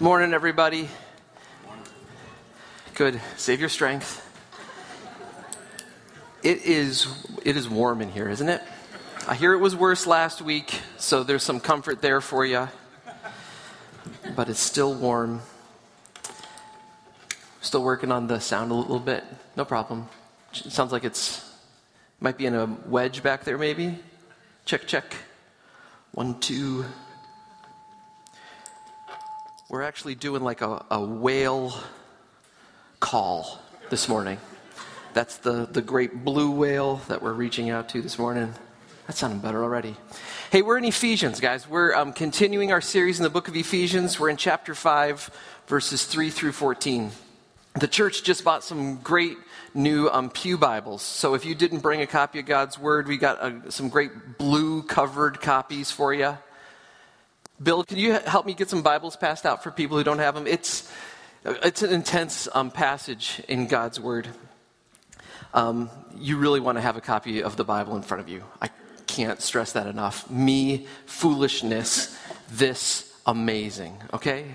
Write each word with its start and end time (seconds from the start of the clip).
Morning, 0.00 0.34
everybody. 0.34 0.88
Good. 2.94 3.20
Save 3.36 3.60
your 3.60 3.68
strength. 3.68 4.20
It 6.42 6.62
is, 6.64 7.06
it 7.44 7.56
is 7.56 7.68
warm 7.68 8.00
in 8.00 8.10
here, 8.10 8.28
isn't 8.28 8.48
it? 8.48 8.60
I 9.28 9.34
hear 9.34 9.52
it 9.52 9.58
was 9.58 9.76
worse 9.76 10.06
last 10.06 10.42
week, 10.42 10.80
so 10.96 11.22
there's 11.22 11.44
some 11.44 11.60
comfort 11.60 12.02
there 12.02 12.20
for 12.20 12.44
you. 12.44 12.68
But 14.34 14.48
it's 14.48 14.60
still 14.60 14.92
warm. 14.94 15.40
Still 17.60 17.84
working 17.84 18.10
on 18.10 18.26
the 18.26 18.40
sound 18.40 18.72
a 18.72 18.74
little 18.74 18.98
bit. 18.98 19.22
No 19.56 19.64
problem. 19.64 20.08
It 20.52 20.72
sounds 20.72 20.90
like 20.90 21.04
it's 21.04 21.48
might 22.18 22.36
be 22.36 22.46
in 22.46 22.54
a 22.54 22.66
wedge 22.86 23.22
back 23.22 23.44
there, 23.44 23.58
maybe. 23.58 23.98
Check, 24.64 24.86
check. 24.86 25.14
One, 26.14 26.38
two. 26.38 26.84
We're 29.68 29.82
actually 29.82 30.14
doing 30.14 30.44
like 30.44 30.60
a, 30.60 30.86
a 30.88 31.04
whale 31.04 31.74
call 33.00 33.58
this 33.90 34.08
morning. 34.08 34.38
That's 35.12 35.38
the, 35.38 35.66
the 35.66 35.82
great 35.82 36.24
blue 36.24 36.52
whale 36.52 37.00
that 37.08 37.20
we're 37.20 37.32
reaching 37.32 37.68
out 37.68 37.88
to 37.90 38.00
this 38.00 38.16
morning. 38.16 38.54
That 39.08 39.16
sounded 39.16 39.42
better 39.42 39.64
already. 39.64 39.96
Hey, 40.52 40.62
we're 40.62 40.78
in 40.78 40.84
Ephesians, 40.84 41.40
guys. 41.40 41.68
We're 41.68 41.92
um, 41.96 42.12
continuing 42.12 42.70
our 42.70 42.80
series 42.80 43.18
in 43.18 43.24
the 43.24 43.30
book 43.30 43.48
of 43.48 43.56
Ephesians. 43.56 44.20
We're 44.20 44.30
in 44.30 44.36
chapter 44.36 44.76
5, 44.76 45.30
verses 45.66 46.04
3 46.04 46.30
through 46.30 46.52
14. 46.52 47.10
The 47.80 47.88
church 47.88 48.22
just 48.22 48.44
bought 48.44 48.62
some 48.62 48.98
great 48.98 49.36
new 49.74 50.08
um, 50.08 50.30
Pew 50.30 50.56
Bibles. 50.56 51.02
So 51.02 51.34
if 51.34 51.44
you 51.44 51.54
didn't 51.54 51.80
bring 51.80 52.00
a 52.00 52.06
copy 52.06 52.38
of 52.38 52.46
God's 52.46 52.78
Word, 52.78 53.08
we 53.08 53.16
got 53.16 53.40
uh, 53.40 53.70
some 53.70 53.88
great 53.88 54.38
blue 54.38 54.82
covered 54.82 55.40
copies 55.40 55.90
for 55.90 56.14
you. 56.14 56.38
Bill, 57.62 57.84
can 57.84 57.98
you 57.98 58.12
help 58.12 58.46
me 58.46 58.54
get 58.54 58.70
some 58.70 58.82
Bibles 58.82 59.16
passed 59.16 59.46
out 59.46 59.62
for 59.62 59.70
people 59.70 59.96
who 59.96 60.04
don't 60.04 60.18
have 60.18 60.34
them? 60.34 60.46
It's, 60.46 60.90
it's 61.44 61.82
an 61.82 61.92
intense 61.92 62.48
um, 62.52 62.70
passage 62.70 63.42
in 63.48 63.66
God's 63.66 64.00
Word 64.00 64.28
um, 65.54 65.88
you 66.18 66.36
really 66.36 66.60
want 66.60 66.76
to 66.76 66.82
have 66.82 66.96
a 66.96 67.00
copy 67.00 67.42
of 67.42 67.56
the 67.56 67.64
Bible 67.64 67.96
in 67.96 68.02
front 68.02 68.20
of 68.20 68.28
you. 68.28 68.42
I 68.60 68.70
can't 69.06 69.40
stress 69.40 69.72
that 69.72 69.86
enough. 69.86 70.28
Me, 70.28 70.86
foolishness, 71.06 72.18
this 72.50 73.12
amazing, 73.24 73.96
okay? 74.12 74.46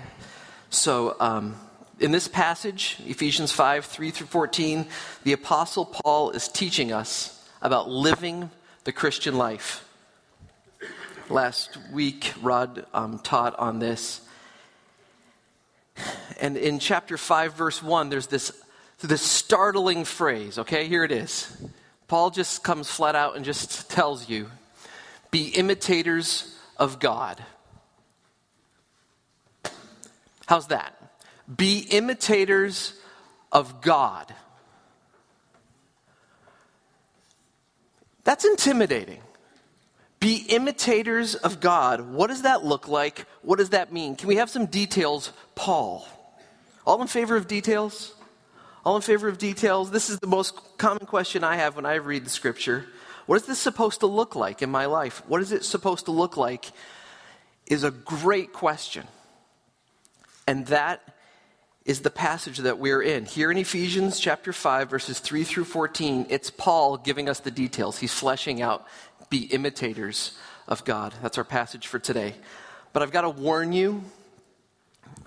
So, 0.68 1.16
um, 1.18 1.56
in 2.00 2.12
this 2.12 2.28
passage, 2.28 2.96
Ephesians 3.06 3.52
5 3.52 3.84
3 3.84 4.10
through 4.10 4.26
14, 4.26 4.86
the 5.22 5.34
Apostle 5.34 5.84
Paul 5.84 6.30
is 6.30 6.48
teaching 6.48 6.92
us 6.92 7.46
about 7.60 7.90
living 7.90 8.50
the 8.84 8.92
Christian 8.92 9.36
life. 9.36 9.86
Last 11.28 11.78
week, 11.92 12.32
Rod 12.42 12.86
um, 12.94 13.18
taught 13.18 13.56
on 13.58 13.78
this. 13.78 14.22
And 16.40 16.56
in 16.56 16.78
chapter 16.78 17.18
5, 17.18 17.54
verse 17.54 17.82
1, 17.82 18.08
there's 18.08 18.26
this 18.26 18.50
this 19.02 19.22
startling 19.22 20.04
phrase, 20.04 20.58
okay? 20.58 20.86
Here 20.86 21.04
it 21.04 21.12
is. 21.12 21.56
Paul 22.06 22.30
just 22.30 22.62
comes 22.62 22.90
flat 22.90 23.14
out 23.14 23.34
and 23.34 23.44
just 23.44 23.90
tells 23.90 24.28
you 24.28 24.50
be 25.30 25.48
imitators 25.48 26.54
of 26.76 26.98
God. 26.98 27.42
How's 30.46 30.66
that? 30.66 30.99
Be 31.54 31.80
imitators 31.90 32.94
of 33.50 33.80
God. 33.80 34.32
That's 38.24 38.44
intimidating. 38.44 39.20
Be 40.20 40.44
imitators 40.48 41.34
of 41.34 41.60
God. 41.60 42.12
What 42.12 42.28
does 42.28 42.42
that 42.42 42.64
look 42.64 42.86
like? 42.86 43.26
What 43.42 43.58
does 43.58 43.70
that 43.70 43.92
mean? 43.92 44.16
Can 44.16 44.28
we 44.28 44.36
have 44.36 44.50
some 44.50 44.66
details, 44.66 45.32
Paul? 45.54 46.06
All 46.86 47.00
in 47.00 47.08
favor 47.08 47.36
of 47.36 47.48
details? 47.48 48.14
All 48.84 48.96
in 48.96 49.02
favor 49.02 49.28
of 49.28 49.38
details? 49.38 49.90
This 49.90 50.10
is 50.10 50.18
the 50.18 50.26
most 50.26 50.54
common 50.78 51.06
question 51.06 51.42
I 51.42 51.56
have 51.56 51.74
when 51.74 51.86
I 51.86 51.94
read 51.94 52.24
the 52.24 52.30
scripture. 52.30 52.86
What 53.26 53.36
is 53.36 53.46
this 53.46 53.58
supposed 53.58 54.00
to 54.00 54.06
look 54.06 54.36
like 54.36 54.60
in 54.60 54.70
my 54.70 54.86
life? 54.86 55.22
What 55.26 55.40
is 55.40 55.52
it 55.52 55.64
supposed 55.64 56.04
to 56.06 56.10
look 56.12 56.36
like? 56.36 56.66
Is 57.66 57.84
a 57.84 57.90
great 57.90 58.52
question. 58.52 59.06
And 60.46 60.66
that 60.66 61.00
is 61.84 62.00
the 62.00 62.10
passage 62.10 62.58
that 62.58 62.78
we're 62.78 63.02
in. 63.02 63.24
Here 63.24 63.50
in 63.50 63.56
Ephesians 63.56 64.20
chapter 64.20 64.52
5, 64.52 64.90
verses 64.90 65.18
3 65.18 65.44
through 65.44 65.64
14, 65.64 66.26
it's 66.28 66.50
Paul 66.50 66.98
giving 66.98 67.28
us 67.28 67.40
the 67.40 67.50
details. 67.50 67.98
He's 67.98 68.12
fleshing 68.12 68.60
out, 68.60 68.86
be 69.30 69.44
imitators 69.46 70.36
of 70.68 70.84
God. 70.84 71.14
That's 71.22 71.38
our 71.38 71.44
passage 71.44 71.86
for 71.86 71.98
today. 71.98 72.34
But 72.92 73.02
I've 73.02 73.12
got 73.12 73.22
to 73.22 73.30
warn 73.30 73.72
you, 73.72 74.04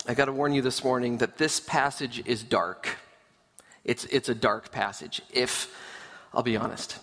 I've 0.07 0.17
got 0.17 0.25
to 0.25 0.33
warn 0.33 0.53
you 0.53 0.61
this 0.61 0.83
morning 0.83 1.17
that 1.17 1.37
this 1.37 1.59
passage 1.59 2.21
is 2.25 2.43
dark. 2.43 2.97
It's, 3.83 4.05
it's 4.05 4.29
a 4.29 4.35
dark 4.35 4.71
passage. 4.71 5.21
If, 5.31 5.75
I'll 6.33 6.43
be 6.43 6.55
honest, 6.55 6.99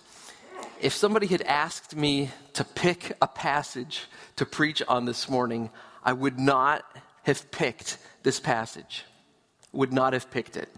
if 0.81 0.93
somebody 0.93 1.27
had 1.27 1.43
asked 1.43 1.97
me 1.97 2.31
to 2.55 2.65
pick 2.65 3.13
a 3.21 3.27
passage 3.27 4.05
to 4.37 4.47
preach 4.47 4.81
on 4.87 5.07
this 5.07 5.29
morning, 5.29 5.71
I 6.05 6.13
would 6.13 6.39
not 6.39 6.85
have 7.25 7.51
picked 7.51 7.99
this 8.23 8.39
passage. 8.39 9.05
Would 9.73 9.93
not 9.93 10.13
have 10.13 10.31
picked 10.31 10.57
it. 10.57 10.69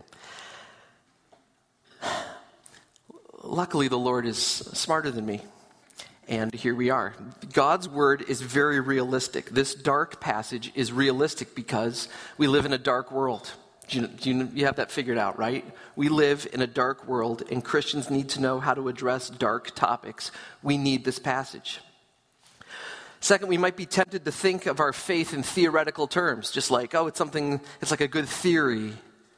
Luckily, 3.43 3.89
the 3.89 3.99
Lord 3.99 4.27
is 4.27 4.39
smarter 4.39 5.11
than 5.11 5.27
me. 5.27 5.41
And 6.29 6.55
here 6.55 6.75
we 6.75 6.91
are. 6.91 7.15
God's 7.53 7.89
word 7.89 8.25
is 8.29 8.41
very 8.41 8.81
realistic. 8.81 9.51
This 9.51 9.75
dark 9.75 10.21
passage 10.21 10.71
is 10.75 10.93
realistic 10.93 11.55
because 11.55 12.09
we 12.39 12.47
live 12.47 12.65
in 12.65 12.73
a 12.73 12.79
dark 12.79 13.11
world. 13.11 13.51
Do 13.89 14.01
you, 14.01 14.07
do 14.07 14.31
you, 14.31 14.49
you, 14.55 14.65
have 14.67 14.77
that 14.77 14.93
figured 14.93 15.19
out, 15.19 15.39
right? 15.39 15.65
We 15.97 16.09
live 16.09 16.47
in 16.53 16.63
a 16.63 16.67
dark 16.67 17.07
world, 17.07 17.43
and 17.51 17.65
Christians 17.65 18.09
need 18.09 18.29
to 18.31 18.41
know 18.41 18.61
how 18.61 18.73
to 18.75 18.89
address 18.89 19.29
dark 19.29 19.75
topics. 19.75 20.31
We 20.63 20.79
need 20.79 21.05
this 21.05 21.19
passage. 21.19 21.81
Second, 23.23 23.47
we 23.47 23.57
might 23.57 23.77
be 23.77 23.87
tempted 23.87 24.25
to 24.25 24.33
think 24.33 24.67
of 24.67 24.81
our 24.81 24.93
faith 24.93 25.33
in 25.33 25.45
theoretical 25.45 26.09
terms, 26.09 26.51
just 26.51 26.73
like, 26.73 26.93
oh, 26.93 27.07
it's 27.07 27.19
something, 27.19 27.61
it's 27.81 27.93
like 27.93 28.01
a 28.01 28.09
good 28.09 28.29
theory. 28.29 28.95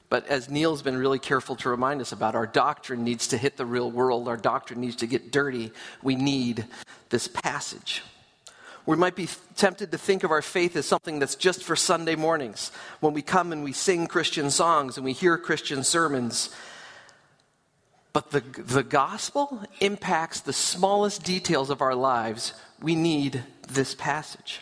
But 0.08 0.26
as 0.26 0.48
Neil's 0.48 0.80
been 0.80 0.96
really 0.96 1.18
careful 1.18 1.54
to 1.56 1.68
remind 1.68 2.00
us 2.00 2.10
about, 2.10 2.34
our 2.34 2.46
doctrine 2.46 3.04
needs 3.04 3.28
to 3.28 3.36
hit 3.36 3.58
the 3.58 3.66
real 3.66 3.90
world, 3.90 4.26
our 4.26 4.38
doctrine 4.38 4.80
needs 4.80 4.96
to 4.96 5.06
get 5.06 5.30
dirty. 5.30 5.70
We 6.02 6.16
need 6.16 6.64
this 7.10 7.28
passage. 7.28 8.02
We 8.86 8.96
might 8.96 9.16
be 9.16 9.28
tempted 9.54 9.92
to 9.92 9.98
think 9.98 10.24
of 10.24 10.30
our 10.30 10.40
faith 10.40 10.76
as 10.76 10.86
something 10.86 11.18
that's 11.18 11.34
just 11.34 11.62
for 11.62 11.76
Sunday 11.76 12.16
mornings, 12.16 12.72
when 13.00 13.12
we 13.12 13.20
come 13.20 13.52
and 13.52 13.62
we 13.62 13.74
sing 13.74 14.06
Christian 14.06 14.50
songs 14.50 14.96
and 14.96 15.04
we 15.04 15.12
hear 15.12 15.36
Christian 15.36 15.84
sermons. 15.84 16.48
But 18.14 18.30
the, 18.30 18.40
the 18.40 18.82
gospel 18.82 19.62
impacts 19.80 20.40
the 20.40 20.54
smallest 20.54 21.22
details 21.22 21.68
of 21.68 21.82
our 21.82 21.94
lives. 21.94 22.54
We 22.80 22.94
need 22.94 23.44
this 23.68 23.94
passage. 23.94 24.60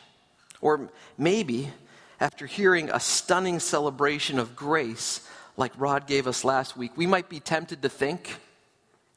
Or 0.60 0.90
maybe, 1.18 1.70
after 2.20 2.46
hearing 2.46 2.90
a 2.90 3.00
stunning 3.00 3.60
celebration 3.60 4.38
of 4.38 4.54
grace 4.54 5.26
like 5.56 5.72
Rod 5.76 6.06
gave 6.06 6.26
us 6.26 6.44
last 6.44 6.76
week, 6.76 6.92
we 6.96 7.06
might 7.06 7.28
be 7.28 7.40
tempted 7.40 7.82
to 7.82 7.88
think 7.88 8.36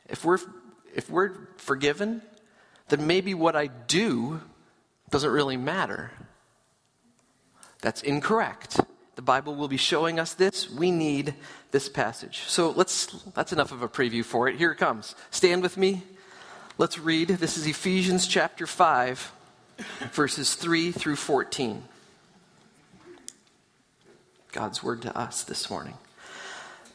if 0.07 0.23
we're, 0.23 0.39
if 0.93 1.09
we're 1.09 1.31
forgiven, 1.57 2.21
then 2.89 3.07
maybe 3.07 3.33
what 3.33 3.55
I 3.55 3.67
do 3.67 4.41
doesn't 5.09 5.31
really 5.31 5.57
matter. 5.57 6.11
That's 7.81 8.01
incorrect. 8.01 8.79
The 9.15 9.21
Bible 9.21 9.55
will 9.55 9.67
be 9.67 9.77
showing 9.77 10.19
us 10.19 10.33
this. 10.33 10.69
We 10.69 10.91
need 10.91 11.35
this 11.71 11.87
passage. 11.87 12.43
So 12.47 12.71
let's, 12.71 13.07
that's 13.33 13.53
enough 13.53 13.71
of 13.71 13.81
a 13.81 13.87
preview 13.87 14.25
for 14.25 14.47
it. 14.47 14.57
Here 14.57 14.71
it 14.71 14.77
comes. 14.77 15.15
Stand 15.31 15.61
with 15.61 15.77
me. 15.77 16.03
Let's 16.77 16.99
read. 16.99 17.29
This 17.29 17.57
is 17.57 17.65
Ephesians 17.65 18.27
chapter 18.27 18.67
5, 18.67 19.31
verses 20.11 20.55
3 20.55 20.91
through 20.91 21.15
14. 21.15 21.83
God's 24.51 24.81
word 24.81 25.01
to 25.01 25.17
us 25.17 25.43
this 25.43 25.69
morning. 25.69 25.95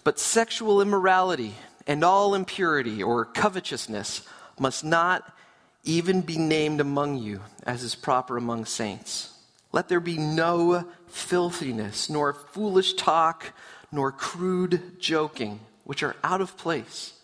But 0.03 0.19
sexual 0.19 0.81
immorality 0.81 1.55
and 1.87 2.03
all 2.03 2.35
impurity 2.35 3.03
or 3.03 3.25
covetousness 3.27 4.27
must 4.59 4.85
not 4.85 5.37
even 5.85 6.21
be 6.21 6.38
named 6.38 6.81
among 6.81 7.19
you, 7.19 7.41
as 7.65 7.82
is 7.82 7.94
proper 7.94 8.37
among 8.37 8.65
saints. 8.65 9.32
Let 9.73 9.88
there 9.88 10.00
be 10.00 10.19
no 10.19 10.87
filthiness, 11.09 12.11
nor 12.11 12.32
foolish 12.32 12.94
talk, 12.94 13.53
nor 13.93 14.12
crude 14.12 14.99
joking, 14.99 15.61
which 15.85 16.03
are 16.03 16.17
out 16.25 16.41
of 16.41 16.56
place. 16.56 17.15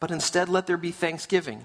But 0.00 0.10
instead, 0.10 0.48
let 0.48 0.66
there 0.66 0.76
be 0.76 0.92
thanksgiving. 0.92 1.64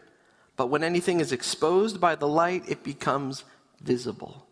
But 0.57 0.67
when 0.67 0.83
anything 0.83 1.19
is 1.19 1.31
exposed 1.31 1.99
by 1.99 2.15
the 2.15 2.27
light, 2.27 2.63
it 2.67 2.83
becomes 2.83 3.43
visible. 3.81 4.45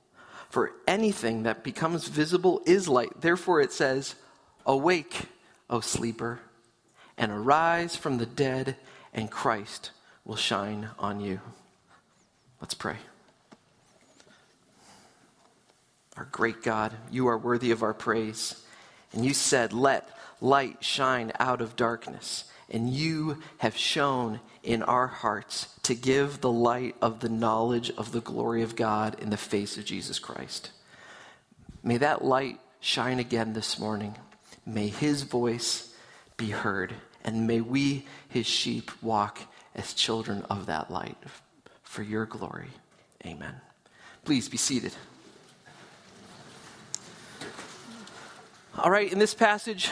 For 0.49 0.71
anything 0.87 1.43
that 1.43 1.63
becomes 1.63 2.07
visible 2.07 2.61
is 2.65 2.87
light. 2.87 3.21
Therefore 3.21 3.61
it 3.61 3.71
says, 3.71 4.15
Awake, 4.65 5.21
O 5.69 5.79
sleeper 5.79 6.39
and 7.19 7.33
arise 7.33 7.97
from 7.97 8.17
the 8.17 8.25
dead, 8.25 8.77
and 9.13 9.29
Christ 9.29 9.91
will 10.23 10.37
shine 10.37 10.89
on 10.97 11.19
you. 11.19 11.41
Let's 12.61 12.73
pray. 12.73 12.95
Our 16.15 16.27
great 16.31 16.63
God, 16.63 16.93
you 17.11 17.27
are 17.27 17.37
worthy 17.37 17.71
of 17.71 17.83
our 17.83 17.93
praise. 17.93 18.63
And 19.11 19.25
you 19.25 19.33
said, 19.33 19.73
Let 19.73 20.09
light 20.39 20.83
shine 20.83 21.33
out 21.39 21.61
of 21.61 21.75
darkness. 21.75 22.45
And 22.71 22.89
you 22.89 23.39
have 23.59 23.75
shone 23.75 24.39
in 24.63 24.83
our 24.83 25.07
hearts 25.07 25.67
to 25.83 25.95
give 25.95 26.41
the 26.41 26.51
light 26.51 26.95
of 27.01 27.19
the 27.19 27.29
knowledge 27.29 27.91
of 27.97 28.11
the 28.11 28.21
glory 28.21 28.61
of 28.61 28.75
God 28.75 29.19
in 29.19 29.29
the 29.29 29.37
face 29.37 29.77
of 29.77 29.85
Jesus 29.85 30.19
Christ. 30.19 30.71
May 31.81 31.97
that 31.97 32.23
light 32.23 32.59
shine 32.79 33.19
again 33.19 33.53
this 33.53 33.79
morning. 33.79 34.15
May 34.65 34.87
his 34.87 35.23
voice 35.23 35.95
be 36.37 36.51
heard. 36.51 36.93
And 37.23 37.47
may 37.47 37.61
we, 37.61 38.05
his 38.27 38.45
sheep, 38.45 38.91
walk 39.01 39.39
as 39.75 39.93
children 39.93 40.45
of 40.49 40.67
that 40.67 40.91
light 40.91 41.17
for 41.83 42.03
your 42.03 42.25
glory. 42.25 42.69
Amen. 43.25 43.55
Please 44.25 44.47
be 44.47 44.57
seated. 44.57 44.93
All 48.77 48.91
right, 48.91 49.11
in 49.11 49.19
this 49.19 49.33
passage, 49.33 49.89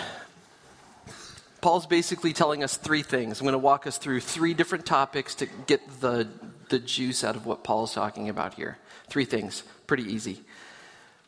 Paul's 1.68 1.86
basically 1.86 2.31
telling 2.31 2.64
us 2.64 2.78
three 2.78 3.04
things. 3.04 3.42
I'm 3.42 3.44
going 3.44 3.52
to 3.52 3.58
walk 3.58 3.88
us 3.88 3.98
through 3.98 4.22
three 4.22 4.54
different 4.54 4.86
topics 4.86 5.36
to 5.36 5.48
get 5.66 6.00
the, 6.00 6.25
the 6.69 6.80
juice 6.80 7.25
out 7.25 7.36
of 7.36 7.46
what 7.46 7.66
Paul's 7.66 7.94
talking 7.94 8.30
about 8.30 8.54
here. 8.54 8.78
Three 9.10 9.25
things, 9.25 9.64
pretty 9.86 10.04
easy. 10.04 10.40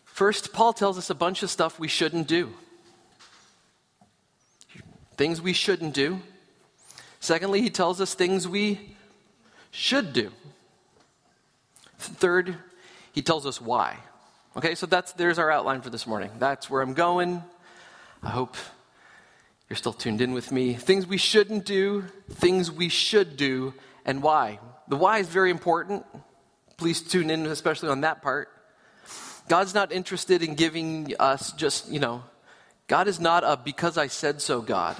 First, 0.06 0.54
Paul 0.54 0.72
tells 0.72 0.98
us 0.98 1.10
a 1.10 1.14
bunch 1.14 1.44
of 1.44 1.50
stuff 1.50 1.78
we 1.78 1.90
shouldn't 1.90 2.30
do 2.30 2.54
things 5.18 5.42
we 5.42 5.52
shouldn't 5.52 5.94
do. 5.94 6.22
Secondly, 7.20 7.60
he 7.62 7.70
tells 7.70 8.00
us 8.00 8.14
things 8.14 8.48
we 8.48 8.96
should 9.72 10.14
do. 10.14 10.32
Third, 11.98 12.56
he 13.12 13.22
tells 13.22 13.46
us 13.46 13.60
why. 13.60 13.98
Okay, 14.56 14.74
so 14.74 14.86
that's 14.86 15.12
there's 15.12 15.38
our 15.38 15.52
outline 15.52 15.82
for 15.82 15.90
this 15.90 16.08
morning. 16.08 16.32
That's 16.40 16.70
where 16.70 16.82
I'm 16.82 16.94
going. 16.94 17.44
I 18.24 18.30
hope 18.30 18.56
you're 19.70 19.78
still 19.78 19.94
tuned 19.94 20.22
in 20.22 20.34
with 20.34 20.52
me. 20.52 20.74
Things 20.74 21.06
we 21.06 21.18
shouldn't 21.18 21.66
do, 21.66 22.06
things 22.32 22.72
we 22.72 22.90
should 22.90 23.38
do, 23.38 23.74
and 24.04 24.24
why. 24.24 24.60
The 24.88 24.96
why 24.96 25.20
is 25.20 25.28
very 25.28 25.52
important. 25.52 26.06
Please 26.78 27.02
tune 27.02 27.30
in, 27.30 27.46
especially 27.46 27.90
on 27.90 28.02
that 28.02 28.22
part. 28.22 28.50
God's 29.48 29.74
not 29.74 29.92
interested 29.92 30.42
in 30.42 30.56
giving 30.56 31.14
us 31.20 31.52
just, 31.54 31.90
you 31.90 32.00
know, 32.00 32.24
God 32.88 33.08
is 33.08 33.20
not 33.20 33.44
a 33.44 33.58
because 33.58 33.98
I 33.98 34.08
said 34.08 34.42
so 34.42 34.62
God. 34.62 34.96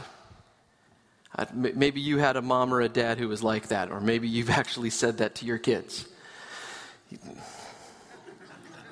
Maybe 1.54 2.02
you 2.02 2.18
had 2.18 2.36
a 2.36 2.42
mom 2.42 2.74
or 2.74 2.82
a 2.82 2.90
dad 2.90 3.18
who 3.18 3.28
was 3.28 3.42
like 3.42 3.70
that, 3.70 3.92
or 3.92 4.00
maybe 4.00 4.28
you've 4.28 4.50
actually 4.62 4.90
said 4.92 5.18
that 5.18 5.36
to 5.36 5.46
your 5.46 5.58
kids. 5.58 6.08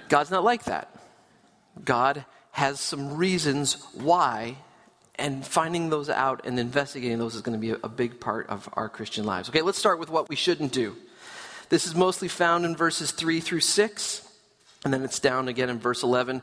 God's 0.09 0.31
not 0.31 0.43
like 0.43 0.63
that. 0.65 0.89
God 1.83 2.25
has 2.51 2.79
some 2.79 3.17
reasons 3.17 3.73
why, 3.93 4.57
and 5.17 5.45
finding 5.45 5.89
those 5.89 6.09
out 6.09 6.45
and 6.45 6.59
investigating 6.59 7.17
those 7.17 7.35
is 7.35 7.41
going 7.41 7.59
to 7.59 7.61
be 7.61 7.79
a 7.83 7.89
big 7.89 8.19
part 8.19 8.47
of 8.49 8.69
our 8.73 8.89
Christian 8.89 9.25
lives. 9.25 9.49
Okay, 9.49 9.61
let's 9.61 9.77
start 9.77 9.99
with 9.99 10.09
what 10.09 10.29
we 10.29 10.35
shouldn't 10.35 10.71
do. 10.71 10.95
This 11.69 11.85
is 11.85 11.95
mostly 11.95 12.27
found 12.27 12.65
in 12.65 12.75
verses 12.75 13.11
3 13.11 13.39
through 13.39 13.59
6, 13.59 14.31
and 14.85 14.93
then 14.93 15.03
it's 15.03 15.19
down 15.19 15.47
again 15.47 15.69
in 15.69 15.79
verse 15.79 16.03
11 16.03 16.41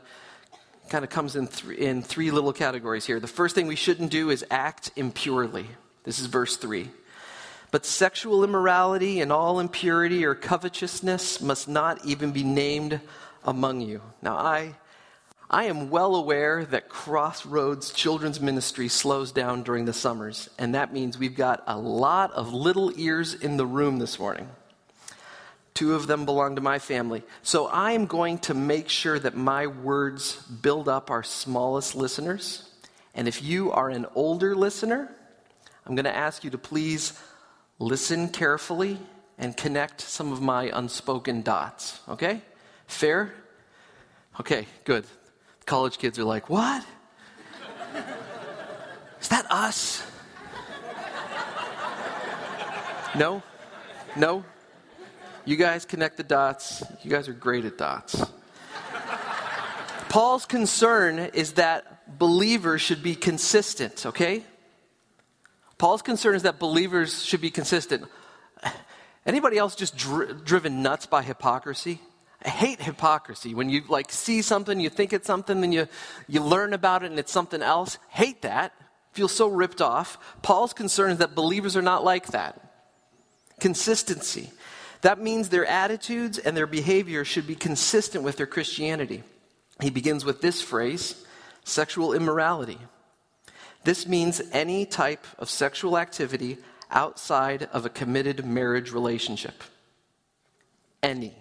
kind 0.89 1.03
of 1.03 1.09
comes 1.09 1.35
in, 1.35 1.47
th- 1.47 1.77
in 1.77 2.01
three 2.01 2.31
little 2.31 2.53
categories 2.53 3.05
here. 3.05 3.19
The 3.19 3.27
first 3.27 3.55
thing 3.55 3.67
we 3.67 3.75
shouldn't 3.75 4.11
do 4.11 4.29
is 4.29 4.45
act 4.51 4.91
impurely. 4.95 5.67
This 6.03 6.19
is 6.19 6.27
verse 6.27 6.57
3. 6.57 6.89
But 7.71 7.85
sexual 7.85 8.43
immorality 8.43 9.19
and 9.19 9.31
all 9.31 9.59
impurity 9.59 10.23
or 10.23 10.35
covetousness 10.35 11.41
must 11.41 11.67
not 11.67 12.05
even 12.05 12.31
be 12.31 12.43
named 12.43 13.01
among 13.43 13.81
you. 13.81 14.01
Now, 14.21 14.37
I, 14.37 14.75
I 15.49 15.65
am 15.65 15.91
well 15.91 16.15
aware 16.15 16.65
that 16.65 16.89
Crossroads 16.89 17.91
Children's 17.91 18.41
Ministry 18.41 18.87
slows 18.87 19.31
down 19.31 19.61
during 19.61 19.85
the 19.85 19.93
summers, 19.93 20.49
and 20.57 20.73
that 20.73 20.91
means 20.91 21.17
we've 21.17 21.35
got 21.35 21.63
a 21.67 21.77
lot 21.77 22.31
of 22.31 22.53
little 22.53 22.91
ears 22.99 23.33
in 23.35 23.57
the 23.57 23.65
room 23.65 23.99
this 23.99 24.17
morning. 24.17 24.49
Two 25.75 25.93
of 25.93 26.07
them 26.07 26.25
belong 26.25 26.55
to 26.55 26.61
my 26.61 26.79
family. 26.79 27.21
So 27.43 27.67
I 27.67 27.91
am 27.91 28.05
going 28.05 28.39
to 28.39 28.53
make 28.53 28.89
sure 28.89 29.19
that 29.19 29.35
my 29.35 29.67
words 29.67 30.35
build 30.47 30.89
up 30.89 31.11
our 31.11 31.21
smallest 31.21 31.95
listeners. 31.95 32.67
And 33.13 33.27
if 33.27 33.43
you 33.43 33.71
are 33.71 33.89
an 33.89 34.07
older 34.15 34.55
listener, 34.55 35.13
I'm 35.85 35.93
going 35.93 36.05
to 36.05 36.15
ask 36.15 36.43
you 36.43 36.49
to 36.51 36.57
please 36.57 37.13
listen 37.77 38.29
carefully 38.29 38.97
and 39.37 39.55
connect 39.55 40.01
some 40.01 40.31
of 40.31 40.41
my 40.41 40.71
unspoken 40.73 41.41
dots. 41.41 41.99
Okay? 42.07 42.41
Fair? 42.87 43.33
Okay, 44.39 44.65
good. 44.85 45.05
College 45.65 45.97
kids 45.97 46.19
are 46.19 46.23
like, 46.23 46.49
what? 46.49 46.85
Is 49.19 49.29
that 49.29 49.51
us? 49.51 50.05
No? 53.17 53.41
No? 54.15 54.43
You 55.45 55.55
guys 55.55 55.85
connect 55.85 56.17
the 56.17 56.23
dots. 56.23 56.83
You 57.01 57.09
guys 57.09 57.27
are 57.27 57.33
great 57.33 57.65
at 57.65 57.77
dots. 57.77 58.23
Paul's 60.09 60.45
concern 60.45 61.19
is 61.19 61.53
that 61.53 62.17
believers 62.19 62.81
should 62.81 63.01
be 63.01 63.15
consistent, 63.15 64.05
okay? 64.05 64.43
Paul's 65.77 66.01
concern 66.01 66.35
is 66.35 66.43
that 66.43 66.59
believers 66.59 67.23
should 67.23 67.41
be 67.41 67.51
consistent. 67.51 68.05
Anybody 69.25 69.57
else 69.57 69.75
just 69.75 69.97
dri- 69.97 70.33
driven 70.43 70.83
nuts 70.83 71.05
by 71.05 71.23
hypocrisy? 71.23 71.99
Hate 72.45 72.81
hypocrisy. 72.81 73.55
When 73.55 73.69
you 73.69 73.83
like 73.87 74.11
see 74.11 74.41
something, 74.41 74.79
you 74.79 74.89
think 74.89 75.13
it's 75.13 75.25
something, 75.25 75.61
then 75.61 75.71
you, 75.71 75.87
you 76.27 76.41
learn 76.41 76.73
about 76.73 77.03
it 77.03 77.09
and 77.09 77.19
it's 77.19 77.31
something 77.31 77.61
else. 77.61 77.97
Hate 78.09 78.43
that. 78.43 78.71
Feel 79.13 79.27
so 79.27 79.47
ripped 79.47 79.81
off. 79.81 80.19
Paul's 80.41 80.73
concern 80.73 81.11
is 81.11 81.17
that 81.17 81.33
believers 81.33 81.75
are 81.75 81.81
not 81.81 82.03
like 82.03 82.27
that. 82.27 82.61
Consistency. 83.59 84.51
That 85.01 85.21
means 85.21 85.49
their 85.49 85.65
attitudes 85.65 86.37
and 86.37 86.55
their 86.55 86.67
behavior 86.67 87.25
should 87.25 87.47
be 87.47 87.55
consistent 87.55 88.23
with 88.23 88.37
their 88.37 88.45
Christianity. 88.45 89.23
He 89.81 89.89
begins 89.89 90.25
with 90.25 90.41
this 90.41 90.61
phrase 90.61 91.23
sexual 91.63 92.13
immorality. 92.13 92.77
This 93.83 94.07
means 94.07 94.41
any 94.51 94.85
type 94.85 95.25
of 95.39 95.49
sexual 95.49 95.97
activity 95.97 96.57
outside 96.91 97.69
of 97.71 97.85
a 97.85 97.89
committed 97.89 98.45
marriage 98.45 98.91
relationship. 98.91 99.63
Any. 101.01 101.35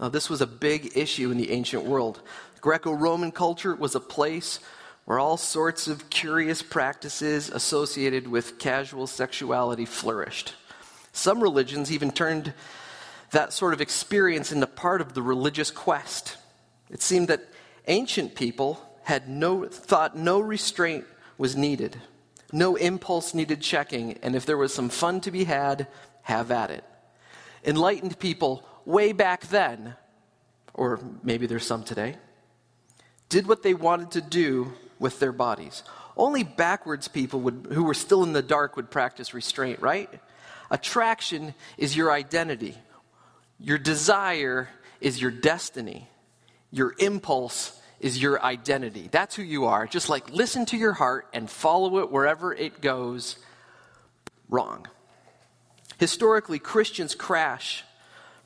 Now, 0.00 0.08
this 0.08 0.30
was 0.30 0.40
a 0.40 0.46
big 0.46 0.96
issue 0.96 1.30
in 1.30 1.38
the 1.38 1.50
ancient 1.50 1.84
world. 1.84 2.20
Greco 2.60 2.92
Roman 2.92 3.32
culture 3.32 3.74
was 3.74 3.94
a 3.94 4.00
place 4.00 4.60
where 5.04 5.18
all 5.18 5.36
sorts 5.36 5.88
of 5.88 6.10
curious 6.10 6.62
practices 6.62 7.48
associated 7.48 8.28
with 8.28 8.58
casual 8.58 9.06
sexuality 9.06 9.86
flourished. 9.86 10.54
Some 11.12 11.42
religions 11.42 11.90
even 11.90 12.10
turned 12.10 12.52
that 13.30 13.52
sort 13.52 13.72
of 13.72 13.80
experience 13.80 14.52
into 14.52 14.66
part 14.66 15.00
of 15.00 15.14
the 15.14 15.22
religious 15.22 15.70
quest. 15.70 16.36
It 16.90 17.02
seemed 17.02 17.28
that 17.28 17.48
ancient 17.86 18.34
people 18.34 18.80
had 19.04 19.28
no 19.28 19.64
thought 19.64 20.16
no 20.16 20.38
restraint 20.38 21.06
was 21.38 21.56
needed. 21.56 21.96
No 22.52 22.76
impulse 22.76 23.32
needed 23.32 23.62
checking, 23.62 24.18
and 24.22 24.36
if 24.36 24.46
there 24.46 24.58
was 24.58 24.74
some 24.74 24.90
fun 24.90 25.20
to 25.22 25.30
be 25.30 25.44
had, 25.44 25.86
have 26.22 26.50
at 26.50 26.70
it. 26.70 26.84
enlightened 27.64 28.18
people 28.18 28.67
way 28.88 29.12
back 29.12 29.46
then, 29.48 29.94
or 30.72 30.98
maybe 31.22 31.46
there's 31.46 31.66
some 31.66 31.84
today, 31.84 32.16
did 33.28 33.46
what 33.46 33.62
they 33.62 33.74
wanted 33.74 34.10
to 34.12 34.22
do 34.22 34.72
with 34.98 35.20
their 35.20 35.30
bodies. 35.30 35.82
Only 36.16 36.42
backwards 36.42 37.06
people 37.06 37.40
would, 37.42 37.68
who 37.70 37.84
were 37.84 37.94
still 37.94 38.24
in 38.24 38.32
the 38.32 38.42
dark 38.42 38.76
would 38.76 38.90
practice 38.90 39.34
restraint, 39.34 39.80
right? 39.80 40.08
Attraction 40.70 41.54
is 41.76 41.94
your 41.94 42.10
identity. 42.10 42.74
Your 43.60 43.76
desire 43.76 44.70
is 45.02 45.20
your 45.20 45.30
destiny. 45.30 46.08
Your 46.70 46.94
impulse 46.98 47.78
is 48.00 48.20
your 48.20 48.42
identity. 48.42 49.08
That's 49.10 49.36
who 49.36 49.42
you 49.42 49.66
are. 49.66 49.86
Just 49.86 50.08
like 50.08 50.30
listen 50.30 50.64
to 50.66 50.78
your 50.78 50.94
heart 50.94 51.26
and 51.34 51.50
follow 51.50 51.98
it 51.98 52.10
wherever 52.10 52.54
it 52.54 52.80
goes. 52.80 53.36
Wrong. 54.48 54.86
Historically, 55.98 56.58
Christians 56.58 57.14
crash 57.14 57.84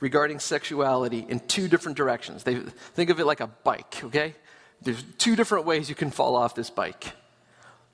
regarding 0.03 0.41
sexuality 0.41 1.25
in 1.29 1.39
two 1.39 1.69
different 1.69 1.97
directions. 1.97 2.43
They 2.43 2.57
think 2.57 3.09
of 3.09 3.21
it 3.21 3.25
like 3.25 3.39
a 3.39 3.47
bike, 3.47 4.03
okay? 4.03 4.35
There's 4.83 5.01
two 5.17 5.37
different 5.37 5.65
ways 5.65 5.89
you 5.89 5.95
can 5.95 6.11
fall 6.11 6.35
off 6.35 6.57
this 6.57 6.71
bike. 6.71 7.13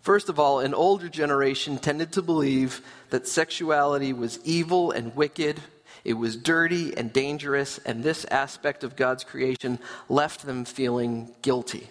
First 0.00 0.30
of 0.30 0.40
all, 0.40 0.60
an 0.60 0.72
older 0.72 1.10
generation 1.10 1.76
tended 1.76 2.12
to 2.12 2.22
believe 2.22 2.80
that 3.10 3.28
sexuality 3.28 4.14
was 4.14 4.40
evil 4.42 4.90
and 4.90 5.14
wicked, 5.14 5.60
it 6.02 6.14
was 6.14 6.34
dirty 6.34 6.96
and 6.96 7.12
dangerous, 7.12 7.76
and 7.84 8.02
this 8.02 8.24
aspect 8.30 8.84
of 8.84 8.96
God's 8.96 9.22
creation 9.22 9.78
left 10.08 10.46
them 10.46 10.64
feeling 10.64 11.30
guilty. 11.42 11.90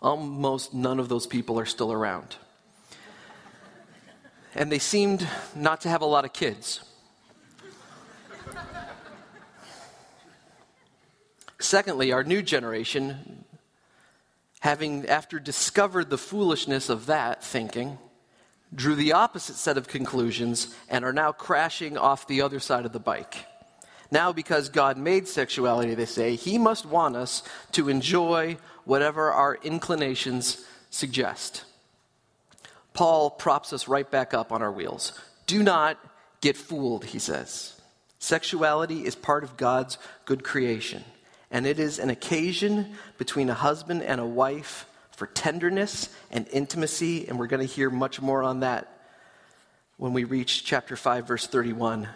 Almost 0.00 0.72
none 0.72 1.00
of 1.00 1.08
those 1.08 1.26
people 1.26 1.58
are 1.58 1.66
still 1.66 1.92
around. 1.92 2.36
And 4.54 4.70
they 4.70 4.78
seemed 4.78 5.26
not 5.56 5.80
to 5.80 5.88
have 5.88 6.02
a 6.02 6.06
lot 6.06 6.24
of 6.24 6.32
kids. 6.32 6.84
Secondly, 11.60 12.12
our 12.12 12.22
new 12.22 12.40
generation, 12.40 13.44
having 14.60 15.06
after 15.06 15.40
discovered 15.40 16.08
the 16.08 16.18
foolishness 16.18 16.88
of 16.88 17.06
that 17.06 17.42
thinking, 17.42 17.98
drew 18.74 18.94
the 18.94 19.12
opposite 19.12 19.56
set 19.56 19.76
of 19.76 19.88
conclusions 19.88 20.74
and 20.88 21.04
are 21.04 21.12
now 21.12 21.32
crashing 21.32 21.98
off 21.98 22.28
the 22.28 22.42
other 22.42 22.60
side 22.60 22.86
of 22.86 22.92
the 22.92 23.00
bike. 23.00 23.44
Now, 24.10 24.32
because 24.32 24.68
God 24.68 24.96
made 24.96 25.28
sexuality, 25.28 25.94
they 25.94 26.06
say, 26.06 26.36
He 26.36 26.58
must 26.58 26.86
want 26.86 27.16
us 27.16 27.42
to 27.72 27.88
enjoy 27.88 28.56
whatever 28.84 29.32
our 29.32 29.58
inclinations 29.62 30.64
suggest. 30.90 31.64
Paul 32.94 33.30
props 33.30 33.72
us 33.72 33.88
right 33.88 34.10
back 34.10 34.32
up 34.32 34.50
on 34.50 34.62
our 34.62 34.72
wheels. 34.72 35.12
Do 35.46 35.62
not 35.62 35.98
get 36.40 36.56
fooled, 36.56 37.04
he 37.04 37.18
says. 37.18 37.78
Sexuality 38.18 39.04
is 39.04 39.14
part 39.14 39.44
of 39.44 39.56
God's 39.56 39.98
good 40.24 40.42
creation 40.42 41.04
and 41.50 41.66
it 41.66 41.78
is 41.78 41.98
an 41.98 42.10
occasion 42.10 42.94
between 43.16 43.48
a 43.48 43.54
husband 43.54 44.02
and 44.02 44.20
a 44.20 44.26
wife 44.26 44.86
for 45.12 45.26
tenderness 45.26 46.08
and 46.30 46.46
intimacy, 46.52 47.26
and 47.26 47.38
we're 47.38 47.46
going 47.46 47.66
to 47.66 47.72
hear 47.72 47.90
much 47.90 48.20
more 48.20 48.42
on 48.42 48.60
that 48.60 49.00
when 49.96 50.12
we 50.12 50.24
reach 50.24 50.64
chapter 50.64 50.94
5, 50.94 51.26
verse 51.26 51.46
31, 51.46 52.08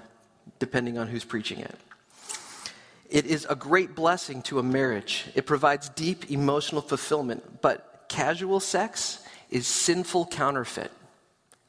depending 0.59 0.99
on 0.99 1.09
who's 1.09 1.25
preaching 1.25 1.59
it. 1.61 1.75
It 3.11 3.27
is 3.27 3.47
a 3.49 3.57
great 3.57 3.95
blessing 3.95 4.43
to 4.43 4.59
a 4.59 4.63
marriage. 4.63 5.25
It 5.35 5.47
provides 5.47 5.89
deep 5.91 6.31
emotional 6.31 6.81
fulfillment, 6.81 7.61
but 7.61 8.07
casual 8.09 8.61
sex 8.61 9.19
is 9.51 9.67
sinful 9.67 10.27
counterfeit. 10.27 10.93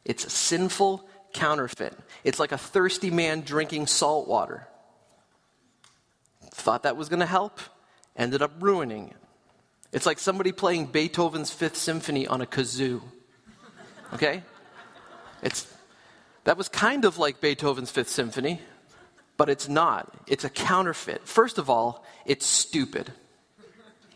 It's 0.06 0.26
a 0.26 0.30
sinful 0.30 1.08
counterfeit. 1.34 1.98
It's 2.24 2.40
like 2.40 2.52
a 2.52 2.58
thirsty 2.58 3.10
man 3.10 3.42
drinking 3.42 3.88
salt 3.88 4.28
water 4.28 4.68
thought 6.54 6.84
that 6.84 6.98
was 6.98 7.10
going 7.10 7.20
to 7.20 7.26
help, 7.26 7.60
ended 8.16 8.42
up 8.42 8.52
ruining 8.60 9.10
it. 9.10 9.18
It's 9.92 10.06
like 10.06 10.20
somebody 10.20 10.52
playing 10.52 10.88
Beethoven's 10.88 11.52
Fifth 11.52 11.78
Symphony 11.78 12.26
on 12.26 12.42
a 12.42 12.46
kazoo. 12.46 13.02
Okay? 14.14 14.44
It's, 15.42 15.72
that 16.46 16.58
was 16.58 16.68
kind 16.68 17.06
of 17.06 17.18
like 17.18 17.42
Beethoven's 17.42 17.92
Fifth 17.92 18.10
Symphony, 18.10 18.60
but 19.38 19.50
it's 19.50 19.68
not. 19.68 20.12
It's 20.28 20.44
a 20.44 20.50
counterfeit. 20.50 21.28
First 21.28 21.58
of 21.58 21.70
all, 21.70 22.06
it's 22.26 22.46
stupid. 22.46 23.12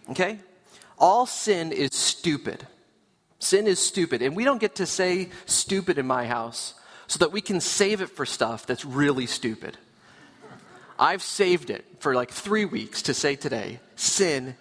Okay? 0.09 0.39
All 0.97 1.25
sin 1.25 1.71
is 1.71 1.93
stupid. 1.93 2.65
Sin 3.39 3.67
is 3.67 3.79
stupid. 3.79 4.21
And 4.21 4.35
we 4.35 4.43
don't 4.45 4.59
get 4.59 4.75
to 4.75 4.85
say 4.85 5.29
stupid 5.45 5.97
in 5.97 6.07
my 6.07 6.25
house 6.25 6.73
so 7.05 7.19
that 7.19 7.31
we 7.31 7.41
can 7.41 7.61
save 7.61 8.01
it 8.01 8.09
for 8.09 8.25
stuff 8.25 8.65
that's 8.65 8.83
really 8.83 9.27
stupid. 9.27 9.77
I've 10.99 11.21
saved 11.21 11.69
it 11.69 11.85
for 11.99 12.15
like 12.15 12.31
three 12.31 12.65
weeks 12.65 13.03
to 13.03 13.13
say 13.13 13.35
today 13.35 13.79
sin 13.95 14.55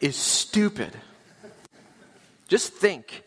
is 0.00 0.16
stupid. 0.16 0.92
Just 2.48 2.72
think. 2.72 3.22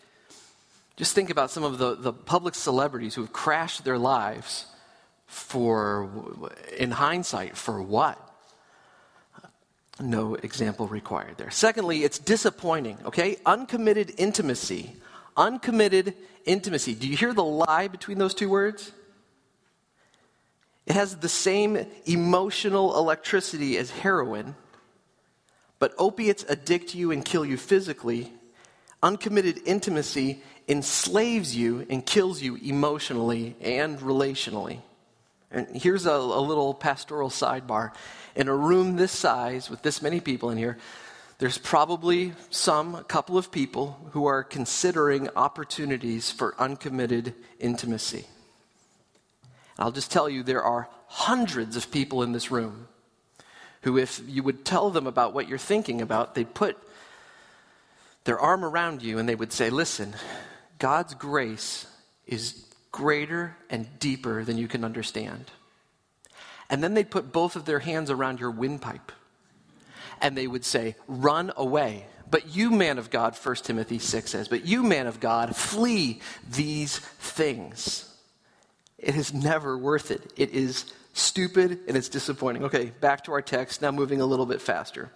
Just 0.96 1.16
think 1.16 1.30
about 1.30 1.50
some 1.52 1.64
of 1.64 1.78
the, 1.78 1.96
the 1.96 2.14
public 2.14 2.56
celebrities 2.56 3.16
who 3.16 3.22
have 3.22 3.34
crashed 3.34 3.86
their 3.86 3.98
lives 3.98 4.66
for, 5.28 6.52
in 6.78 6.92
hindsight, 6.92 7.56
for 7.56 7.82
what? 7.82 8.20
No 10.00 10.36
example 10.36 10.88
required 10.88 11.38
there. 11.38 11.52
Secondly, 11.52 12.04
it's 12.04 12.20
disappointing, 12.20 12.98
okay? 13.06 13.38
Uncommitted 13.46 14.14
intimacy. 14.18 14.96
Uncommitted 15.38 16.16
intimacy. 16.46 16.96
Do 16.96 17.08
you 17.08 17.16
hear 17.16 17.34
the 17.34 17.44
lie 17.44 17.88
between 17.88 18.18
those 18.18 18.34
two 18.34 18.50
words? 18.50 18.92
It 20.90 20.96
has 20.96 21.18
the 21.18 21.30
same 21.30 21.86
emotional 22.08 22.98
electricity 22.98 23.78
as 23.78 23.92
heroin, 23.92 24.56
but 25.78 25.94
opiates 26.00 26.44
addict 26.50 26.96
you 26.96 27.12
and 27.12 27.24
kill 27.24 27.46
you 27.46 27.58
physically. 27.58 28.34
Uncommitted 29.04 29.62
intimacy 29.66 30.42
enslaves 30.68 31.56
you 31.56 31.86
and 31.92 32.04
kills 32.04 32.42
you 32.42 32.56
emotionally 32.56 33.56
and 33.62 34.00
relationally. 34.00 34.80
And 35.52 35.68
here's 35.76 36.08
a, 36.08 36.12
a, 36.12 36.42
little 36.42 36.74
pastoral 36.74 37.30
sidebar. 37.30 37.92
In 38.36 38.48
a 38.48 38.56
room 38.56 38.96
this 38.96 39.12
size, 39.12 39.70
with 39.70 39.84
this 39.84 40.02
many 40.02 40.20
people 40.20 40.50
in 40.50 40.58
here, 40.58 40.80
there's 41.38 41.58
probably 41.60 42.34
some, 42.50 42.96
a 42.96 43.04
couple 43.04 43.38
of 43.38 43.52
people 43.52 44.10
who 44.12 44.26
are 44.26 44.44
considering 44.44 45.30
opportunities 45.36 46.32
for 46.32 46.56
uncommitted 46.60 47.36
intimacy. 47.60 48.26
I'll 49.80 49.92
just 49.92 50.12
tell 50.12 50.30
you, 50.30 50.44
there 50.44 50.64
are 50.64 50.90
hundreds 51.08 51.76
of 51.76 51.90
people 51.90 52.22
in 52.22 52.34
this 52.34 52.52
room 52.52 52.88
who, 53.82 53.98
if 53.98 54.22
you 54.28 54.44
would 54.44 54.66
tell 54.66 54.90
them 54.90 55.08
about 55.08 55.34
what 55.34 55.48
you're 55.48 55.58
thinking 55.58 56.02
about, 56.02 56.36
they'd 56.36 56.54
put 56.54 56.78
their 58.26 58.38
arm 58.38 58.66
around 58.66 59.02
you 59.02 59.18
and 59.18 59.28
they 59.28 59.36
would 59.36 59.54
say, 59.54 59.70
Listen, 59.70 60.14
God's 60.78 61.14
grace 61.14 61.88
is 62.28 62.66
greater 62.92 63.56
and 63.70 63.88
deeper 64.00 64.44
than 64.44 64.58
you 64.58 64.68
can 64.68 64.84
understand. 64.84 65.46
And 66.70 66.84
then 66.84 66.94
they'd 66.94 67.10
put 67.10 67.32
both 67.32 67.56
of 67.56 67.66
their 67.66 67.80
hands 67.80 68.12
around 68.12 68.40
your 68.40 68.52
windpipe 68.52 69.14
and 70.22 70.38
they 70.38 70.46
would 70.46 70.66
say, 70.66 70.96
Run 71.08 71.54
away. 71.56 72.06
But 72.30 72.54
you, 72.56 72.70
man 72.70 72.98
of 72.98 73.10
God, 73.10 73.36
1 73.36 73.56
Timothy 73.56 73.98
6 73.98 74.30
says, 74.30 74.48
but 74.48 74.64
you, 74.64 74.84
man 74.84 75.08
of 75.08 75.20
God, 75.20 75.56
flee 75.56 76.20
these 76.48 77.00
things. 77.00 78.09
It 79.00 79.16
is 79.16 79.34
never 79.34 79.78
worth 79.78 80.12
it. 80.12 80.34
It 80.36 80.52
is 80.52 80.92
stupid 81.14 81.80
and 81.88 81.96
it's 81.96 82.10
disappointing. 82.10 82.64
Okay, 82.66 82.92
back 83.00 83.24
to 83.26 83.32
our 83.32 83.42
text, 83.42 83.82
now 83.82 83.92
moving 83.92 84.22
a 84.22 84.26
little 84.26 84.46
bit 84.46 84.62
faster. 84.62 85.12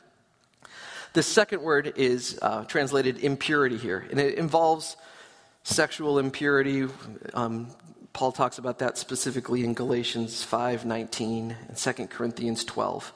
The 1.14 1.24
second 1.24 1.62
word 1.62 1.94
is 1.96 2.40
uh, 2.42 2.64
translated 2.66 3.20
impurity 3.20 3.78
here, 3.78 4.08
and 4.10 4.20
it 4.20 4.36
involves 4.36 4.98
sexual 5.64 6.18
impurity. 6.18 6.88
Um, 7.36 7.68
Paul 8.14 8.32
talks 8.32 8.58
about 8.58 8.80
that 8.80 8.98
specifically 8.98 9.64
in 9.64 9.74
Galatians 9.74 10.44
5:19 10.44 11.56
and 11.68 11.78
2 11.78 12.08
Corinthians 12.08 12.64
12. 12.64 13.14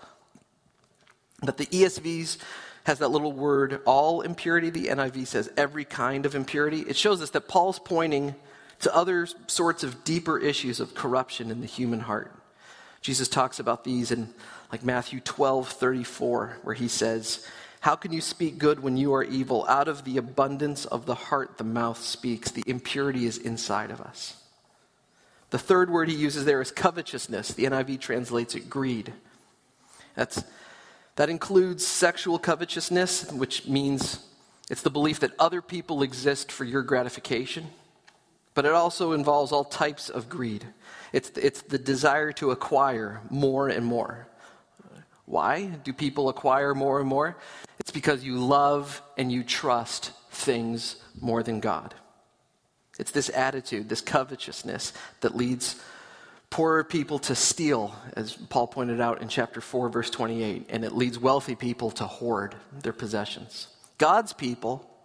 But 1.42 1.58
the 1.58 1.66
ESV's 1.68 2.38
has 2.84 3.00
that 3.00 3.10
little 3.10 3.34
word 3.34 3.82
all 3.86 4.22
impurity. 4.22 4.70
The 4.70 4.88
NIV 4.88 5.28
says 5.28 5.52
every 5.58 5.84
kind 5.84 6.26
of 6.26 6.36
impurity. 6.36 6.82
It 6.82 6.96
shows 6.96 7.22
us 7.22 7.32
that 7.32 7.48
Paul's 7.48 7.80
pointing 7.80 8.36
to 8.79 8.96
other 8.96 9.27
sorts 9.48 9.84
of 9.84 10.03
deeper 10.03 10.38
issues 10.38 10.79
of 10.79 10.93
corruption 10.93 11.50
in 11.51 11.62
the 11.62 11.67
human 11.67 12.01
heart. 12.01 12.31
Jesus 13.01 13.27
talks 13.27 13.60
about 13.60 13.84
these 13.84 14.12
in 14.12 14.29
like 14.72 14.84
Matthew 14.84 15.19
12, 15.22 15.69
34, 15.69 16.57
where 16.63 16.75
he 16.75 16.88
says, 16.88 17.48
How 17.79 17.96
can 17.96 18.12
you 18.12 18.22
speak 18.22 18.57
good 18.57 18.81
when 18.81 18.98
you 18.98 19.13
are 19.13 19.24
evil? 19.24 19.65
Out 19.67 19.88
of 19.88 20.03
the 20.03 20.17
abundance 20.17 20.86
of 20.86 21.05
the 21.05 21.15
heart, 21.15 21.57
the 21.57 21.63
mouth 21.63 22.01
speaks. 22.01 22.51
The 22.51 22.63
impurity 22.67 23.25
is 23.25 23.38
inside 23.38 23.91
of 23.91 24.01
us. 24.01 24.36
The 25.50 25.60
third 25.60 25.89
word 25.89 26.10
he 26.10 26.15
uses 26.15 26.43
there 26.43 26.62
is 26.62 26.72
covetousness. 26.72 27.53
The 27.53 27.63
NIV 27.63 28.01
translates 28.01 28.55
it 28.55 28.69
greed. 28.69 29.13
That's, 30.15 30.43
that 31.15 31.29
includes 31.29 31.88
sexual 31.88 32.38
covetousness, 32.38 33.31
which 33.31 33.67
means 33.67 34.27
it's 34.69 34.81
the 34.81 34.89
belief 34.89 35.22
that 35.22 35.31
other 35.39 35.62
people 35.62 36.03
exist 36.03 36.51
for 36.51 36.65
your 36.65 36.81
gratification 36.84 37.67
but 38.58 38.66
it 38.66 38.72
also 38.72 39.12
involves 39.12 39.52
all 39.52 39.64
types 39.64 40.10
of 40.10 40.30
greed. 40.30 40.66
It's, 41.14 41.30
it's 41.36 41.62
the 41.62 41.78
desire 41.78 42.32
to 42.32 42.50
acquire 42.50 43.22
more 43.30 43.68
and 43.68 43.86
more. 43.86 44.28
Why 45.26 45.66
do 45.66 45.94
people 45.94 46.28
acquire 46.28 46.74
more 46.74 47.00
and 47.00 47.08
more? 47.08 47.38
It's 47.80 47.92
because 47.92 48.24
you 48.24 48.40
love 48.40 49.04
and 49.16 49.32
you 49.32 49.44
trust 49.44 50.12
things 50.32 50.96
more 51.22 51.44
than 51.44 51.60
God. 51.60 51.94
It's 52.98 53.12
this 53.12 53.30
attitude, 53.30 53.90
this 53.90 54.02
covetousness 54.02 54.92
that 55.22 55.36
leads 55.36 55.80
poorer 56.50 56.84
people 56.84 57.20
to 57.20 57.36
steal, 57.36 57.94
as 58.16 58.34
Paul 58.50 58.66
pointed 58.66 59.00
out 59.00 59.22
in 59.22 59.28
chapter 59.28 59.62
4, 59.62 59.90
verse 59.90 60.10
28, 60.10 60.66
and 60.70 60.84
it 60.84 60.94
leads 60.94 61.20
wealthy 61.20 61.54
people 61.54 61.92
to 61.92 62.06
hoard 62.06 62.56
their 62.82 62.92
possessions. 62.92 63.68
God's 64.00 64.34
people 64.34 64.97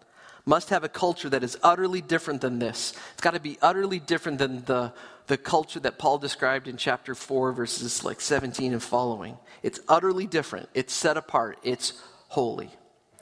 must 0.44 0.70
have 0.70 0.84
a 0.84 0.88
culture 0.88 1.28
that 1.28 1.42
is 1.42 1.56
utterly 1.62 2.00
different 2.00 2.40
than 2.40 2.58
this. 2.58 2.94
It's 3.12 3.20
got 3.20 3.34
to 3.34 3.40
be 3.40 3.58
utterly 3.62 4.00
different 4.00 4.38
than 4.38 4.64
the, 4.64 4.92
the 5.26 5.36
culture 5.36 5.80
that 5.80 5.98
Paul 5.98 6.18
described 6.18 6.68
in 6.68 6.76
chapter 6.76 7.14
4, 7.14 7.52
verses 7.52 8.04
like 8.04 8.20
17 8.20 8.72
and 8.72 8.82
following. 8.82 9.36
It's 9.62 9.80
utterly 9.88 10.26
different, 10.26 10.68
it's 10.74 10.92
set 10.92 11.16
apart, 11.16 11.58
it's 11.62 11.92
holy. 12.28 12.70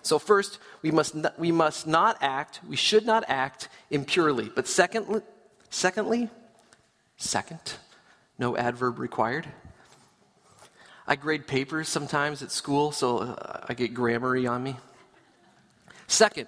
So, 0.02 0.18
first, 0.18 0.58
we 0.80 0.90
must, 0.90 1.14
not, 1.14 1.38
we 1.38 1.52
must 1.52 1.86
not 1.86 2.16
act, 2.22 2.60
we 2.66 2.76
should 2.76 3.04
not 3.04 3.24
act 3.28 3.68
impurely. 3.90 4.48
But 4.54 4.66
secondly, 4.66 5.20
secondly, 5.68 6.30
second, 7.18 7.74
no 8.38 8.56
adverb 8.56 8.98
required. 8.98 9.46
I 11.06 11.16
grade 11.16 11.46
papers 11.46 11.88
sometimes 11.88 12.42
at 12.42 12.50
school, 12.50 12.92
so 12.92 13.18
uh, 13.18 13.66
I 13.68 13.74
get 13.74 13.92
grammary 13.92 14.46
on 14.46 14.62
me. 14.62 14.76
Second, 16.06 16.46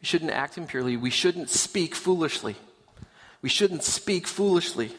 we 0.00 0.06
shouldn't 0.06 0.30
act 0.30 0.58
impurely. 0.58 0.96
We 0.96 1.10
shouldn't 1.10 1.50
speak 1.50 1.94
foolishly. 1.94 2.56
We 3.42 3.48
shouldn't 3.48 3.82
speak 3.82 4.26
foolishly. 4.26 4.92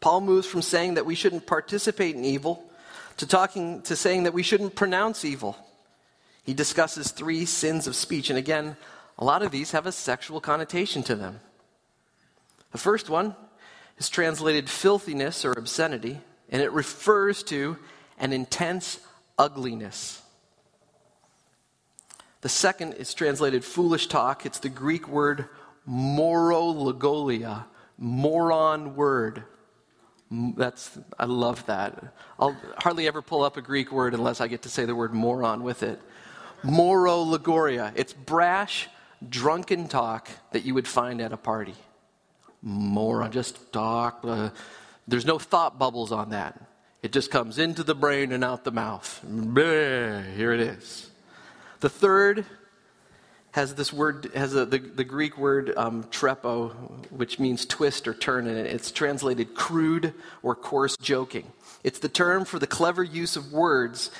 Paul 0.00 0.20
moves 0.20 0.46
from 0.46 0.62
saying 0.62 0.94
that 0.94 1.06
we 1.06 1.14
shouldn't 1.14 1.46
participate 1.46 2.16
in 2.16 2.24
evil 2.24 2.64
to 3.18 3.26
talking 3.26 3.82
to 3.82 3.94
saying 3.94 4.24
that 4.24 4.34
we 4.34 4.42
shouldn't 4.42 4.74
pronounce 4.74 5.24
evil. 5.24 5.56
He 6.44 6.54
discusses 6.54 7.10
three 7.12 7.44
sins 7.44 7.86
of 7.86 7.94
speech, 7.94 8.30
and 8.30 8.38
again, 8.38 8.76
a 9.18 9.24
lot 9.24 9.42
of 9.42 9.52
these 9.52 9.70
have 9.72 9.86
a 9.86 9.92
sexual 9.92 10.40
connotation 10.40 11.02
to 11.04 11.14
them. 11.14 11.40
The 12.72 12.78
first 12.78 13.08
one 13.08 13.36
is 13.98 14.08
translated 14.08 14.68
filthiness 14.68 15.44
or 15.44 15.52
obscenity, 15.52 16.20
and 16.48 16.62
it 16.62 16.72
refers 16.72 17.42
to 17.44 17.76
an 18.18 18.32
intense 18.32 18.98
ugliness. 19.38 20.20
The 22.42 22.48
second 22.48 22.94
is 22.94 23.14
translated 23.14 23.64
foolish 23.64 24.08
talk. 24.08 24.44
It's 24.44 24.58
the 24.58 24.68
Greek 24.68 25.08
word 25.08 25.48
morologolia, 25.88 27.64
moron 27.98 28.94
word. 28.96 29.44
That's 30.30 30.98
I 31.18 31.26
love 31.26 31.64
that. 31.66 32.14
I'll 32.38 32.56
hardly 32.78 33.06
ever 33.06 33.22
pull 33.22 33.42
up 33.42 33.56
a 33.56 33.62
Greek 33.62 33.92
word 33.92 34.14
unless 34.14 34.40
I 34.40 34.48
get 34.48 34.62
to 34.62 34.68
say 34.68 34.84
the 34.84 34.94
word 34.94 35.12
moron 35.12 35.62
with 35.62 35.82
it. 35.82 36.00
Morologoria. 36.64 37.92
It's 37.94 38.12
brash, 38.12 38.88
drunken 39.28 39.88
talk 39.88 40.28
that 40.52 40.64
you 40.64 40.74
would 40.74 40.88
find 40.88 41.20
at 41.20 41.32
a 41.32 41.36
party. 41.36 41.74
Moron, 42.62 43.30
just 43.30 43.72
talk. 43.72 44.20
Uh, 44.24 44.50
there's 45.06 45.26
no 45.26 45.38
thought 45.38 45.78
bubbles 45.78 46.12
on 46.12 46.30
that. 46.30 46.60
It 47.02 47.12
just 47.12 47.30
comes 47.30 47.58
into 47.58 47.82
the 47.82 47.94
brain 47.94 48.32
and 48.32 48.42
out 48.42 48.64
the 48.64 48.70
mouth. 48.70 49.20
Here 49.24 50.52
it 50.52 50.60
is. 50.60 51.10
The 51.82 51.90
third 51.90 52.46
has 53.50 53.74
this 53.74 53.92
word, 53.92 54.30
has 54.36 54.54
a, 54.54 54.64
the, 54.64 54.78
the 54.78 55.02
Greek 55.02 55.36
word 55.36 55.74
um, 55.76 56.04
trepo, 56.04 56.70
which 57.10 57.40
means 57.40 57.66
twist 57.66 58.06
or 58.06 58.14
turn, 58.14 58.46
and 58.46 58.56
it's 58.56 58.92
translated 58.92 59.56
crude 59.56 60.14
or 60.44 60.54
coarse 60.54 60.96
joking. 60.96 61.52
It's 61.82 61.98
the 61.98 62.08
term 62.08 62.44
for 62.44 62.60
the 62.60 62.68
clever 62.68 63.02
use 63.02 63.34
of 63.34 63.52
words 63.52 64.12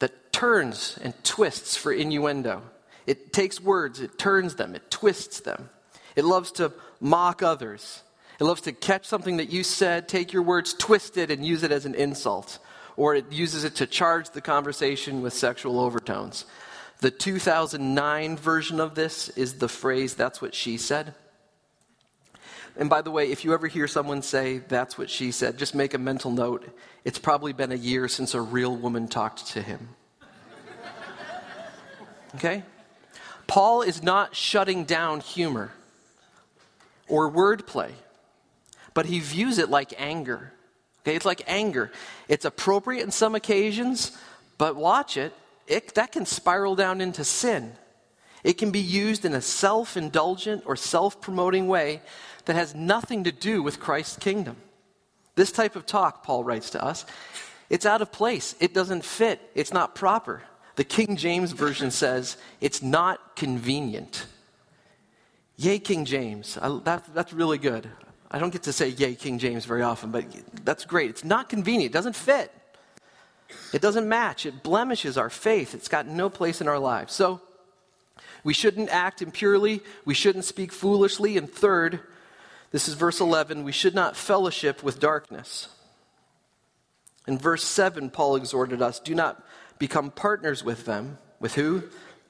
that 0.00 0.32
turns 0.32 0.98
and 1.00 1.14
twists 1.22 1.76
for 1.76 1.92
innuendo. 1.92 2.60
It 3.06 3.32
takes 3.32 3.60
words, 3.60 4.00
it 4.00 4.18
turns 4.18 4.56
them, 4.56 4.74
it 4.74 4.90
twists 4.90 5.38
them. 5.38 5.70
It 6.16 6.24
loves 6.24 6.50
to 6.52 6.72
mock 6.98 7.40
others. 7.40 8.02
It 8.40 8.44
loves 8.44 8.62
to 8.62 8.72
catch 8.72 9.06
something 9.06 9.36
that 9.36 9.50
you 9.50 9.62
said, 9.62 10.08
take 10.08 10.32
your 10.32 10.42
words, 10.42 10.74
twist 10.74 11.16
it, 11.18 11.30
and 11.30 11.46
use 11.46 11.62
it 11.62 11.70
as 11.70 11.86
an 11.86 11.94
insult. 11.94 12.58
Or 12.96 13.14
it 13.14 13.30
uses 13.30 13.62
it 13.62 13.76
to 13.76 13.86
charge 13.86 14.30
the 14.30 14.40
conversation 14.40 15.22
with 15.22 15.34
sexual 15.34 15.78
overtones. 15.78 16.46
The 17.00 17.10
2009 17.10 18.36
version 18.36 18.80
of 18.80 18.94
this 18.94 19.28
is 19.30 19.54
the 19.54 19.68
phrase, 19.68 20.14
that's 20.14 20.40
what 20.40 20.54
she 20.54 20.78
said. 20.78 21.14
And 22.78 22.90
by 22.90 23.02
the 23.02 23.10
way, 23.10 23.30
if 23.30 23.44
you 23.44 23.54
ever 23.54 23.66
hear 23.66 23.88
someone 23.88 24.22
say, 24.22 24.58
that's 24.58 24.98
what 24.98 25.10
she 25.10 25.32
said, 25.32 25.58
just 25.58 25.74
make 25.74 25.94
a 25.94 25.98
mental 25.98 26.30
note. 26.30 26.68
It's 27.04 27.18
probably 27.18 27.52
been 27.52 27.72
a 27.72 27.76
year 27.76 28.08
since 28.08 28.34
a 28.34 28.40
real 28.40 28.74
woman 28.74 29.08
talked 29.08 29.46
to 29.48 29.62
him. 29.62 29.88
Okay? 32.34 32.62
Paul 33.46 33.82
is 33.82 34.02
not 34.02 34.34
shutting 34.34 34.84
down 34.84 35.20
humor 35.20 35.72
or 37.08 37.30
wordplay, 37.30 37.92
but 38.92 39.06
he 39.06 39.20
views 39.20 39.58
it 39.58 39.70
like 39.70 39.94
anger. 39.98 40.52
Okay? 41.02 41.14
It's 41.14 41.24
like 41.24 41.42
anger. 41.46 41.90
It's 42.28 42.44
appropriate 42.44 43.04
in 43.04 43.10
some 43.10 43.34
occasions, 43.34 44.16
but 44.58 44.76
watch 44.76 45.16
it 45.16 45.32
it, 45.66 45.94
that 45.94 46.12
can 46.12 46.26
spiral 46.26 46.74
down 46.74 47.00
into 47.00 47.24
sin. 47.24 47.72
It 48.44 48.54
can 48.54 48.70
be 48.70 48.80
used 48.80 49.24
in 49.24 49.34
a 49.34 49.40
self 49.40 49.96
indulgent 49.96 50.62
or 50.66 50.76
self 50.76 51.20
promoting 51.20 51.66
way 51.68 52.00
that 52.44 52.56
has 52.56 52.74
nothing 52.74 53.24
to 53.24 53.32
do 53.32 53.62
with 53.62 53.80
Christ's 53.80 54.16
kingdom. 54.16 54.56
This 55.34 55.52
type 55.52 55.76
of 55.76 55.84
talk, 55.84 56.22
Paul 56.22 56.44
writes 56.44 56.70
to 56.70 56.82
us, 56.82 57.04
it's 57.68 57.84
out 57.84 58.00
of 58.00 58.12
place. 58.12 58.54
It 58.60 58.72
doesn't 58.72 59.04
fit. 59.04 59.40
It's 59.54 59.72
not 59.72 59.94
proper. 59.94 60.42
The 60.76 60.84
King 60.84 61.16
James 61.16 61.52
Version 61.52 61.90
says 61.90 62.36
it's 62.60 62.82
not 62.82 63.34
convenient. 63.34 64.26
Yay, 65.56 65.78
King 65.78 66.04
James. 66.04 66.58
I, 66.60 66.80
that, 66.84 67.14
that's 67.14 67.32
really 67.32 67.58
good. 67.58 67.88
I 68.30 68.38
don't 68.38 68.52
get 68.52 68.64
to 68.64 68.72
say 68.72 68.88
yay, 68.88 69.14
King 69.14 69.38
James 69.38 69.64
very 69.64 69.82
often, 69.82 70.10
but 70.10 70.24
that's 70.64 70.84
great. 70.84 71.10
It's 71.10 71.24
not 71.24 71.48
convenient. 71.48 71.90
It 71.90 71.94
doesn't 71.94 72.16
fit. 72.16 72.52
It 73.72 73.82
doesn't 73.82 74.08
match. 74.08 74.46
It 74.46 74.62
blemishes 74.62 75.16
our 75.16 75.30
faith. 75.30 75.74
It's 75.74 75.88
got 75.88 76.06
no 76.06 76.30
place 76.30 76.60
in 76.60 76.68
our 76.68 76.78
lives. 76.78 77.12
So, 77.12 77.40
we 78.44 78.54
shouldn't 78.54 78.90
act 78.90 79.22
impurely. 79.22 79.82
We 80.04 80.14
shouldn't 80.14 80.44
speak 80.44 80.72
foolishly. 80.72 81.36
And 81.36 81.50
third, 81.50 82.00
this 82.70 82.88
is 82.88 82.94
verse 82.94 83.20
11, 83.20 83.64
we 83.64 83.72
should 83.72 83.94
not 83.94 84.16
fellowship 84.16 84.82
with 84.82 85.00
darkness. 85.00 85.68
In 87.26 87.38
verse 87.38 87.64
7, 87.64 88.10
Paul 88.10 88.36
exhorted 88.36 88.80
us 88.80 89.00
do 89.00 89.14
not 89.14 89.44
become 89.78 90.10
partners 90.10 90.62
with 90.62 90.84
them. 90.84 91.18
With 91.40 91.54
who? 91.54 91.84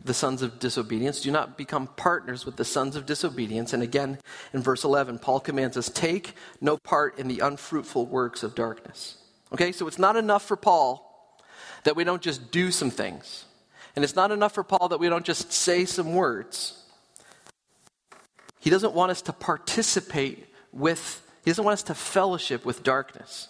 The 0.05 0.14
sons 0.14 0.42
of 0.42 0.59
disobedience. 0.59 1.20
Do 1.20 1.31
not 1.31 1.59
become 1.59 1.88
partners 1.96 2.46
with 2.46 2.57
the 2.57 2.64
sons 2.64 2.96
of 2.96 3.07
disobedience. 3.07 3.72
And 3.72 3.83
again, 3.83 4.18
in 4.52 4.62
verse 4.62 4.85
11, 4.85 5.18
Paul 5.18 5.40
commands 5.40 5.76
us 5.76 5.88
take 5.88 6.35
no 6.61 6.76
part 6.76 7.18
in 7.18 7.29
the 7.29 7.40
unfruitful 7.40 8.07
works 8.07 8.42
of 8.42 8.55
darkness. 8.55 9.18
Okay, 9.52 9.70
so 9.70 9.87
it's 9.87 9.98
not 9.98 10.16
enough 10.16 10.44
for 10.44 10.57
Paul 10.57 11.06
that 11.87 11.94
we 11.94 12.03
don't 12.03 12.20
just 12.20 12.51
do 12.51 12.72
some 12.72 12.90
things. 12.90 13.44
And 13.94 14.05
it's 14.05 14.16
not 14.16 14.33
enough 14.33 14.55
for 14.55 14.64
Paul 14.64 14.88
that 14.88 14.99
we 14.99 15.09
don't 15.09 15.25
just 15.25 15.53
say 15.53 15.85
some 15.85 16.14
words. 16.14 16.83
He 18.59 18.70
doesn't 18.70 18.92
want 18.92 19.12
us 19.12 19.22
to 19.22 19.33
participate 19.33 20.53
with, 20.72 21.25
he 21.44 21.51
doesn't 21.53 21.64
want 21.64 21.75
us 21.75 21.85
to 21.85 21.94
fellowship 21.94 22.64
with 22.64 22.83
darkness. 22.83 23.46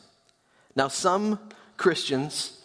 Now, 0.77 0.89
some 0.89 1.39
Christians, 1.79 2.61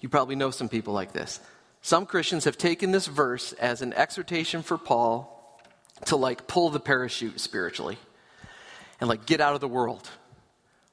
you 0.00 0.08
probably 0.08 0.34
know 0.34 0.50
some 0.50 0.68
people 0.68 0.92
like 0.92 1.12
this. 1.12 1.38
Some 1.80 2.06
Christians 2.06 2.44
have 2.44 2.58
taken 2.58 2.90
this 2.90 3.06
verse 3.06 3.52
as 3.52 3.82
an 3.82 3.92
exhortation 3.92 4.64
for 4.64 4.76
Paul 4.76 5.60
to 6.06 6.16
like 6.16 6.48
pull 6.48 6.70
the 6.70 6.80
parachute 6.80 7.38
spiritually 7.38 7.98
and 9.00 9.08
like 9.08 9.26
get 9.26 9.40
out 9.40 9.54
of 9.54 9.60
the 9.60 9.68
world 9.68 10.10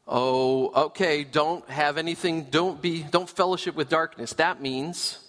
oh, 0.08 0.86
okay, 0.88 1.24
don't 1.24 1.68
have 1.70 1.98
anything, 1.98 2.44
don't 2.44 2.82
be, 2.82 3.04
don't 3.04 3.30
fellowship 3.30 3.76
with 3.76 3.90
darkness. 3.90 4.34
That 4.34 4.62
means, 4.62 5.20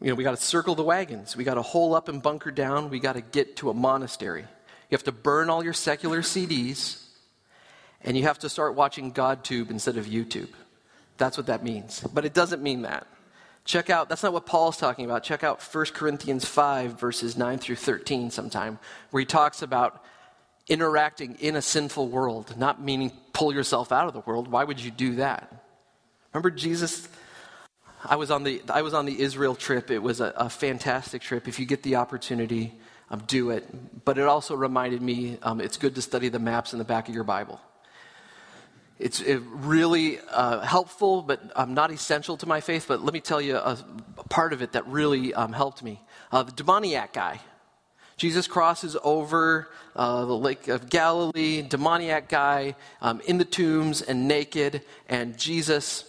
you 0.00 0.08
know, 0.08 0.14
we 0.14 0.24
got 0.24 0.36
to 0.36 0.42
circle 0.42 0.74
the 0.74 0.82
wagons. 0.82 1.36
We 1.36 1.44
got 1.44 1.54
to 1.54 1.62
hole 1.62 1.94
up 1.94 2.08
and 2.08 2.22
bunker 2.22 2.50
down. 2.50 2.90
We 2.90 3.00
got 3.00 3.14
to 3.14 3.20
get 3.20 3.56
to 3.56 3.70
a 3.70 3.74
monastery. 3.74 4.42
You 4.42 4.94
have 4.94 5.04
to 5.04 5.12
burn 5.12 5.50
all 5.50 5.64
your 5.64 5.72
secular 5.72 6.22
CDs, 6.22 7.04
and 8.02 8.16
you 8.16 8.22
have 8.24 8.38
to 8.40 8.48
start 8.48 8.74
watching 8.74 9.12
GodTube 9.12 9.70
instead 9.70 9.96
of 9.96 10.06
YouTube. 10.06 10.50
That's 11.16 11.36
what 11.36 11.46
that 11.46 11.64
means. 11.64 12.00
But 12.00 12.24
it 12.24 12.32
doesn't 12.32 12.62
mean 12.62 12.82
that. 12.82 13.06
Check 13.64 13.90
out, 13.90 14.08
that's 14.08 14.22
not 14.22 14.32
what 14.32 14.46
Paul's 14.46 14.78
talking 14.78 15.04
about. 15.04 15.24
Check 15.24 15.44
out 15.44 15.60
1 15.60 15.86
Corinthians 15.92 16.46
5, 16.46 16.98
verses 16.98 17.36
9 17.36 17.58
through 17.58 17.76
13 17.76 18.30
sometime, 18.30 18.78
where 19.10 19.20
he 19.20 19.26
talks 19.26 19.60
about 19.60 20.02
interacting 20.68 21.36
in 21.36 21.56
a 21.56 21.62
sinful 21.62 22.08
world, 22.08 22.54
not 22.58 22.82
meaning 22.82 23.12
pull 23.32 23.52
yourself 23.52 23.92
out 23.92 24.06
of 24.06 24.12
the 24.12 24.20
world. 24.20 24.48
Why 24.48 24.64
would 24.64 24.80
you 24.80 24.90
do 24.90 25.16
that? 25.16 25.52
Remember 26.32 26.50
Jesus? 26.50 27.08
I 28.04 28.16
was 28.16 28.30
on 28.30 28.44
the, 28.44 28.62
I 28.68 28.82
was 28.82 28.94
on 28.94 29.06
the 29.06 29.20
Israel 29.20 29.54
trip. 29.54 29.90
It 29.90 29.98
was 29.98 30.20
a, 30.20 30.32
a 30.36 30.48
fantastic 30.48 31.22
trip. 31.22 31.48
If 31.48 31.58
you 31.58 31.66
get 31.66 31.82
the 31.82 31.96
opportunity, 31.96 32.74
um, 33.10 33.22
do 33.26 33.50
it. 33.50 34.04
But 34.04 34.18
it 34.18 34.24
also 34.24 34.54
reminded 34.54 35.02
me 35.02 35.38
um, 35.42 35.60
it's 35.60 35.76
good 35.76 35.94
to 35.94 36.02
study 36.02 36.28
the 36.28 36.38
maps 36.38 36.72
in 36.72 36.78
the 36.78 36.84
back 36.84 37.08
of 37.08 37.14
your 37.14 37.24
Bible. 37.24 37.60
It's 38.98 39.20
it 39.20 39.40
really 39.44 40.18
uh, 40.30 40.60
helpful, 40.60 41.22
but 41.22 41.40
um, 41.54 41.74
not 41.74 41.92
essential 41.92 42.36
to 42.38 42.46
my 42.46 42.60
faith. 42.60 42.86
But 42.88 43.02
let 43.02 43.14
me 43.14 43.20
tell 43.20 43.40
you 43.40 43.56
a, 43.56 43.78
a 44.18 44.24
part 44.24 44.52
of 44.52 44.60
it 44.60 44.72
that 44.72 44.86
really 44.88 45.32
um, 45.34 45.52
helped 45.52 45.82
me. 45.82 46.00
Uh, 46.32 46.42
the 46.42 46.52
demoniac 46.52 47.12
guy. 47.12 47.40
Jesus 48.18 48.48
crosses 48.48 48.96
over 49.04 49.68
uh, 49.94 50.24
the 50.24 50.36
Lake 50.36 50.66
of 50.66 50.90
Galilee, 50.90 51.62
demoniac 51.62 52.28
guy 52.28 52.74
um, 53.00 53.20
in 53.22 53.38
the 53.38 53.44
tombs 53.44 54.02
and 54.02 54.26
naked, 54.26 54.82
and 55.08 55.38
Jesus 55.38 56.04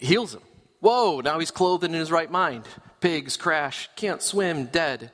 heals 0.00 0.34
him. 0.34 0.42
Whoa, 0.80 1.20
now 1.20 1.38
he's 1.38 1.52
clothed 1.52 1.84
and 1.84 1.94
in 1.94 2.00
his 2.00 2.10
right 2.10 2.30
mind. 2.30 2.64
Pigs 3.00 3.36
crash, 3.36 3.88
can't 3.94 4.20
swim, 4.20 4.66
dead. 4.66 5.12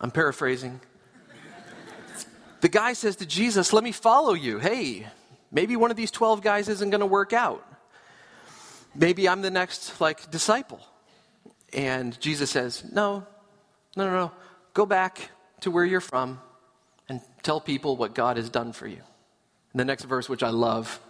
I'm 0.00 0.10
paraphrasing. 0.10 0.80
The 2.60 2.68
guy 2.68 2.92
says 2.92 3.16
to 3.16 3.26
Jesus, 3.26 3.72
Let 3.72 3.84
me 3.84 3.92
follow 3.92 4.34
you. 4.34 4.58
Hey, 4.58 5.06
maybe 5.50 5.76
one 5.76 5.90
of 5.90 5.96
these 5.96 6.10
12 6.10 6.42
guys 6.42 6.68
isn't 6.68 6.90
going 6.90 7.00
to 7.00 7.06
work 7.06 7.32
out. 7.32 7.64
Maybe 8.94 9.28
I'm 9.28 9.40
the 9.40 9.50
next, 9.50 9.98
like, 9.98 10.30
disciple. 10.30 10.80
And 11.72 12.20
Jesus 12.20 12.50
says, 12.50 12.84
No, 12.92 13.26
no, 13.96 14.06
no, 14.06 14.12
no. 14.12 14.32
Go 14.74 14.86
back 14.86 15.30
to 15.60 15.70
where 15.70 15.84
you're 15.84 16.00
from 16.00 16.40
and 17.08 17.20
tell 17.42 17.60
people 17.60 17.96
what 17.96 18.14
God 18.14 18.36
has 18.36 18.48
done 18.48 18.72
for 18.72 18.86
you. 18.86 19.00
And 19.72 19.80
the 19.80 19.84
next 19.84 20.04
verse, 20.04 20.28
which 20.28 20.42
I 20.42 20.50
love, 20.50 21.00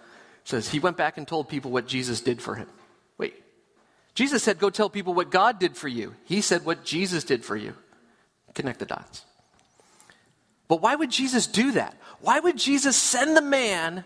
says, 0.45 0.69
He 0.69 0.79
went 0.79 0.97
back 0.97 1.19
and 1.19 1.27
told 1.27 1.49
people 1.49 1.71
what 1.71 1.87
Jesus 1.87 2.21
did 2.21 2.41
for 2.41 2.55
him. 2.55 2.69
Wait, 3.19 3.35
Jesus 4.14 4.43
said, 4.43 4.59
Go 4.59 4.71
tell 4.71 4.91
people 4.91 5.14
what 5.14 5.31
God 5.31 5.59
did 5.59 5.77
for 5.77 5.88
you. 5.88 6.14
He 6.25 6.41
said, 6.41 6.64
What 6.64 6.85
Jesus 6.85 7.25
did 7.25 7.45
for 7.45 7.57
you. 7.57 7.75
Connect 8.55 8.79
the 8.79 8.87
dots. 8.87 9.25
But 10.67 10.83
why 10.83 10.95
would 10.95 11.11
Jesus 11.11 11.47
do 11.47 11.73
that? 11.73 11.97
Why 12.21 12.41
would 12.41 12.59
Jesus 12.59 12.97
send 12.97 13.37
the 13.37 13.43
man 13.43 14.05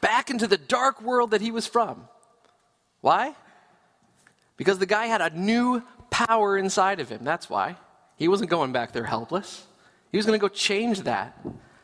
back 0.00 0.30
into 0.30 0.46
the 0.46 0.56
dark 0.56 1.02
world 1.02 1.30
that 1.30 1.40
he 1.40 1.50
was 1.50 1.66
from? 1.66 2.08
Why? 3.00 3.34
Because 4.56 4.78
the 4.78 4.86
guy 4.86 5.06
had 5.06 5.20
a 5.20 5.30
new 5.30 5.82
power 6.26 6.58
inside 6.58 6.98
of 6.98 7.08
him. 7.08 7.20
That's 7.22 7.48
why. 7.48 7.76
He 8.16 8.26
wasn't 8.26 8.50
going 8.50 8.72
back 8.72 8.90
there 8.90 9.04
helpless. 9.04 9.64
He 10.10 10.18
was 10.18 10.26
going 10.26 10.38
to 10.38 10.42
go 10.42 10.48
change 10.48 11.02
that. 11.02 11.38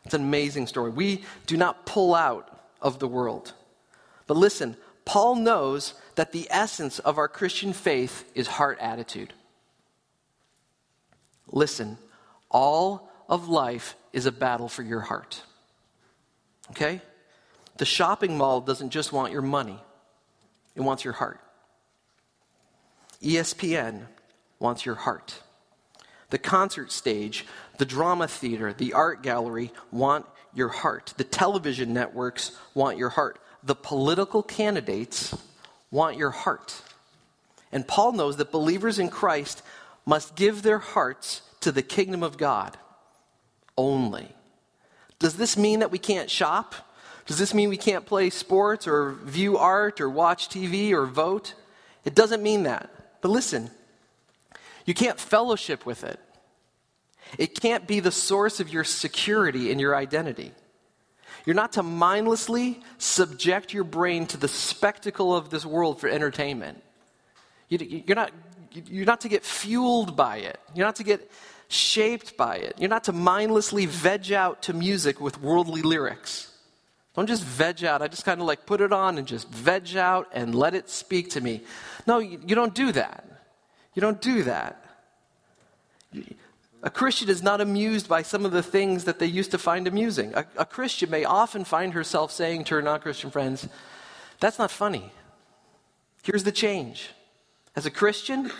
It's 0.04 0.14
an 0.14 0.22
amazing 0.22 0.66
story. 0.66 0.90
We 0.90 1.24
do 1.46 1.56
not 1.56 1.86
pull 1.86 2.14
out 2.14 2.48
of 2.82 2.98
the 2.98 3.06
world. 3.06 3.52
But 4.26 4.36
listen, 4.36 4.76
Paul 5.04 5.36
knows 5.36 5.94
that 6.16 6.32
the 6.32 6.48
essence 6.50 6.98
of 6.98 7.16
our 7.16 7.28
Christian 7.28 7.72
faith 7.72 8.28
is 8.34 8.48
heart 8.48 8.78
attitude. 8.80 9.32
Listen, 11.46 11.96
all 12.50 13.08
of 13.28 13.48
life 13.48 13.94
is 14.12 14.26
a 14.26 14.32
battle 14.32 14.68
for 14.68 14.82
your 14.82 15.00
heart. 15.00 15.42
Okay? 16.70 17.00
The 17.76 17.84
shopping 17.84 18.36
mall 18.36 18.60
doesn't 18.60 18.90
just 18.90 19.12
want 19.12 19.32
your 19.32 19.42
money, 19.42 19.78
it 20.74 20.80
wants 20.80 21.04
your 21.04 21.14
heart. 21.14 21.38
ESPN 23.22 24.06
wants 24.58 24.86
your 24.86 24.94
heart. 24.94 25.42
The 26.30 26.38
concert 26.38 26.90
stage, 26.90 27.46
the 27.78 27.84
drama 27.84 28.28
theater, 28.28 28.72
the 28.72 28.92
art 28.92 29.22
gallery 29.22 29.72
want 29.90 30.26
your 30.54 30.68
heart. 30.68 31.14
The 31.16 31.24
television 31.24 31.92
networks 31.92 32.56
want 32.74 32.98
your 32.98 33.10
heart. 33.10 33.38
The 33.62 33.74
political 33.74 34.42
candidates 34.42 35.36
want 35.90 36.16
your 36.16 36.30
heart. 36.30 36.82
And 37.72 37.86
Paul 37.86 38.12
knows 38.12 38.36
that 38.36 38.52
believers 38.52 38.98
in 38.98 39.08
Christ 39.08 39.62
must 40.06 40.36
give 40.36 40.62
their 40.62 40.78
hearts 40.78 41.42
to 41.60 41.72
the 41.72 41.82
kingdom 41.82 42.22
of 42.22 42.36
God 42.36 42.76
only. 43.76 44.28
Does 45.18 45.34
this 45.34 45.56
mean 45.56 45.80
that 45.80 45.90
we 45.90 45.98
can't 45.98 46.30
shop? 46.30 46.74
Does 47.26 47.38
this 47.38 47.54
mean 47.54 47.68
we 47.70 47.76
can't 47.76 48.04
play 48.04 48.30
sports 48.30 48.86
or 48.86 49.12
view 49.12 49.56
art 49.56 50.00
or 50.00 50.10
watch 50.10 50.48
TV 50.48 50.92
or 50.92 51.06
vote? 51.06 51.54
It 52.04 52.14
doesn't 52.14 52.42
mean 52.42 52.64
that. 52.64 52.90
But 53.22 53.30
listen, 53.30 53.70
you 54.84 54.94
can't 54.94 55.18
fellowship 55.18 55.86
with 55.86 56.04
it. 56.04 56.20
It 57.38 57.60
can't 57.60 57.86
be 57.86 58.00
the 58.00 58.12
source 58.12 58.60
of 58.60 58.68
your 58.68 58.84
security 58.84 59.70
and 59.70 59.80
your 59.80 59.96
identity. 59.96 60.52
You're 61.44 61.56
not 61.56 61.72
to 61.72 61.82
mindlessly 61.82 62.80
subject 62.98 63.72
your 63.72 63.84
brain 63.84 64.26
to 64.28 64.36
the 64.36 64.48
spectacle 64.48 65.34
of 65.36 65.50
this 65.50 65.66
world 65.66 66.00
for 66.00 66.08
entertainment. 66.08 66.82
You're 67.68 68.14
not, 68.14 68.30
you're 68.72 69.06
not 69.06 69.22
to 69.22 69.28
get 69.28 69.44
fueled 69.44 70.16
by 70.16 70.38
it. 70.38 70.58
You're 70.74 70.86
not 70.86 70.96
to 70.96 71.04
get 71.04 71.30
shaped 71.68 72.36
by 72.36 72.56
it. 72.56 72.76
You're 72.78 72.90
not 72.90 73.04
to 73.04 73.12
mindlessly 73.12 73.86
veg 73.86 74.32
out 74.32 74.62
to 74.62 74.72
music 74.72 75.20
with 75.20 75.40
worldly 75.40 75.82
lyrics. 75.82 76.50
Don't 77.14 77.26
just 77.26 77.44
veg 77.44 77.84
out. 77.84 78.02
I 78.02 78.08
just 78.08 78.24
kind 78.24 78.40
of 78.40 78.46
like 78.46 78.66
put 78.66 78.80
it 78.80 78.92
on 78.92 79.18
and 79.18 79.26
just 79.26 79.48
veg 79.48 79.96
out 79.96 80.28
and 80.32 80.54
let 80.54 80.74
it 80.74 80.88
speak 80.88 81.30
to 81.30 81.40
me. 81.40 81.62
No, 82.06 82.18
you, 82.18 82.40
you 82.46 82.54
don't 82.54 82.74
do 82.74 82.92
that. 82.92 83.24
You 83.94 84.00
don't 84.00 84.20
do 84.20 84.42
that. 84.44 84.80
A 86.82 86.90
Christian 86.90 87.28
is 87.28 87.42
not 87.42 87.60
amused 87.60 88.08
by 88.08 88.22
some 88.22 88.44
of 88.44 88.52
the 88.52 88.62
things 88.62 89.04
that 89.04 89.18
they 89.18 89.26
used 89.26 89.50
to 89.52 89.58
find 89.58 89.88
amusing. 89.88 90.34
A, 90.34 90.44
a 90.58 90.66
Christian 90.66 91.10
may 91.10 91.24
often 91.24 91.64
find 91.64 91.94
herself 91.94 92.30
saying 92.30 92.64
to 92.64 92.74
her 92.74 92.82
non 92.82 93.00
Christian 93.00 93.30
friends, 93.30 93.68
That's 94.40 94.58
not 94.58 94.70
funny. 94.70 95.10
Here's 96.22 96.44
the 96.44 96.52
change. 96.52 97.10
As 97.74 97.86
a 97.86 97.90
Christian, 97.90 98.50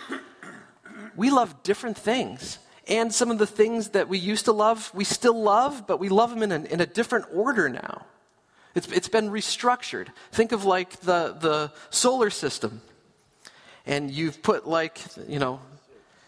we 1.15 1.29
love 1.29 1.63
different 1.63 1.97
things. 1.97 2.59
And 2.87 3.13
some 3.13 3.31
of 3.31 3.37
the 3.37 3.47
things 3.47 3.89
that 3.89 4.09
we 4.09 4.17
used 4.17 4.45
to 4.45 4.51
love, 4.51 4.91
we 4.93 5.03
still 5.03 5.41
love, 5.41 5.87
but 5.87 5.99
we 5.99 6.09
love 6.09 6.29
them 6.29 6.43
in 6.43 6.51
a, 6.51 6.63
in 6.65 6.81
a 6.81 6.85
different 6.85 7.25
order 7.33 7.69
now. 7.69 8.05
It's, 8.75 8.87
it's 8.91 9.07
been 9.07 9.29
restructured. 9.29 10.09
Think 10.31 10.51
of 10.51 10.65
like 10.65 10.99
the, 11.01 11.35
the 11.39 11.71
solar 11.89 12.29
system. 12.29 12.81
And 13.85 14.09
you've 14.09 14.41
put 14.41 14.67
like, 14.67 14.99
you 15.27 15.39
know, 15.39 15.59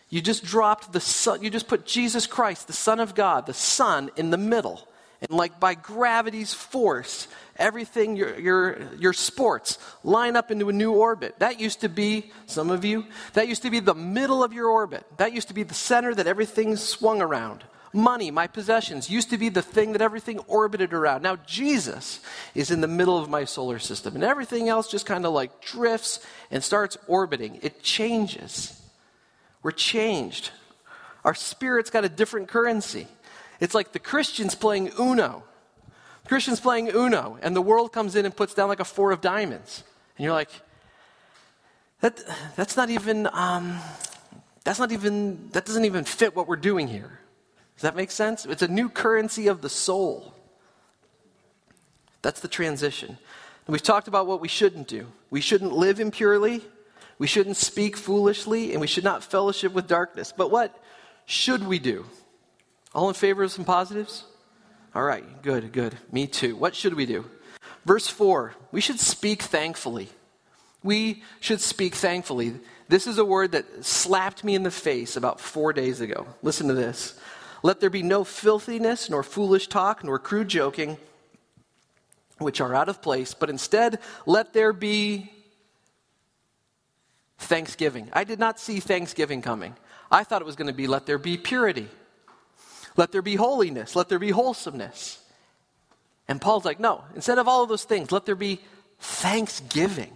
you 0.10 0.22
just 0.22 0.46
dropped 0.46 0.94
the 0.94 1.00
Son, 1.00 1.44
you 1.44 1.50
just 1.50 1.68
put 1.68 1.86
Jesus 1.86 2.28
Christ, 2.28 2.68
the 2.68 2.74
Son 2.74 3.00
of 3.00 3.16
God, 3.16 3.46
the 3.46 3.54
Son, 3.54 4.10
in 4.16 4.30
the 4.30 4.38
middle. 4.38 4.88
And 5.20 5.32
like 5.32 5.60
by 5.60 5.74
gravity's 5.74 6.54
force, 6.54 7.28
everything, 7.58 8.16
your, 8.16 8.40
your, 8.40 8.80
your 9.00 9.14
sports 9.14 9.80
line 10.04 10.36
up 10.36 10.52
into 10.52 10.70
a 10.70 10.74
new 10.74 10.92
orbit. 10.92 11.40
That 11.40 11.60
used 11.60 11.82
to 11.82 11.90
be, 11.90 12.32
some 12.46 12.70
of 12.70 12.86
you, 12.86 13.06
that 13.34 13.48
used 13.48 13.64
to 13.64 13.72
be 13.72 13.80
the 13.80 13.96
middle 13.96 14.44
of 14.44 14.54
your 14.54 14.70
orbit. 14.70 15.04
That 15.18 15.34
used 15.34 15.48
to 15.48 15.54
be 15.56 15.64
the 15.64 15.74
center 15.74 16.14
that 16.14 16.28
everything 16.28 16.76
swung 16.76 17.22
around. 17.22 17.64
Money, 17.94 18.32
my 18.32 18.48
possessions, 18.48 19.10
used 19.10 19.30
to 19.30 19.38
be 19.38 19.50
the 19.50 19.62
thing 19.62 19.94
that 19.94 20.02
everything 20.02 20.40
orbited 20.40 20.94
around. 20.94 21.22
Now, 21.22 21.38
Jesus 21.46 22.20
is 22.54 22.70
in 22.70 22.82
the 22.82 22.88
middle 22.88 23.18
of 23.18 23.30
my 23.30 23.46
solar 23.46 23.80
system, 23.80 24.16
and 24.16 24.24
everything 24.24 24.68
else 24.68 24.90
just 24.90 25.06
kind 25.06 25.26
of 25.26 25.34
like 25.34 25.62
drifts 25.62 26.20
and 26.52 26.64
starts 26.64 26.98
orbiting. 27.08 27.60
It 27.62 27.82
changes. 27.82 28.82
We're 29.64 29.72
changed. 29.72 30.52
Our 31.24 31.34
spirit's 31.34 31.90
got 31.90 32.06
a 32.06 32.10
different 32.10 32.50
currency. 32.50 33.08
It's 33.60 33.74
like 33.74 33.94
the 33.94 34.00
Christians 34.00 34.54
playing 34.54 34.92
Uno. 35.00 35.44
The 36.24 36.30
Christians 36.30 36.60
playing 36.60 36.90
Uno, 36.90 37.40
and 37.42 37.56
the 37.56 37.62
world 37.62 37.94
comes 37.94 38.16
in 38.16 38.26
and 38.26 38.36
puts 38.36 38.54
down 38.54 38.68
like 38.68 38.80
a 38.80 38.86
four 38.86 39.12
of 39.12 39.22
diamonds. 39.22 39.84
And 40.18 40.26
you're 40.26 40.34
like, 40.34 40.52
that, 42.02 42.22
that's 42.56 42.76
not 42.78 42.90
even, 42.90 43.28
um, 43.32 43.80
that's 44.64 44.78
not 44.78 44.92
even, 44.92 45.50
that 45.54 45.66
doesn't 45.66 45.86
even 45.86 46.04
fit 46.04 46.36
what 46.36 46.48
we're 46.48 46.58
doing 46.58 46.88
here. 46.88 47.20
Does 47.78 47.84
that 47.84 47.96
make 47.96 48.10
sense? 48.10 48.44
It's 48.46 48.64
a 48.64 48.68
new 48.68 48.90
currency 48.90 49.46
of 49.48 49.62
the 49.62 49.70
soul. 49.70 50.34
That's 52.24 52.40
the 52.40 52.48
transition. 52.48 53.10
And 53.10 53.72
we've 53.72 53.84
talked 53.84 54.08
about 54.08 54.26
what 54.26 54.42
we 54.42 54.48
shouldn't 54.48 54.88
do. 54.88 55.06
We 55.30 55.42
shouldn't 55.42 55.74
live 55.74 56.00
impurely, 56.00 56.64
we 57.20 57.28
shouldn't 57.28 57.58
speak 57.58 57.96
foolishly, 57.96 58.72
and 58.72 58.82
we 58.82 58.88
should 58.88 59.04
not 59.04 59.24
fellowship 59.24 59.74
with 59.74 59.88
darkness. 59.88 60.34
But 60.36 60.50
what 60.50 60.76
should 61.28 61.68
we 61.68 61.78
do? 61.78 62.06
All 62.96 63.10
in 63.10 63.14
favor 63.14 63.44
of 63.44 63.52
some 63.52 63.66
positives? 63.66 64.24
All 64.96 65.04
right, 65.04 65.44
good, 65.44 65.72
good. 65.72 65.96
Me 66.12 66.26
too. 66.26 66.56
What 66.56 66.76
should 66.76 66.96
we 66.96 67.06
do? 67.06 67.26
Verse 67.86 68.08
4 68.08 68.56
we 68.72 68.82
should 68.82 69.00
speak 69.00 69.44
thankfully. 69.44 70.10
We 70.84 71.22
should 71.40 71.62
speak 71.62 71.94
thankfully. 71.94 72.56
This 72.90 73.06
is 73.06 73.20
a 73.20 73.26
word 73.26 73.52
that 73.52 73.86
slapped 73.86 74.44
me 74.44 74.56
in 74.56 74.64
the 74.64 74.72
face 74.72 75.16
about 75.16 75.40
four 75.40 75.74
days 75.74 76.02
ago. 76.02 76.26
Listen 76.42 76.68
to 76.70 76.74
this. 76.74 77.20
Let 77.68 77.82
there 77.82 77.90
be 77.90 78.02
no 78.02 78.24
filthiness, 78.24 79.10
nor 79.10 79.24
foolish 79.24 79.68
talk, 79.68 80.02
nor 80.02 80.20
crude 80.20 80.48
joking, 80.48 80.96
which 82.38 82.62
are 82.62 82.74
out 82.74 82.88
of 82.88 83.02
place, 83.02 83.34
but 83.34 83.50
instead 83.50 84.00
let 84.26 84.54
there 84.54 84.72
be 84.72 85.30
thanksgiving. 87.40 88.08
I 88.14 88.24
did 88.24 88.40
not 88.40 88.58
see 88.58 88.80
thanksgiving 88.80 89.42
coming. 89.42 89.76
I 90.10 90.24
thought 90.24 90.42
it 90.42 90.46
was 90.46 90.56
going 90.56 90.70
to 90.70 90.74
be 90.74 90.88
let 90.88 91.06
there 91.06 91.18
be 91.18 91.36
purity. 91.38 91.90
Let 92.96 93.12
there 93.12 93.22
be 93.22 93.36
holiness. 93.36 93.98
Let 93.98 94.08
there 94.08 94.18
be 94.18 94.32
wholesomeness. 94.32 95.22
And 96.30 96.40
Paul's 96.40 96.64
like, 96.64 96.80
no, 96.80 97.04
instead 97.16 97.38
of 97.38 97.50
all 97.50 97.64
of 97.64 97.68
those 97.68 97.84
things, 97.84 98.14
let 98.14 98.26
there 98.26 98.36
be 98.36 98.62
thanksgiving. 99.00 100.14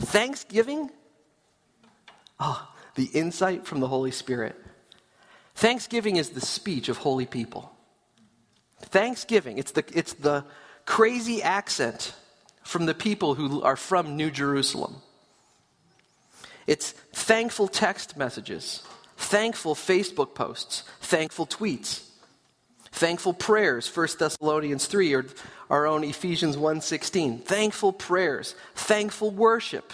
Thanksgiving? 0.00 0.90
Oh, 2.40 2.68
the 2.96 3.04
insight 3.04 3.64
from 3.64 3.78
the 3.78 3.86
Holy 3.86 4.10
Spirit. 4.10 4.60
Thanksgiving 5.60 6.16
is 6.16 6.30
the 6.30 6.40
speech 6.40 6.88
of 6.88 6.96
holy 6.96 7.26
people. 7.26 7.70
Thanksgiving, 8.80 9.58
it's 9.58 9.72
the, 9.72 9.84
it's 9.92 10.14
the 10.14 10.46
crazy 10.86 11.42
accent 11.42 12.14
from 12.62 12.86
the 12.86 12.94
people 12.94 13.34
who 13.34 13.60
are 13.60 13.76
from 13.76 14.16
New 14.16 14.30
Jerusalem. 14.30 15.02
It's 16.66 16.92
thankful 17.12 17.68
text 17.68 18.16
messages, 18.16 18.82
thankful 19.18 19.74
Facebook 19.74 20.34
posts, 20.34 20.84
thankful 21.02 21.46
tweets, 21.46 22.08
thankful 22.90 23.34
prayers, 23.34 23.94
1 23.94 24.08
Thessalonians 24.18 24.86
3 24.86 25.12
or 25.12 25.26
our 25.68 25.86
own 25.86 26.04
Ephesians 26.04 26.56
1:16. 26.56 27.44
Thankful 27.44 27.92
prayers, 27.92 28.54
thankful 28.74 29.30
worship. 29.30 29.92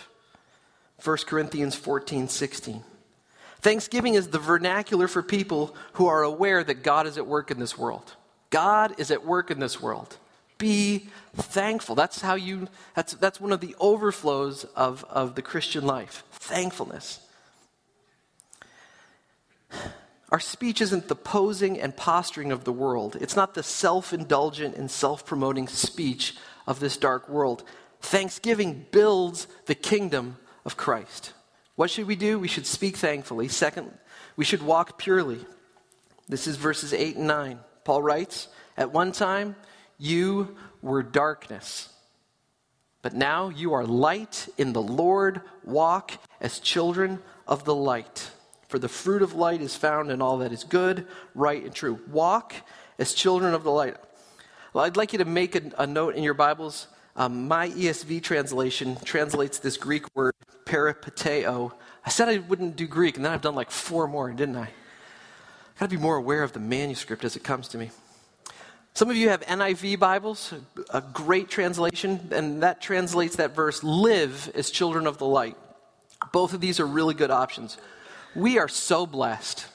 1 1.02 1.26
Corinthians 1.26 1.74
14:16. 1.74 2.84
Thanksgiving 3.66 4.14
is 4.14 4.28
the 4.28 4.38
vernacular 4.38 5.08
for 5.08 5.24
people 5.24 5.74
who 5.94 6.06
are 6.06 6.22
aware 6.22 6.62
that 6.62 6.84
God 6.84 7.04
is 7.04 7.18
at 7.18 7.26
work 7.26 7.50
in 7.50 7.58
this 7.58 7.76
world. 7.76 8.14
God 8.50 8.94
is 8.96 9.10
at 9.10 9.24
work 9.24 9.50
in 9.50 9.58
this 9.58 9.82
world. 9.82 10.18
Be 10.56 11.08
thankful. 11.34 11.96
That's 11.96 12.20
how 12.20 12.36
you, 12.36 12.68
that's, 12.94 13.14
that's 13.14 13.40
one 13.40 13.50
of 13.50 13.60
the 13.60 13.74
overflows 13.80 14.66
of, 14.76 15.04
of 15.10 15.34
the 15.34 15.42
Christian 15.42 15.84
life 15.84 16.22
thankfulness. 16.30 17.18
Our 20.30 20.38
speech 20.38 20.80
isn't 20.80 21.08
the 21.08 21.16
posing 21.16 21.80
and 21.80 21.96
posturing 21.96 22.52
of 22.52 22.62
the 22.62 22.72
world. 22.72 23.16
It's 23.20 23.34
not 23.34 23.54
the 23.54 23.64
self 23.64 24.12
indulgent 24.12 24.76
and 24.76 24.88
self 24.88 25.26
promoting 25.26 25.66
speech 25.66 26.36
of 26.68 26.78
this 26.78 26.96
dark 26.96 27.28
world. 27.28 27.64
Thanksgiving 28.00 28.86
builds 28.92 29.48
the 29.64 29.74
kingdom 29.74 30.36
of 30.64 30.76
Christ. 30.76 31.32
What 31.76 31.90
should 31.90 32.06
we 32.06 32.16
do? 32.16 32.38
We 32.38 32.48
should 32.48 32.66
speak 32.66 32.96
thankfully. 32.96 33.48
Second, 33.48 33.92
we 34.34 34.44
should 34.44 34.62
walk 34.62 34.98
purely. 34.98 35.38
This 36.28 36.46
is 36.46 36.56
verses 36.56 36.92
8 36.92 37.16
and 37.16 37.26
9. 37.26 37.60
Paul 37.84 38.02
writes, 38.02 38.48
At 38.76 38.92
one 38.92 39.12
time, 39.12 39.54
you 39.98 40.56
were 40.82 41.02
darkness, 41.02 41.90
but 43.02 43.14
now 43.14 43.50
you 43.50 43.74
are 43.74 43.84
light 43.84 44.48
in 44.58 44.72
the 44.72 44.82
Lord. 44.82 45.42
Walk 45.64 46.12
as 46.40 46.58
children 46.58 47.20
of 47.46 47.64
the 47.64 47.74
light. 47.74 48.30
For 48.68 48.78
the 48.78 48.88
fruit 48.88 49.22
of 49.22 49.34
light 49.34 49.60
is 49.60 49.76
found 49.76 50.10
in 50.10 50.20
all 50.20 50.38
that 50.38 50.52
is 50.52 50.64
good, 50.64 51.06
right, 51.34 51.62
and 51.62 51.74
true. 51.74 52.00
Walk 52.10 52.54
as 52.98 53.14
children 53.14 53.54
of 53.54 53.62
the 53.62 53.70
light. 53.70 53.96
Well, 54.72 54.84
I'd 54.84 54.96
like 54.96 55.12
you 55.12 55.20
to 55.20 55.24
make 55.24 55.54
a, 55.54 55.62
a 55.78 55.86
note 55.86 56.16
in 56.16 56.24
your 56.24 56.34
Bibles. 56.34 56.88
Um, 57.18 57.48
my 57.48 57.70
ESV 57.70 58.22
translation 58.22 58.98
translates 59.02 59.58
this 59.58 59.78
Greek 59.78 60.04
word 60.14 60.34
peripateo. 60.66 61.72
I 62.04 62.10
said 62.10 62.28
I 62.28 62.38
wouldn't 62.38 62.76
do 62.76 62.86
Greek, 62.86 63.16
and 63.16 63.24
then 63.24 63.32
I've 63.32 63.40
done 63.40 63.54
like 63.54 63.70
four 63.70 64.06
more, 64.06 64.30
didn't 64.30 64.56
I? 64.56 64.68
I've 64.68 65.80
got 65.80 65.90
to 65.90 65.96
be 65.96 66.02
more 66.02 66.16
aware 66.16 66.42
of 66.42 66.52
the 66.52 66.60
manuscript 66.60 67.24
as 67.24 67.34
it 67.34 67.42
comes 67.42 67.68
to 67.68 67.78
me. 67.78 67.90
Some 68.92 69.08
of 69.08 69.16
you 69.16 69.30
have 69.30 69.40
NIV 69.42 69.98
Bibles, 69.98 70.52
a 70.90 71.00
great 71.00 71.48
translation, 71.48 72.28
and 72.32 72.62
that 72.62 72.82
translates 72.82 73.36
that 73.36 73.54
verse 73.54 73.82
live 73.82 74.50
as 74.54 74.70
children 74.70 75.06
of 75.06 75.16
the 75.16 75.26
light. 75.26 75.56
Both 76.32 76.52
of 76.52 76.60
these 76.60 76.80
are 76.80 76.86
really 76.86 77.14
good 77.14 77.30
options. 77.30 77.78
We 78.34 78.58
are 78.58 78.68
so 78.68 79.06
blessed. 79.06 79.66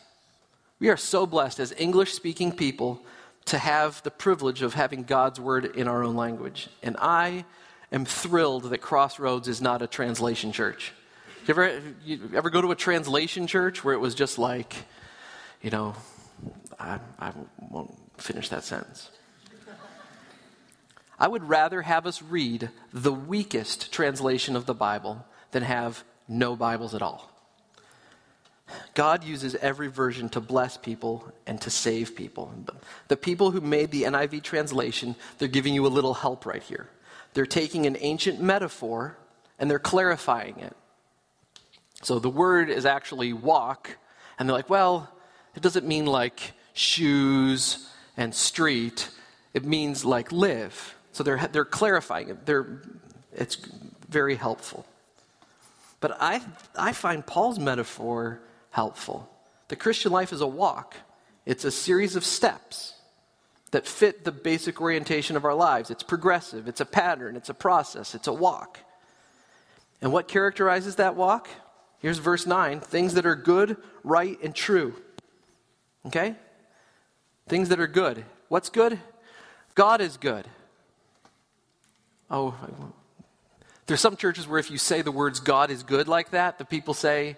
We 0.80 0.90
are 0.90 0.98
so 0.98 1.26
blessed 1.26 1.60
as 1.60 1.74
English 1.76 2.14
speaking 2.14 2.52
people 2.52 3.02
to 3.46 3.58
have 3.58 4.02
the 4.04 4.12
privilege 4.12 4.62
of 4.62 4.74
having 4.74 5.04
God's 5.04 5.40
word 5.40 5.66
in 5.76 5.88
our 5.88 6.04
own 6.04 6.16
language. 6.16 6.70
And 6.84 6.96
I 7.00 7.46
am 7.92 8.06
thrilled 8.06 8.64
that 8.66 8.80
Crossroads 8.80 9.48
is 9.48 9.62
not 9.62 9.82
a 9.82 9.88
translation 9.88 10.52
church. 10.52 10.94
You 11.48 11.52
ever, 11.54 11.82
you 12.06 12.30
ever 12.36 12.50
go 12.50 12.62
to 12.62 12.72
a 12.72 12.76
translation 12.76 13.48
church 13.48 13.84
where 13.84 13.94
it 13.94 14.00
was 14.00 14.14
just 14.14 14.38
like, 14.38 14.76
you 15.62 15.72
know, 15.72 15.96
I, 16.80 17.00
I 17.20 17.34
won't 17.70 17.98
finish 18.18 18.50
that 18.50 18.64
sentence. 18.64 19.10
I 21.20 21.28
would 21.28 21.48
rather 21.48 21.82
have 21.82 22.08
us 22.08 22.22
read 22.22 22.70
the 22.94 23.14
weakest 23.14 23.92
translation 23.92 24.56
of 24.56 24.66
the 24.66 24.74
Bible 24.74 25.26
than 25.52 25.64
have 25.64 26.04
no 26.28 26.56
Bibles 26.56 26.96
at 26.96 27.02
all. 27.02 27.30
God 28.94 29.24
uses 29.24 29.56
every 29.56 29.88
version 29.88 30.28
to 30.30 30.42
bless 30.42 30.78
people 30.78 31.32
and 31.48 31.62
to 31.62 31.70
save 31.70 32.16
people. 32.16 32.54
The 33.08 33.18
people 33.18 33.52
who 33.52 33.62
made 33.62 33.92
the 33.92 34.04
NIV 34.04 34.44
translation, 34.44 35.16
they're 35.38 35.48
giving 35.48 35.74
you 35.74 35.86
a 35.86 35.90
little 35.90 36.14
help 36.14 36.46
right 36.46 36.62
here. 36.62 36.90
They're 37.34 37.46
taking 37.46 37.86
an 37.86 37.96
ancient 38.00 38.42
metaphor 38.42 39.18
and 39.58 39.72
they're 39.72 39.80
clarifying 39.80 40.60
it. 40.60 40.76
So 42.02 42.20
the 42.20 42.30
word 42.30 42.70
is 42.70 42.86
actually 42.86 43.32
walk, 43.32 43.96
and 44.40 44.50
they're 44.50 44.56
like, 44.56 44.72
well, 44.72 45.08
it 45.56 45.62
doesn't 45.62 45.86
mean 45.86 46.08
like 46.08 46.54
shoes 46.74 47.88
and 48.18 48.34
street, 48.34 49.10
it 49.54 49.64
means 49.64 50.04
like 50.04 50.32
live. 50.32 50.96
So 51.12 51.24
they're, 51.24 51.48
they're 51.52 51.66
clarifying 51.66 52.30
it. 52.30 52.46
They're, 52.46 52.82
it's 53.34 53.56
very 54.10 54.36
helpful. 54.36 54.86
But 56.00 56.18
I, 56.20 56.42
I 56.76 56.94
find 56.94 57.26
Paul's 57.26 57.60
metaphor 57.60 58.42
helpful. 58.72 59.30
The 59.68 59.76
Christian 59.76 60.12
life 60.12 60.34
is 60.34 60.42
a 60.42 60.48
walk, 60.48 60.96
it's 61.46 61.64
a 61.64 61.72
series 61.72 62.16
of 62.16 62.26
steps 62.26 62.94
that 63.72 63.88
fit 63.88 64.26
the 64.26 64.32
basic 64.32 64.82
orientation 64.82 65.38
of 65.38 65.46
our 65.46 65.54
lives. 65.54 65.90
It's 65.90 66.04
progressive, 66.04 66.68
it's 66.68 66.82
a 66.82 66.86
pattern, 66.86 67.36
it's 67.36 67.50
a 67.50 67.54
process, 67.54 68.16
it's 68.16 68.28
a 68.28 68.34
walk. 68.34 68.80
And 70.02 70.12
what 70.12 70.28
characterizes 70.28 70.96
that 70.96 71.16
walk? 71.16 71.48
Here's 72.00 72.18
verse 72.18 72.46
9 72.46 72.80
things 72.80 73.14
that 73.14 73.26
are 73.26 73.36
good, 73.36 73.78
right, 74.04 74.38
and 74.44 74.56
true. 74.56 74.96
Okay? 76.08 76.36
Things 77.48 77.70
that 77.70 77.80
are 77.80 77.88
good. 77.88 78.26
What's 78.50 78.70
good? 78.70 79.00
God 79.76 80.02
is 80.02 80.18
good. 80.18 80.46
Oh, 82.30 82.56
there's 83.86 84.02
some 84.02 84.16
churches 84.16 84.48
where 84.48 84.60
if 84.60 84.72
you 84.72 84.78
say 84.78 85.02
the 85.02 85.12
words 85.12 85.40
God 85.40 85.70
is 85.70 85.84
good 85.84 86.08
like 86.08 86.32
that, 86.32 86.58
the 86.58 86.66
people 86.66 86.94
say, 86.94 87.38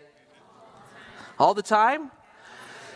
all 1.39 1.53
the 1.53 1.63
time? 1.63 2.11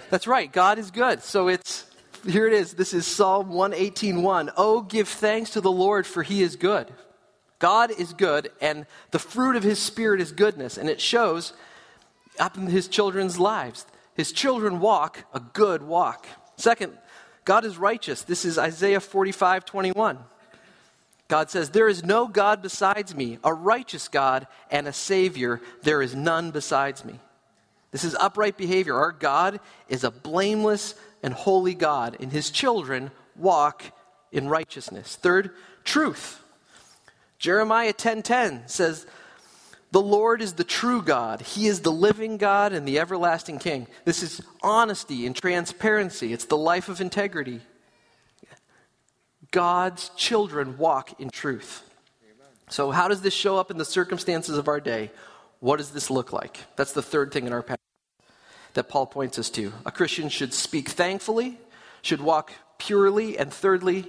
That's 0.10 0.28
right, 0.28 0.52
God 0.52 0.80
is 0.80 0.92
good. 0.92 1.22
So 1.22 1.48
it's, 1.48 1.86
here 2.26 2.48
it 2.48 2.54
is. 2.54 2.74
This 2.74 2.94
is 2.94 3.06
Psalm 3.06 3.50
118.1. 3.50 4.54
Oh, 4.56 4.82
give 4.82 5.08
thanks 5.08 5.52
to 5.52 5.62
the 5.62 5.72
Lord, 5.72 6.08
for 6.08 6.24
he 6.24 6.42
is 6.42 6.56
good. 6.56 6.92
God 7.60 7.92
is 7.92 8.14
good, 8.14 8.52
and 8.62 8.86
the 9.12 9.20
fruit 9.20 9.56
of 9.56 9.64
his 9.64 9.80
spirit 9.80 10.22
is 10.22 10.32
goodness. 10.32 10.78
And 10.78 10.90
it 10.90 11.02
shows 11.02 11.54
up 12.40 12.58
in 12.58 12.68
his 12.68 12.88
children's 12.88 13.40
lives. 13.40 13.86
His 14.16 14.32
children 14.32 14.80
walk 14.80 15.26
a 15.34 15.40
good 15.40 15.82
walk. 15.84 16.28
Second, 16.56 16.98
God 17.46 17.66
is 17.66 17.78
righteous. 17.78 18.24
This 18.24 18.46
is 18.46 18.58
Isaiah 18.58 19.00
45 19.00 19.66
21. 19.66 20.20
God 21.28 21.50
says, 21.50 21.72
There 21.72 21.88
is 21.88 22.04
no 22.04 22.28
God 22.28 22.62
besides 22.62 23.16
me, 23.16 23.38
a 23.44 23.54
righteous 23.54 24.08
God 24.08 24.48
and 24.72 24.88
a 24.88 24.94
Savior. 24.94 25.62
There 25.84 26.02
is 26.02 26.16
none 26.16 26.52
besides 26.52 27.04
me. 27.04 27.20
This 27.98 28.04
is 28.04 28.16
upright 28.20 28.58
behavior. 28.58 28.94
Our 28.94 29.12
God 29.12 29.60
is 29.90 30.04
a 30.04 30.12
blameless 30.12 30.94
and 31.24 31.34
holy 31.34 31.74
God, 31.74 32.16
and 32.20 32.32
his 32.32 32.52
children 32.52 33.10
walk 33.36 33.86
in 34.32 34.48
righteousness. 34.48 35.16
Third, 35.16 35.50
truth. 35.84 36.40
Jeremiah 37.40 37.94
10:10 37.94 38.68
says, 38.68 39.08
"The 39.92 40.00
Lord 40.00 40.44
is 40.44 40.54
the 40.54 40.64
true 40.64 41.02
God. 41.02 41.42
He 41.42 41.66
is 41.66 41.82
the 41.82 41.92
living 41.92 42.38
God 42.38 42.72
and 42.72 42.88
the 42.88 43.00
everlasting 43.00 43.58
King." 43.58 43.88
This 44.06 44.22
is 44.22 44.42
honesty 44.62 45.26
and 45.26 45.36
transparency. 45.36 46.34
It's 46.34 46.46
the 46.46 46.56
life 46.56 46.90
of 46.90 47.02
integrity. 47.02 47.62
God's 49.50 50.10
children 50.10 50.78
walk 50.78 51.20
in 51.20 51.32
truth. 51.32 51.82
So, 52.70 52.92
how 52.92 53.08
does 53.08 53.22
this 53.22 53.34
show 53.34 53.58
up 53.58 53.72
in 53.72 53.80
the 53.80 53.86
circumstances 53.86 54.56
of 54.56 54.68
our 54.68 54.80
day? 54.80 55.10
What 55.62 55.78
does 55.78 55.90
this 55.90 56.12
look 56.12 56.32
like? 56.32 56.60
That's 56.76 56.92
the 56.92 57.02
third 57.02 57.34
thing 57.34 57.48
in 57.48 57.54
our 57.54 57.64
passage 57.64 57.87
that 58.78 58.90
Paul 58.90 59.08
points 59.08 59.40
us 59.40 59.50
to. 59.52 59.74
A 59.88 59.92
Christian 59.92 60.30
should 60.30 60.54
speak 60.54 60.90
thankfully, 60.90 61.58
should 62.04 62.22
walk 62.22 62.54
purely, 62.78 63.36
and 63.36 63.52
thirdly, 63.52 64.06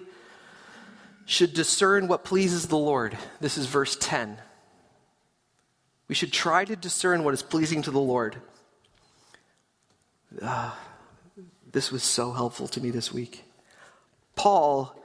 should 1.24 1.54
discern 1.54 2.06
what 2.06 2.22
pleases 2.22 2.66
the 2.66 2.76
Lord. 2.76 3.16
This 3.40 3.56
is 3.56 3.64
verse 3.64 3.96
10. 3.98 4.36
We 6.06 6.14
should 6.14 6.34
try 6.34 6.66
to 6.66 6.76
discern 6.76 7.24
what 7.24 7.32
is 7.32 7.42
pleasing 7.42 7.80
to 7.80 7.90
the 7.90 7.98
Lord. 7.98 8.36
Uh, 10.40 10.72
this 11.72 11.90
was 11.90 12.02
so 12.02 12.32
helpful 12.32 12.68
to 12.68 12.80
me 12.82 12.90
this 12.90 13.10
week. 13.10 13.44
Paul 14.36 15.02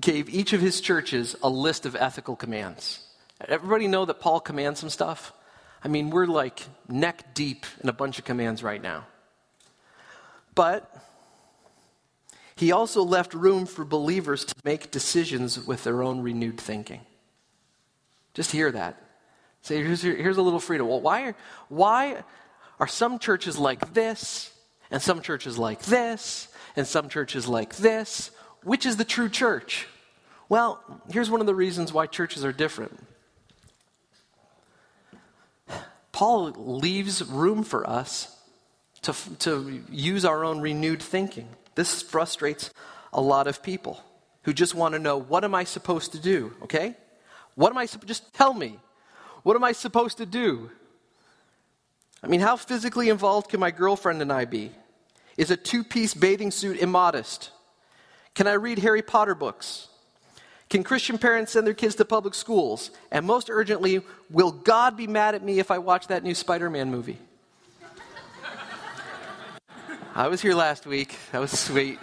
gave 0.00 0.28
each 0.28 0.52
of 0.52 0.60
his 0.60 0.80
churches 0.80 1.34
a 1.42 1.48
list 1.48 1.84
of 1.84 1.96
ethical 1.96 2.36
commands. 2.36 3.00
Everybody 3.40 3.88
know 3.88 4.04
that 4.04 4.20
Paul 4.20 4.38
commands 4.38 4.78
some 4.78 4.88
stuff? 4.88 5.32
I 5.82 5.88
mean, 5.88 6.10
we're 6.10 6.26
like 6.26 6.62
neck 6.88 7.34
deep 7.34 7.66
in 7.82 7.88
a 7.88 7.92
bunch 7.92 8.18
of 8.18 8.24
commands 8.24 8.62
right 8.62 8.82
now. 8.82 9.06
But 10.54 10.94
he 12.56 12.72
also 12.72 13.02
left 13.02 13.32
room 13.32 13.64
for 13.64 13.84
believers 13.84 14.44
to 14.44 14.54
make 14.64 14.90
decisions 14.90 15.64
with 15.66 15.84
their 15.84 16.02
own 16.02 16.20
renewed 16.20 16.60
thinking. 16.60 17.00
Just 18.34 18.52
hear 18.52 18.70
that. 18.72 19.02
Say, 19.62 19.76
here's, 19.82 20.02
here's 20.02 20.36
a 20.36 20.42
little 20.42 20.60
freedom. 20.60 20.88
Well, 20.88 21.00
why, 21.00 21.34
why 21.68 22.22
are 22.78 22.86
some 22.86 23.18
churches 23.18 23.58
like 23.58 23.94
this, 23.94 24.52
and 24.90 25.00
some 25.00 25.22
churches 25.22 25.58
like 25.58 25.82
this, 25.82 26.48
and 26.76 26.86
some 26.86 27.08
churches 27.08 27.46
like 27.48 27.76
this. 27.76 28.30
Which 28.62 28.84
is 28.84 28.96
the 28.96 29.04
true 29.04 29.28
church? 29.28 29.86
Well, 30.48 30.82
here's 31.10 31.30
one 31.30 31.40
of 31.40 31.46
the 31.46 31.54
reasons 31.54 31.92
why 31.92 32.06
churches 32.06 32.44
are 32.44 32.52
different. 32.52 32.98
Paul 36.20 36.50
leaves 36.50 37.24
room 37.24 37.64
for 37.64 37.88
us 37.88 38.36
to, 39.00 39.14
to 39.38 39.82
use 39.88 40.26
our 40.26 40.44
own 40.44 40.60
renewed 40.60 41.02
thinking. 41.02 41.48
This 41.76 42.02
frustrates 42.02 42.74
a 43.10 43.22
lot 43.22 43.46
of 43.46 43.62
people 43.62 44.04
who 44.42 44.52
just 44.52 44.74
want 44.74 44.92
to 44.92 44.98
know 44.98 45.16
what 45.16 45.44
am 45.44 45.54
I 45.54 45.64
supposed 45.64 46.12
to 46.12 46.18
do, 46.18 46.52
okay? 46.64 46.94
What 47.54 47.70
am 47.70 47.78
I 47.78 47.86
just 47.86 48.34
tell 48.34 48.52
me. 48.52 48.78
What 49.44 49.56
am 49.56 49.64
I 49.64 49.72
supposed 49.72 50.18
to 50.18 50.26
do? 50.26 50.70
I 52.22 52.26
mean, 52.26 52.40
how 52.40 52.58
physically 52.58 53.08
involved 53.08 53.48
can 53.48 53.58
my 53.58 53.70
girlfriend 53.70 54.20
and 54.20 54.30
I 54.30 54.44
be? 54.44 54.72
Is 55.38 55.50
a 55.50 55.56
two-piece 55.56 56.12
bathing 56.12 56.50
suit 56.50 56.80
immodest? 56.80 57.50
Can 58.34 58.46
I 58.46 58.52
read 58.52 58.80
Harry 58.80 59.00
Potter 59.00 59.34
books? 59.34 59.88
Can 60.70 60.84
Christian 60.84 61.18
parents 61.18 61.52
send 61.52 61.66
their 61.66 61.74
kids 61.74 61.96
to 61.96 62.04
public 62.04 62.32
schools? 62.32 62.92
And 63.10 63.26
most 63.26 63.50
urgently, 63.50 64.02
will 64.30 64.52
God 64.52 64.96
be 64.96 65.08
mad 65.08 65.34
at 65.34 65.42
me 65.42 65.58
if 65.58 65.72
I 65.72 65.78
watch 65.78 66.06
that 66.06 66.22
new 66.22 66.34
Spider 66.34 66.70
Man 66.70 66.90
movie? 66.92 67.18
I 70.14 70.28
was 70.28 70.40
here 70.40 70.54
last 70.54 70.86
week. 70.86 71.16
That 71.32 71.40
was 71.40 71.58
sweet. 71.58 71.98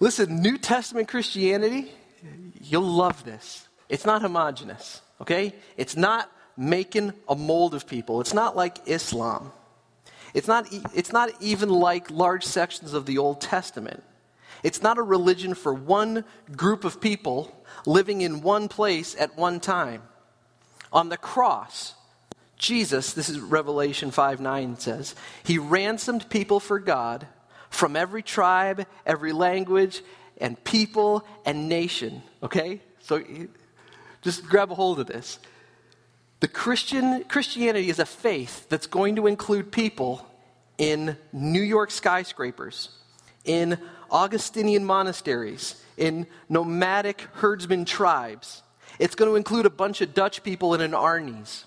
Listen, 0.00 0.42
New 0.42 0.58
Testament 0.58 1.08
Christianity, 1.08 1.92
you'll 2.60 2.82
love 2.82 3.24
this. 3.24 3.68
It's 3.88 4.04
not 4.04 4.22
homogenous, 4.22 5.00
okay? 5.20 5.54
It's 5.76 5.96
not 5.96 6.30
making 6.56 7.12
a 7.28 7.36
mold 7.36 7.74
of 7.74 7.86
people. 7.86 8.20
It's 8.20 8.34
not 8.34 8.56
like 8.56 8.78
Islam. 8.86 9.52
It's 10.34 10.48
not, 10.48 10.66
it's 10.94 11.12
not 11.12 11.30
even 11.40 11.68
like 11.68 12.10
large 12.10 12.44
sections 12.44 12.92
of 12.92 13.06
the 13.06 13.18
Old 13.18 13.40
Testament. 13.40 14.02
It's 14.62 14.82
not 14.82 14.98
a 14.98 15.02
religion 15.02 15.54
for 15.54 15.72
one 15.72 16.24
group 16.56 16.84
of 16.84 17.00
people 17.00 17.54
living 17.84 18.20
in 18.20 18.42
one 18.42 18.68
place 18.68 19.16
at 19.18 19.36
one 19.36 19.60
time. 19.60 20.02
On 20.92 21.08
the 21.08 21.16
cross, 21.16 21.94
Jesus, 22.56 23.12
this 23.12 23.28
is 23.28 23.38
Revelation 23.38 24.10
5 24.10 24.40
9 24.40 24.78
says, 24.78 25.14
He 25.44 25.58
ransomed 25.58 26.28
people 26.30 26.60
for 26.60 26.78
God 26.78 27.26
from 27.70 27.96
every 27.96 28.22
tribe, 28.22 28.86
every 29.04 29.32
language, 29.32 30.02
and 30.38 30.62
people 30.64 31.26
and 31.44 31.68
nation. 31.68 32.22
Okay? 32.42 32.80
So 33.00 33.22
just 34.22 34.46
grab 34.46 34.70
a 34.72 34.74
hold 34.74 35.00
of 35.00 35.06
this. 35.06 35.38
The 36.40 36.48
Christian 36.48 37.24
Christianity 37.24 37.88
is 37.88 37.98
a 37.98 38.06
faith 38.06 38.68
that's 38.68 38.86
going 38.86 39.16
to 39.16 39.26
include 39.26 39.72
people 39.72 40.26
in 40.78 41.16
New 41.32 41.62
York 41.62 41.90
skyscrapers, 41.90 42.90
in 43.44 43.78
Augustinian 44.10 44.84
monasteries, 44.84 45.82
in 45.96 46.26
nomadic 46.48 47.22
herdsman 47.34 47.84
tribes. 47.84 48.62
It's 48.98 49.14
going 49.14 49.30
to 49.30 49.36
include 49.36 49.66
a 49.66 49.70
bunch 49.70 50.00
of 50.00 50.14
Dutch 50.14 50.42
people 50.42 50.74
in 50.74 50.80
an 50.80 50.92
Arnie's. 50.92 51.64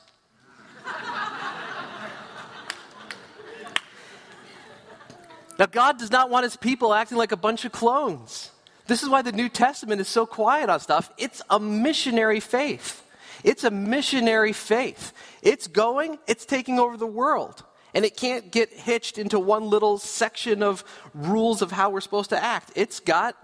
Now, 5.59 5.65
God 5.65 5.99
does 5.99 6.09
not 6.09 6.29
want 6.29 6.45
his 6.45 6.55
people 6.55 6.93
acting 6.93 7.17
like 7.17 7.33
a 7.33 7.37
bunch 7.37 7.65
of 7.65 7.73
clones. 7.73 8.51
This 8.87 9.03
is 9.03 9.09
why 9.09 9.21
the 9.21 9.33
New 9.33 9.49
Testament 9.49 9.99
is 9.99 10.07
so 10.07 10.25
quiet 10.25 10.69
on 10.69 10.79
stuff. 10.79 11.11
It's 11.17 11.41
a 11.49 11.59
missionary 11.59 12.39
faith. 12.39 13.03
It's 13.43 13.65
a 13.65 13.69
missionary 13.69 14.53
faith. 14.53 15.11
It's 15.41 15.67
going, 15.67 16.17
it's 16.27 16.45
taking 16.45 16.79
over 16.79 16.95
the 16.95 17.05
world. 17.05 17.65
And 17.93 18.05
it 18.05 18.15
can't 18.15 18.51
get 18.51 18.71
hitched 18.71 19.17
into 19.17 19.39
one 19.39 19.69
little 19.69 19.97
section 19.97 20.61
of 20.61 20.83
rules 21.13 21.61
of 21.61 21.71
how 21.71 21.89
we're 21.89 22.01
supposed 22.01 22.29
to 22.29 22.43
act. 22.43 22.71
It's 22.75 22.99
got 22.99 23.35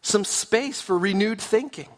some 0.00 0.24
space 0.24 0.80
for 0.80 0.98
renewed 0.98 1.40
thinking. 1.40 1.88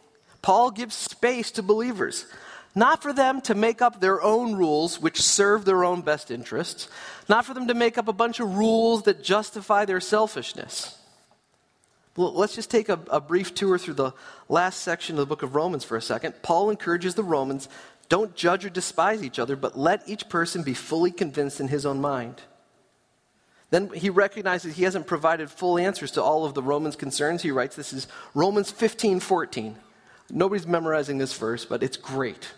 Paul 0.42 0.70
gives 0.70 0.94
space 0.94 1.50
to 1.52 1.62
believers 1.62 2.26
not 2.74 3.02
for 3.02 3.12
them 3.12 3.40
to 3.42 3.54
make 3.54 3.82
up 3.82 4.00
their 4.00 4.22
own 4.22 4.54
rules 4.54 5.00
which 5.00 5.20
serve 5.20 5.64
their 5.64 5.84
own 5.84 6.02
best 6.02 6.30
interests, 6.30 6.88
not 7.28 7.44
for 7.44 7.54
them 7.54 7.66
to 7.66 7.74
make 7.74 7.98
up 7.98 8.08
a 8.08 8.12
bunch 8.12 8.40
of 8.40 8.56
rules 8.56 9.02
that 9.02 9.22
justify 9.22 9.84
their 9.84 10.00
selfishness. 10.00 10.96
Let's 12.16 12.54
just 12.54 12.70
take 12.70 12.88
a, 12.88 12.98
a 13.10 13.20
brief 13.20 13.54
tour 13.54 13.78
through 13.78 13.94
the 13.94 14.12
last 14.48 14.80
section 14.80 15.14
of 15.14 15.20
the 15.20 15.26
book 15.26 15.42
of 15.42 15.54
Romans 15.54 15.84
for 15.84 15.96
a 15.96 16.02
second. 16.02 16.34
Paul 16.42 16.70
encourages 16.70 17.14
the 17.14 17.24
Romans 17.24 17.68
don't 18.10 18.34
judge 18.34 18.66
or 18.66 18.70
despise 18.70 19.22
each 19.22 19.38
other, 19.38 19.56
but 19.56 19.78
let 19.78 20.06
each 20.06 20.28
person 20.28 20.62
be 20.62 20.74
fully 20.74 21.12
convinced 21.12 21.60
in 21.60 21.68
his 21.68 21.86
own 21.86 22.00
mind. 22.00 22.42
Then 23.70 23.88
he 23.94 24.10
recognizes 24.10 24.74
he 24.74 24.82
hasn't 24.82 25.06
provided 25.06 25.48
full 25.48 25.78
answers 25.78 26.10
to 26.12 26.22
all 26.22 26.44
of 26.44 26.54
the 26.54 26.62
Romans' 26.62 26.96
concerns. 26.96 27.42
He 27.42 27.52
writes, 27.52 27.76
This 27.76 27.92
is 27.92 28.08
Romans 28.34 28.70
15 28.70 29.20
14. 29.20 29.76
Nobody's 30.28 30.66
memorizing 30.66 31.18
this 31.18 31.36
verse, 31.36 31.64
but 31.64 31.82
it's 31.82 31.96
great. 31.96 32.48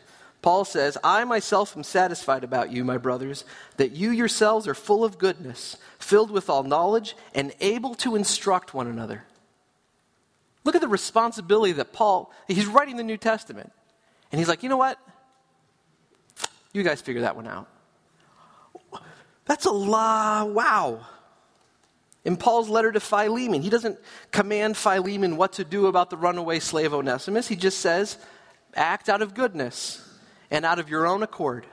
Paul 0.41 0.65
says, 0.65 0.99
I 1.05 1.23
myself 1.25 1.77
am 1.77 1.85
satisfied 1.85 2.45
about 2.45 2.73
you, 2.73 2.83
my 2.83 2.97
brothers, 2.97 3.45
that 3.77 3.93
you 3.93 4.11
yourselves 4.11 4.67
are 4.67 4.75
full 4.75 5.05
of 5.05 5.19
goodness, 5.19 5.77
filled 5.99 6.31
with 6.31 6.51
all 6.51 6.65
knowledge, 6.65 7.15
and 7.35 7.55
able 7.61 7.95
to 7.97 8.17
instruct 8.17 8.75
one 8.75 8.89
another. 8.89 9.25
Look 10.65 10.75
at 10.75 10.81
the 10.81 10.89
responsibility 10.89 11.73
that 11.73 11.93
Paul, 11.93 12.33
he's 12.49 12.67
writing 12.67 12.97
the 12.97 13.03
New 13.05 13.19
Testament. 13.19 13.71
And 14.33 14.39
he's 14.39 14.49
like, 14.49 14.63
you 14.63 14.69
know 14.69 14.77
what? 14.79 14.99
You 16.73 16.83
guys 16.83 17.01
figure 17.01 17.23
that 17.23 17.37
one 17.37 17.47
out. 17.47 17.69
That's 19.45 19.67
a 19.67 19.71
lot. 19.71 20.51
Wow. 20.51 21.01
In 22.25 22.37
Paul's 22.37 22.69
letter 22.69 22.93
to 22.93 23.01
Philemon, 23.01 23.63
he 23.63 23.71
doesn't 23.71 23.99
command 24.31 24.77
Philemon 24.77 25.37
what 25.37 25.55
to 25.55 25.65
do 25.65 25.87
about 25.87 26.09
the 26.09 26.17
runaway 26.17 26.61
slave 26.61 26.95
Onesimus. 26.95 27.49
He 27.49 27.57
just 27.57 27.81
says, 27.81 28.17
act 28.75 29.09
out 29.09 29.23
of 29.23 29.35
goodness 29.35 30.09
and 30.51 30.65
out 30.65 30.79
of 30.79 30.89
your 30.89 31.07
own 31.07 31.23
accord. 31.23 31.67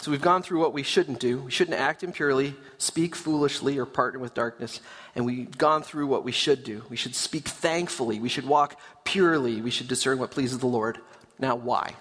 So 0.00 0.12
we've 0.12 0.22
gone 0.22 0.42
through 0.42 0.60
what 0.60 0.72
we 0.72 0.82
shouldn't 0.84 1.18
do. 1.18 1.38
We 1.38 1.50
shouldn't 1.50 1.78
act 1.78 2.04
impurely, 2.04 2.54
speak 2.76 3.16
foolishly, 3.16 3.78
or 3.78 3.86
partner 3.86 4.20
with 4.20 4.32
darkness. 4.32 4.80
And 5.16 5.26
we've 5.26 5.58
gone 5.58 5.82
through 5.82 6.06
what 6.06 6.24
we 6.24 6.30
should 6.30 6.62
do. 6.62 6.84
We 6.88 6.96
should 6.96 7.16
speak 7.16 7.48
thankfully. 7.48 8.20
We 8.20 8.28
should 8.28 8.46
walk 8.46 8.78
purely. 9.04 9.60
We 9.60 9.70
should 9.70 9.88
discern 9.88 10.18
what 10.18 10.30
pleases 10.30 10.58
the 10.58 10.66
Lord. 10.66 10.98
Now, 11.38 11.56
why? 11.56 11.94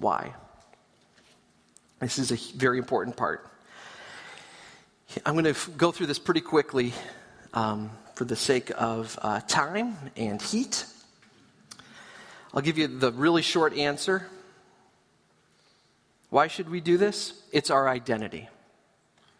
Why? 0.00 0.32
This 2.00 2.18
is 2.18 2.32
a 2.32 2.56
very 2.56 2.78
important 2.78 3.18
part. 3.18 3.46
I'm 5.26 5.34
going 5.34 5.52
to 5.52 5.70
go 5.72 5.92
through 5.92 6.06
this 6.06 6.18
pretty 6.18 6.40
quickly 6.40 6.94
um, 7.52 7.90
for 8.14 8.24
the 8.24 8.34
sake 8.34 8.72
of 8.78 9.18
uh, 9.20 9.40
time 9.46 9.94
and 10.16 10.40
heat. 10.40 10.86
I'll 12.54 12.62
give 12.62 12.78
you 12.78 12.86
the 12.86 13.12
really 13.12 13.42
short 13.42 13.76
answer. 13.76 14.26
Why 16.30 16.46
should 16.46 16.70
we 16.70 16.80
do 16.80 16.96
this? 16.96 17.34
It's 17.52 17.68
our 17.70 17.86
identity. 17.86 18.48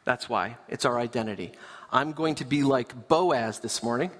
That's 0.05 0.29
why. 0.29 0.59
It's 0.69 0.85
our 0.85 0.99
identity. 0.99 1.53
I'm 1.91 2.13
going 2.13 2.35
to 2.35 2.45
be 2.45 2.65
like 2.65 3.09
Boaz 3.09 3.61
this 3.61 3.83
morning. 3.83 4.11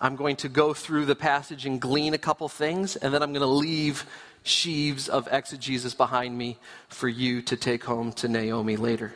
I'm 0.00 0.16
going 0.16 0.36
to 0.36 0.48
go 0.48 0.72
through 0.72 1.04
the 1.04 1.16
passage 1.16 1.66
and 1.66 1.80
glean 1.80 2.14
a 2.14 2.18
couple 2.18 2.48
things, 2.48 2.96
and 2.96 3.12
then 3.12 3.22
I'm 3.22 3.32
going 3.32 3.40
to 3.40 3.46
leave 3.46 4.06
sheaves 4.46 5.08
of 5.08 5.28
exegesis 5.30 5.94
behind 5.94 6.36
me 6.36 6.58
for 6.88 7.08
you 7.08 7.42
to 7.42 7.56
take 7.56 7.84
home 7.84 8.12
to 8.12 8.28
Naomi 8.28 8.76
later. 8.76 9.12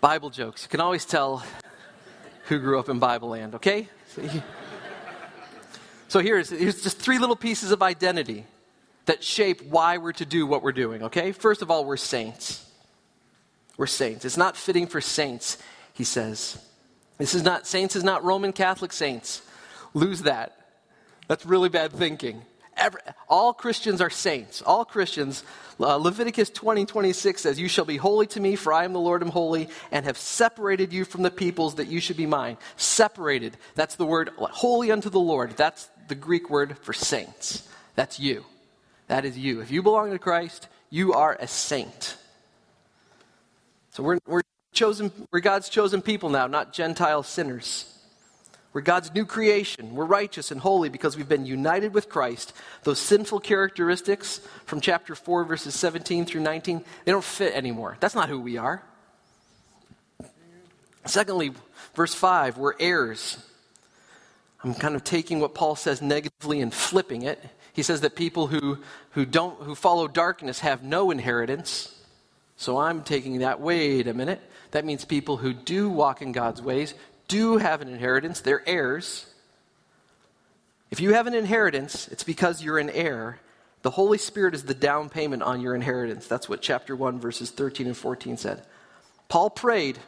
Bible 0.00 0.30
jokes. 0.30 0.64
You 0.64 0.68
can 0.68 0.80
always 0.80 1.04
tell 1.06 1.42
who 2.44 2.58
grew 2.58 2.78
up 2.78 2.88
in 2.88 2.98
Bible 2.98 3.30
land, 3.30 3.54
okay? 3.54 3.88
So 6.08 6.20
here's, 6.20 6.50
here's 6.50 6.82
just 6.82 6.98
three 6.98 7.18
little 7.18 7.36
pieces 7.36 7.70
of 7.70 7.82
identity 7.82 8.44
that 9.06 9.24
shape 9.24 9.62
why 9.62 9.98
we're 9.98 10.12
to 10.12 10.26
do 10.26 10.46
what 10.46 10.62
we're 10.62 10.72
doing, 10.72 11.04
okay? 11.04 11.32
First 11.32 11.62
of 11.62 11.70
all, 11.70 11.84
we're 11.84 11.96
saints. 11.96 12.64
We're 13.76 13.86
saints. 13.86 14.24
It's 14.24 14.36
not 14.36 14.56
fitting 14.56 14.86
for 14.86 15.00
saints, 15.00 15.58
he 15.92 16.04
says. 16.04 16.62
This 17.18 17.34
is 17.34 17.42
not, 17.42 17.66
saints 17.66 17.96
is 17.96 18.04
not 18.04 18.22
Roman 18.24 18.52
Catholic 18.52 18.92
saints. 18.92 19.42
Lose 19.94 20.22
that. 20.22 20.56
That's 21.28 21.46
really 21.46 21.68
bad 21.68 21.92
thinking. 21.92 22.42
Every, 22.76 23.00
all 23.28 23.52
Christians 23.52 24.00
are 24.00 24.10
saints. 24.10 24.62
All 24.62 24.84
Christians, 24.84 25.44
uh, 25.80 25.96
Leviticus 25.96 26.50
20, 26.50 26.86
26 26.86 27.40
says, 27.40 27.60
You 27.60 27.68
shall 27.68 27.84
be 27.84 27.96
holy 27.96 28.26
to 28.28 28.40
me, 28.40 28.56
for 28.56 28.72
I 28.72 28.84
am 28.84 28.92
the 28.92 29.00
Lord 29.00 29.22
am 29.22 29.30
holy, 29.30 29.68
and 29.92 30.04
have 30.04 30.18
separated 30.18 30.92
you 30.92 31.04
from 31.04 31.22
the 31.22 31.30
peoples 31.30 31.76
that 31.76 31.88
you 31.88 32.00
should 32.00 32.16
be 32.16 32.26
mine. 32.26 32.56
Separated. 32.76 33.56
That's 33.74 33.96
the 33.96 34.06
word 34.06 34.30
holy 34.36 34.90
unto 34.90 35.10
the 35.10 35.20
Lord. 35.20 35.56
That's 35.56 35.88
the 36.08 36.14
Greek 36.14 36.50
word 36.50 36.76
for 36.78 36.92
saints. 36.92 37.68
That's 37.94 38.18
you. 38.18 38.44
That 39.06 39.24
is 39.24 39.38
you. 39.38 39.60
If 39.60 39.70
you 39.70 39.82
belong 39.82 40.10
to 40.10 40.18
Christ, 40.18 40.68
you 40.90 41.12
are 41.12 41.36
a 41.38 41.46
saint. 41.46 42.16
So 43.90 44.02
we're, 44.02 44.18
we're 44.26 44.42
chosen, 44.72 45.12
we're 45.30 45.40
God's 45.40 45.68
chosen 45.68 46.02
people 46.02 46.28
now, 46.28 46.46
not 46.46 46.72
Gentile 46.72 47.22
sinners. 47.22 47.93
We're 48.74 48.80
God's 48.80 49.14
new 49.14 49.24
creation. 49.24 49.94
We're 49.94 50.04
righteous 50.04 50.50
and 50.50 50.60
holy 50.60 50.88
because 50.88 51.16
we've 51.16 51.28
been 51.28 51.46
united 51.46 51.94
with 51.94 52.08
Christ. 52.08 52.52
Those 52.82 52.98
sinful 52.98 53.38
characteristics 53.38 54.40
from 54.66 54.80
chapter 54.80 55.14
4, 55.14 55.44
verses 55.44 55.76
17 55.76 56.26
through 56.26 56.40
19, 56.40 56.84
they 57.04 57.12
don't 57.12 57.22
fit 57.22 57.54
anymore. 57.54 57.96
That's 58.00 58.16
not 58.16 58.28
who 58.28 58.40
we 58.40 58.56
are. 58.56 58.82
Secondly, 61.06 61.52
verse 61.94 62.14
5, 62.14 62.58
we're 62.58 62.74
heirs. 62.80 63.38
I'm 64.64 64.74
kind 64.74 64.96
of 64.96 65.04
taking 65.04 65.38
what 65.38 65.54
Paul 65.54 65.76
says 65.76 66.02
negatively 66.02 66.60
and 66.60 66.74
flipping 66.74 67.22
it. 67.22 67.40
He 67.74 67.84
says 67.84 68.00
that 68.00 68.16
people 68.16 68.48
who, 68.48 68.78
who 69.10 69.24
don't 69.24 69.60
who 69.62 69.76
follow 69.76 70.08
darkness 70.08 70.60
have 70.60 70.82
no 70.82 71.12
inheritance. 71.12 71.94
So 72.56 72.78
I'm 72.78 73.02
taking 73.02 73.38
that, 73.38 73.60
wait 73.60 74.08
a 74.08 74.14
minute. 74.14 74.40
That 74.72 74.84
means 74.84 75.04
people 75.04 75.36
who 75.36 75.52
do 75.52 75.88
walk 75.88 76.22
in 76.22 76.32
God's 76.32 76.60
ways 76.60 76.94
do 77.28 77.58
have 77.58 77.80
an 77.80 77.88
inheritance, 77.88 78.40
they're 78.40 78.66
heirs. 78.68 79.26
If 80.90 81.00
you 81.00 81.14
have 81.14 81.26
an 81.26 81.34
inheritance, 81.34 82.08
it's 82.08 82.24
because 82.24 82.62
you're 82.62 82.78
an 82.78 82.90
heir. 82.90 83.40
The 83.82 83.90
Holy 83.90 84.18
Spirit 84.18 84.54
is 84.54 84.64
the 84.64 84.74
down 84.74 85.08
payment 85.08 85.42
on 85.42 85.60
your 85.60 85.74
inheritance. 85.74 86.26
That's 86.26 86.48
what 86.48 86.62
chapter 86.62 86.94
1, 86.96 87.20
verses 87.20 87.50
13 87.50 87.86
and 87.86 87.96
14 87.96 88.36
said. 88.36 88.64
Paul 89.28 89.50
prayed 89.50 89.98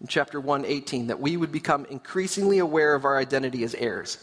in 0.00 0.06
chapter 0.06 0.40
1, 0.40 0.64
18, 0.64 1.08
that 1.08 1.20
we 1.20 1.36
would 1.36 1.52
become 1.52 1.86
increasingly 1.86 2.58
aware 2.58 2.94
of 2.94 3.04
our 3.04 3.16
identity 3.16 3.64
as 3.64 3.74
heirs. 3.74 4.18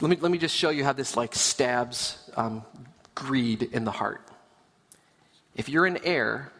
Let 0.00 0.10
me, 0.10 0.16
let 0.16 0.30
me 0.30 0.38
just 0.38 0.56
show 0.56 0.70
you 0.70 0.84
how 0.84 0.92
this 0.92 1.16
like 1.16 1.34
stabs 1.34 2.18
um, 2.36 2.64
greed 3.14 3.62
in 3.62 3.84
the 3.84 3.90
heart. 3.90 4.20
If 5.54 5.68
you're 5.68 5.86
an 5.86 5.98
heir 6.04 6.50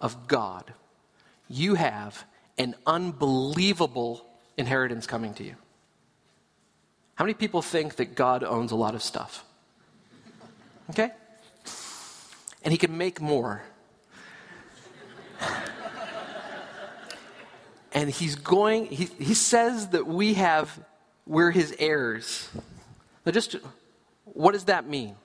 of 0.00 0.26
God, 0.26 0.72
you 1.48 1.74
have 1.74 2.24
an 2.58 2.74
unbelievable 2.86 4.24
inheritance 4.56 5.06
coming 5.06 5.34
to 5.34 5.44
you. 5.44 5.56
How 7.16 7.24
many 7.24 7.34
people 7.34 7.62
think 7.62 7.96
that 7.96 8.14
God 8.14 8.42
owns 8.42 8.72
a 8.72 8.76
lot 8.76 8.94
of 8.94 9.02
stuff? 9.02 9.44
Okay? 10.90 11.10
And 12.62 12.72
he 12.72 12.78
can 12.78 12.96
make 12.96 13.20
more. 13.20 13.62
and 17.92 18.10
he's 18.10 18.34
going, 18.36 18.86
he, 18.86 19.04
he 19.18 19.34
says 19.34 19.88
that 19.88 20.06
we 20.06 20.34
have, 20.34 20.80
we're 21.26 21.50
his 21.50 21.74
heirs. 21.78 22.48
Now, 23.24 23.32
just 23.32 23.56
what 24.24 24.52
does 24.52 24.64
that 24.64 24.88
mean? 24.88 25.16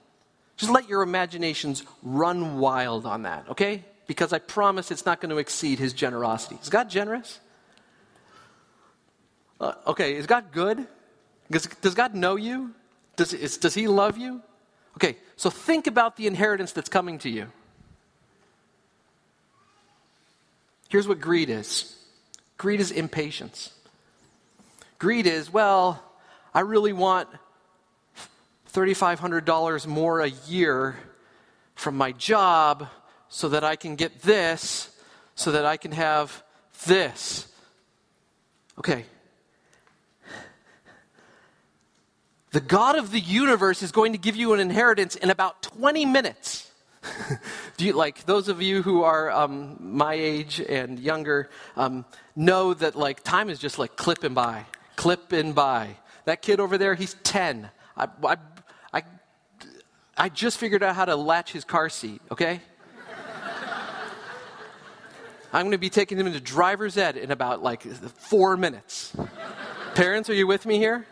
Just 0.57 0.71
let 0.71 0.89
your 0.89 1.01
imaginations 1.01 1.83
run 2.03 2.57
wild 2.57 3.05
on 3.05 3.23
that, 3.23 3.49
okay? 3.49 3.85
Because 4.09 4.33
I 4.33 4.39
promise 4.39 4.89
it's 4.89 5.05
not 5.05 5.21
going 5.21 5.29
to 5.29 5.37
exceed 5.37 5.77
his 5.77 5.93
generosity. 5.93 6.57
Is 6.63 6.69
God 6.69 6.89
generous? 6.89 7.39
Uh, 9.61 9.73
okay, 9.85 10.15
is 10.15 10.25
God 10.25 10.45
good? 10.51 10.87
Does, 11.51 11.67
does 11.67 11.93
God 11.93 12.15
know 12.15 12.35
you? 12.35 12.73
Does, 13.17 13.35
is, 13.35 13.57
does 13.57 13.75
he 13.75 13.87
love 13.87 14.17
you? 14.17 14.41
Okay, 14.97 15.15
so 15.35 15.51
think 15.51 15.85
about 15.85 16.17
the 16.17 16.25
inheritance 16.25 16.71
that's 16.71 16.89
coming 16.89 17.19
to 17.19 17.29
you. 17.29 17.51
Here's 20.89 21.07
what 21.07 21.21
greed 21.21 21.51
is 21.51 21.95
greed 22.57 22.79
is 22.79 22.89
impatience. 22.89 23.71
Greed 24.97 25.27
is, 25.27 25.53
well, 25.53 26.03
I 26.51 26.61
really 26.61 26.93
want 26.93 27.29
$3,500 28.73 29.85
more 29.85 30.21
a 30.21 30.29
year 30.29 30.97
from 31.75 31.95
my 31.95 32.11
job 32.11 32.87
so 33.29 33.49
that 33.49 33.63
I 33.63 33.75
can 33.75 33.95
get 33.95 34.21
this, 34.21 34.89
so 35.35 35.51
that 35.51 35.65
I 35.65 35.77
can 35.77 35.91
have 35.91 36.43
this. 36.85 37.47
Okay. 38.77 39.05
The 42.51 42.61
God 42.61 42.97
of 42.97 43.11
the 43.11 43.19
universe 43.19 43.83
is 43.83 43.91
going 43.91 44.13
to 44.13 44.17
give 44.17 44.35
you 44.35 44.53
an 44.53 44.59
inheritance 44.59 45.15
in 45.15 45.29
about 45.29 45.61
20 45.61 46.05
minutes. 46.05 46.71
Do 47.77 47.85
you 47.85 47.93
like 47.93 48.25
those 48.25 48.47
of 48.49 48.61
you 48.61 48.81
who 48.81 49.03
are 49.03 49.29
um, 49.29 49.77
my 49.79 50.13
age 50.15 50.59
and 50.59 50.99
younger 50.99 51.49
um, 51.77 52.05
know 52.35 52.73
that 52.73 52.95
like 52.95 53.23
time 53.23 53.49
is 53.49 53.59
just 53.59 53.77
like 53.77 53.95
clipping 53.95 54.33
by, 54.33 54.65
clipping 54.95 55.53
by. 55.53 55.95
That 56.25 56.41
kid 56.41 56.59
over 56.59 56.77
there, 56.77 56.95
he's 56.95 57.13
10. 57.23 57.69
I, 57.95 58.07
I, 58.23 58.37
I, 58.93 59.03
I 60.17 60.29
just 60.29 60.57
figured 60.57 60.81
out 60.81 60.95
how 60.95 61.05
to 61.05 61.15
latch 61.15 61.51
his 61.51 61.63
car 61.63 61.87
seat, 61.89 62.21
okay? 62.31 62.61
I'm 65.51 65.63
going 65.63 65.71
to 65.71 65.79
be 65.79 65.89
taking 65.89 66.17
them 66.17 66.27
into 66.27 66.39
driver's 66.39 66.95
ed 66.97 67.17
in 67.17 67.31
about 67.31 67.63
like 67.63 67.81
four 67.81 68.55
minutes. 68.55 69.15
Parents, 69.95 70.29
are 70.29 70.33
you 70.33 70.45
with 70.45 70.65
me 70.65 70.77
here? 70.77 71.07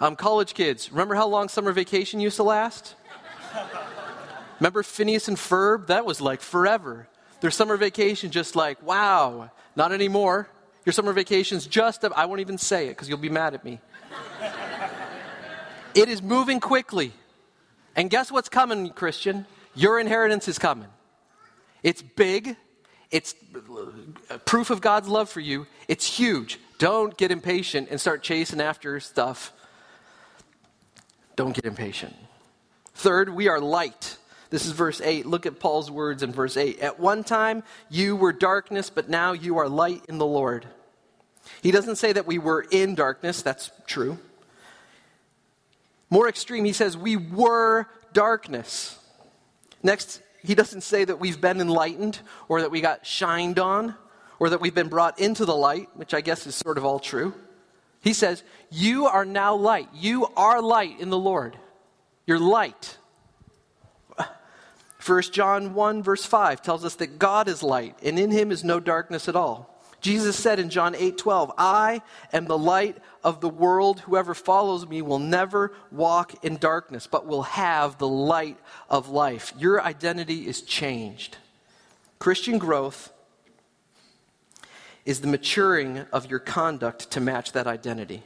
Um, 0.00 0.16
college 0.16 0.54
kids, 0.54 0.90
remember 0.90 1.14
how 1.14 1.28
long 1.28 1.48
summer 1.48 1.72
vacation 1.72 2.18
used 2.18 2.36
to 2.36 2.42
last? 2.42 2.94
Remember 4.58 4.82
Phineas 4.82 5.28
and 5.28 5.36
Ferb? 5.36 5.86
That 5.86 6.04
was 6.04 6.20
like 6.20 6.40
forever. 6.40 7.08
Their 7.40 7.50
summer 7.50 7.76
vacation 7.76 8.30
just 8.30 8.56
like, 8.56 8.82
wow, 8.82 9.50
not 9.76 9.92
anymore. 9.92 10.48
Your 10.84 10.92
summer 10.92 11.12
vacation's 11.12 11.66
just, 11.66 12.04
I 12.04 12.24
won't 12.26 12.40
even 12.40 12.58
say 12.58 12.86
it 12.86 12.90
because 12.90 13.08
you'll 13.08 13.18
be 13.18 13.28
mad 13.28 13.54
at 13.54 13.64
me. 13.64 13.80
it 15.94 16.08
is 16.08 16.20
moving 16.20 16.58
quickly. 16.58 17.12
And 17.94 18.10
guess 18.10 18.32
what's 18.32 18.48
coming, 18.48 18.90
Christian? 18.90 19.46
Your 19.74 20.00
inheritance 20.00 20.48
is 20.48 20.58
coming. 20.58 20.88
It's 21.82 22.02
big, 22.02 22.56
it's 23.10 23.34
uh, 24.30 24.38
proof 24.38 24.70
of 24.70 24.80
God's 24.80 25.08
love 25.08 25.28
for 25.28 25.40
you, 25.40 25.66
it's 25.88 26.18
huge. 26.18 26.58
Don't 26.78 27.16
get 27.16 27.30
impatient 27.30 27.88
and 27.90 28.00
start 28.00 28.22
chasing 28.22 28.60
after 28.60 29.00
stuff. 29.00 29.52
Don't 31.36 31.54
get 31.54 31.64
impatient. 31.64 32.14
Third, 32.94 33.34
we 33.34 33.48
are 33.48 33.60
light. 33.60 34.16
This 34.50 34.66
is 34.66 34.72
verse 34.72 35.00
8. 35.00 35.26
Look 35.26 35.46
at 35.46 35.60
Paul's 35.60 35.90
words 35.90 36.22
in 36.22 36.32
verse 36.32 36.56
8. 36.56 36.80
At 36.80 36.98
one 36.98 37.22
time, 37.22 37.62
you 37.88 38.16
were 38.16 38.32
darkness, 38.32 38.90
but 38.90 39.08
now 39.08 39.32
you 39.32 39.58
are 39.58 39.68
light 39.68 40.04
in 40.08 40.18
the 40.18 40.26
Lord. 40.26 40.66
He 41.62 41.70
doesn't 41.70 41.96
say 41.96 42.12
that 42.12 42.26
we 42.26 42.38
were 42.38 42.66
in 42.70 42.94
darkness. 42.94 43.42
That's 43.42 43.70
true. 43.86 44.18
More 46.10 46.28
extreme, 46.28 46.64
he 46.64 46.72
says 46.72 46.96
we 46.96 47.16
were 47.16 47.86
darkness. 48.12 48.98
Next, 49.82 50.20
he 50.42 50.54
doesn't 50.54 50.82
say 50.82 51.04
that 51.04 51.20
we've 51.20 51.40
been 51.40 51.60
enlightened 51.60 52.20
or 52.48 52.62
that 52.62 52.70
we 52.70 52.80
got 52.80 53.06
shined 53.06 53.58
on 53.58 53.94
or 54.38 54.50
that 54.50 54.60
we've 54.60 54.74
been 54.74 54.88
brought 54.88 55.18
into 55.20 55.44
the 55.44 55.54
light, 55.54 55.88
which 55.94 56.14
I 56.14 56.20
guess 56.20 56.46
is 56.46 56.54
sort 56.54 56.78
of 56.78 56.84
all 56.84 56.98
true. 56.98 57.34
He 58.00 58.14
says, 58.14 58.42
You 58.70 59.06
are 59.06 59.24
now 59.24 59.54
light. 59.54 59.88
You 59.94 60.26
are 60.36 60.62
light 60.62 61.00
in 61.00 61.10
the 61.10 61.18
Lord. 61.18 61.56
You're 62.26 62.38
light. 62.38 62.96
1 65.04 65.22
John 65.32 65.74
1, 65.74 66.02
verse 66.02 66.24
5 66.24 66.62
tells 66.62 66.84
us 66.84 66.94
that 66.96 67.18
God 67.18 67.48
is 67.48 67.62
light, 67.62 67.96
and 68.02 68.18
in 68.18 68.30
him 68.30 68.50
is 68.52 68.64
no 68.64 68.80
darkness 68.80 69.28
at 69.28 69.36
all. 69.36 69.70
Jesus 70.00 70.36
said 70.36 70.58
in 70.58 70.70
John 70.70 70.94
8 70.94 71.18
12, 71.18 71.52
I 71.58 72.00
am 72.32 72.46
the 72.46 72.58
light 72.58 72.96
of 73.22 73.40
the 73.40 73.48
world. 73.48 74.00
Whoever 74.00 74.34
follows 74.34 74.86
me 74.86 75.02
will 75.02 75.18
never 75.18 75.72
walk 75.90 76.44
in 76.44 76.56
darkness, 76.56 77.06
but 77.06 77.26
will 77.26 77.42
have 77.42 77.98
the 77.98 78.08
light 78.08 78.58
of 78.88 79.08
life. 79.08 79.52
Your 79.58 79.82
identity 79.82 80.46
is 80.46 80.62
changed. 80.62 81.36
Christian 82.18 82.58
growth 82.58 83.12
is 85.04 85.20
the 85.20 85.28
maturing 85.28 86.04
of 86.12 86.30
your 86.30 86.38
conduct 86.38 87.10
to 87.12 87.20
match 87.20 87.52
that 87.52 87.66
identity. 87.66 88.22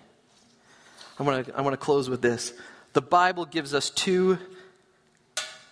I 1.18 1.22
want 1.22 1.46
to 1.46 1.56
I 1.56 1.60
want 1.60 1.74
to 1.74 1.78
close 1.78 2.10
with 2.10 2.22
this. 2.22 2.52
The 2.92 3.02
Bible 3.02 3.44
gives 3.44 3.74
us 3.74 3.90
two 3.90 4.38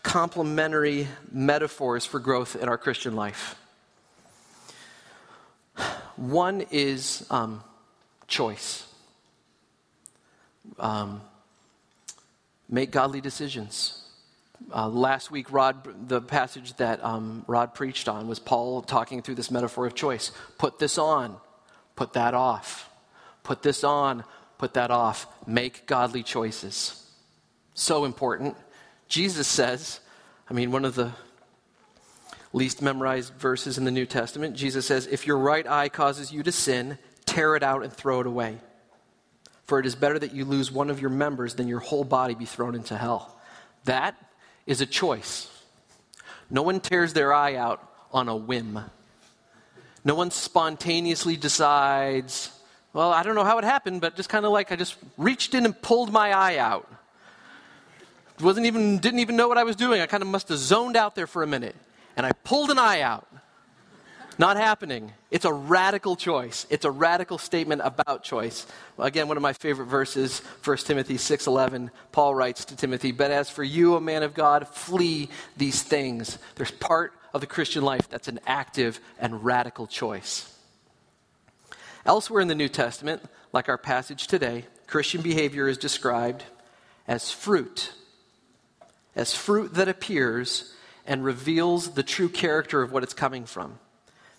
complementary 0.03 1.09
metaphors 1.31 2.05
for 2.05 2.21
growth 2.21 2.57
in 2.57 2.69
our 2.69 2.79
Christian 2.79 3.17
life. 3.17 3.57
One 6.17 6.65
is 6.71 7.27
um, 7.31 7.65
choice. 8.29 8.87
Um, 10.79 11.21
make 12.69 12.91
godly 12.91 13.21
decisions. 13.21 13.99
Uh, 14.75 14.89
last 14.89 15.31
week, 15.31 15.53
Rod, 15.53 16.09
the 16.09 16.21
passage 16.21 16.75
that 16.75 17.05
um, 17.05 17.45
Rod 17.47 17.75
preached 17.75 18.09
on 18.09 18.29
was 18.29 18.39
Paul 18.39 18.83
talking 18.83 19.23
through 19.23 19.35
this 19.35 19.51
metaphor 19.51 19.87
of 19.87 19.95
choice. 19.95 20.31
Put 20.59 20.79
this 20.79 20.99
on, 20.99 21.37
put 21.97 22.13
that 22.15 22.35
off. 22.35 22.89
Put 23.43 23.63
this 23.63 23.83
on, 23.83 24.25
put 24.59 24.75
that 24.75 24.91
off. 24.91 25.27
Make 25.47 25.87
godly 25.87 26.23
choices. 26.23 26.99
So 27.75 28.05
important. 28.05 28.57
Jesus 29.09 29.47
says, 29.47 30.01
I 30.49 30.55
mean, 30.55 30.71
one 30.71 30.85
of 30.85 30.95
the 30.95 31.13
least 32.53 32.83
memorized 32.83 33.35
verses 33.35 33.79
in 33.79 33.85
the 33.85 33.91
New 33.91 34.07
Testament, 34.07 34.57
Jesus 34.57 34.87
says, 34.87 35.07
If 35.07 35.27
your 35.27 35.39
right 35.39 35.67
eye 35.67 35.89
causes 35.89 36.33
you 36.33 36.43
to 36.43 36.53
sin, 36.53 36.99
tear 37.25 37.57
it 37.57 37.63
out 37.63 37.83
and 37.83 37.93
throw 37.93 38.21
it 38.21 38.27
away. 38.27 38.59
For 39.73 39.79
it 39.79 39.87
is 39.87 39.95
better 39.95 40.19
that 40.19 40.35
you 40.35 40.45
lose 40.45 40.71
one 40.71 40.91
of 40.91 41.01
your 41.01 41.09
members 41.09 41.55
than 41.55 41.67
your 41.67 41.79
whole 41.79 42.05
body 42.05 42.35
be 42.35 42.45
thrown 42.45 42.75
into 42.75 42.95
hell. 42.95 43.35
That 43.87 44.15
is 44.67 44.83
a 44.83 44.85
choice. 44.85 45.51
No 46.51 46.61
one 46.61 46.79
tears 46.79 47.15
their 47.15 47.33
eye 47.33 47.55
out 47.55 47.83
on 48.13 48.29
a 48.29 48.37
whim. 48.37 48.79
No 50.05 50.15
one 50.15 50.31
spontaneously 50.31 51.39
decides, 51.39 52.51
well, 52.93 53.15
I 53.15 53.23
don't 53.23 53.35
know 53.35 53.45
how 53.45 53.57
it 53.57 53.65
happened, 53.65 54.03
but 54.03 54.15
just 54.15 54.29
kind 54.29 54.45
of 54.45 54.53
like 54.53 54.73
I 54.73 54.77
just 54.77 54.95
reached 55.17 55.55
in 55.55 55.65
and 55.65 55.81
pulled 55.81 56.13
my 56.13 56.35
eye 56.35 56.59
out. 56.59 56.87
Wasn't 58.43 58.67
even, 58.67 58.99
didn't 58.99 59.21
even 59.21 59.37
know 59.37 59.49
what 59.49 59.57
I 59.57 59.65
was 59.65 59.75
doing. 59.75 60.03
I 60.03 60.07
kind 60.07 60.23
of 60.23 60.29
must 60.29 60.51
have 60.51 60.59
zoned 60.59 60.99
out 60.99 61.15
there 61.15 61.27
for 61.27 61.43
a 61.43 61.47
minute. 61.47 61.77
And 62.15 62.27
I 62.27 62.33
pulled 62.33 62.71
an 62.71 62.79
eye 62.79 63.01
out. 63.01 63.27
Not 64.39 64.57
happening. 64.57 65.13
It's 65.31 65.45
a 65.45 65.53
radical 65.53 66.17
choice. 66.17 66.67
It's 66.71 66.85
a 66.85 66.91
radical 66.91 67.39
statement 67.39 67.83
about 67.85 68.25
choice. 68.25 68.67
Again, 68.99 69.29
one 69.29 69.37
of 69.37 69.43
my 69.43 69.53
favorite 69.53 69.87
verses, 69.87 70.41
1 70.63 70.87
Timothy 70.87 71.19
6:11, 71.19 71.91
Paul 72.13 72.35
writes 72.35 72.65
to 72.67 72.77
Timothy, 72.77 73.13
"But 73.13 73.31
as 73.31 73.51
for 73.51 73.63
you, 73.63 73.95
a 73.95 74.01
man 74.01 74.23
of 74.23 74.35
God, 74.35 74.67
flee 74.69 75.29
these 75.57 75.83
things." 75.83 76.39
There's 76.55 76.71
part 76.71 77.13
of 77.35 77.41
the 77.41 77.47
Christian 77.47 77.85
life 77.85 78.09
that's 78.09 78.29
an 78.29 78.41
active 78.47 79.01
and 79.19 79.45
radical 79.45 79.87
choice. 79.87 80.47
Elsewhere 82.05 82.41
in 82.41 82.49
the 82.49 82.55
New 82.55 82.69
Testament, 82.69 83.23
like 83.53 83.69
our 83.69 83.79
passage 83.79 84.27
today, 84.27 84.67
Christian 84.87 85.23
behavior 85.23 85.69
is 85.69 85.79
described 85.79 86.45
as 87.07 87.31
fruit. 87.31 87.93
As 89.15 89.35
fruit 89.35 89.75
that 89.75 89.89
appears 89.89 90.73
and 91.07 91.25
reveals 91.25 91.91
the 91.91 92.03
true 92.03 92.29
character 92.29 92.83
of 92.83 92.93
what 92.93 93.03
it's 93.03 93.15
coming 93.15 93.45
from. 93.45 93.79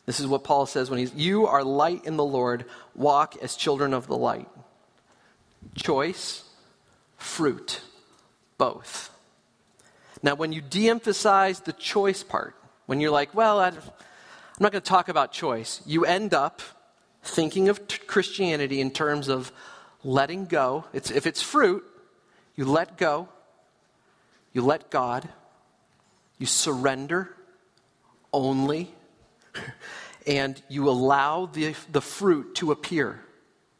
This 0.05 0.19
is 0.19 0.27
what 0.27 0.43
Paul 0.43 0.65
says 0.65 0.89
when 0.89 0.99
he's, 0.99 1.13
You 1.13 1.47
are 1.47 1.63
light 1.63 2.05
in 2.05 2.17
the 2.17 2.25
Lord, 2.25 2.65
walk 2.95 3.35
as 3.41 3.55
children 3.55 3.93
of 3.93 4.07
the 4.07 4.17
light. 4.17 4.49
Choice, 5.75 6.43
fruit, 7.17 7.81
both. 8.57 9.09
Now, 10.21 10.35
when 10.35 10.51
you 10.51 10.61
de 10.61 10.89
emphasize 10.89 11.61
the 11.61 11.73
choice 11.73 12.23
part, 12.23 12.55
when 12.85 12.99
you're 12.99 13.11
like, 13.11 13.33
Well, 13.33 13.59
i 13.59 13.69
am 13.69 13.75
not 14.59 14.71
going 14.71 14.81
to 14.81 14.89
talk 14.89 15.09
about 15.09 15.31
choice, 15.31 15.81
you 15.85 16.05
end 16.05 16.33
up 16.33 16.61
thinking 17.23 17.69
of 17.69 17.87
t- 17.87 17.97
Christianity 18.05 18.81
in 18.81 18.91
terms 18.91 19.29
of 19.29 19.51
letting 20.03 20.45
go. 20.45 20.83
It's, 20.93 21.11
if 21.11 21.25
it's 21.25 21.41
fruit, 21.41 21.83
you 22.55 22.65
let 22.65 22.97
go, 22.97 23.29
you 24.51 24.61
let 24.61 24.91
God, 24.91 25.27
you 26.37 26.45
surrender 26.45 27.33
only 28.33 28.93
and 30.27 30.61
you 30.69 30.89
allow 30.89 31.45
the, 31.45 31.75
the 31.91 32.01
fruit 32.01 32.55
to 32.55 32.71
appear. 32.71 33.19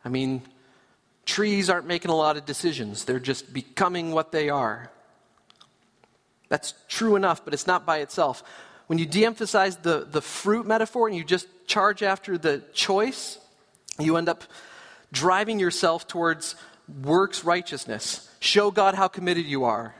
I 0.03 0.09
mean, 0.09 0.41
trees 1.25 1.69
aren't 1.69 1.87
making 1.87 2.11
a 2.11 2.15
lot 2.15 2.37
of 2.37 2.45
decisions, 2.45 3.05
they're 3.05 3.19
just 3.19 3.53
becoming 3.53 4.11
what 4.11 4.31
they 4.31 4.49
are. 4.49 4.89
That's 6.49 6.73
true 6.87 7.15
enough, 7.15 7.43
but 7.43 7.53
it's 7.53 7.65
not 7.65 7.85
by 7.85 7.99
itself. 7.99 8.43
When 8.87 8.99
you 8.99 9.05
de 9.05 9.25
emphasize 9.25 9.77
the, 9.77 10.05
the 10.09 10.21
fruit 10.21 10.67
metaphor 10.67 11.07
and 11.07 11.17
you 11.17 11.23
just 11.23 11.47
charge 11.65 12.03
after 12.03 12.37
the 12.37 12.61
choice, 12.73 13.39
you 13.97 14.17
end 14.17 14.29
up 14.29 14.43
driving 15.11 15.59
yourself 15.59 16.07
towards 16.07 16.55
works 17.01 17.43
righteousness. 17.43 18.29
Show 18.39 18.71
God 18.71 18.93
how 18.93 19.07
committed 19.07 19.45
you 19.45 19.63
are. 19.63 19.95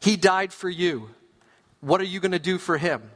He 0.00 0.16
died 0.16 0.52
for 0.52 0.68
you. 0.68 1.10
What 1.80 2.00
are 2.00 2.04
you 2.04 2.20
going 2.20 2.32
to 2.32 2.38
do 2.38 2.58
for 2.58 2.76
him? 2.76 3.10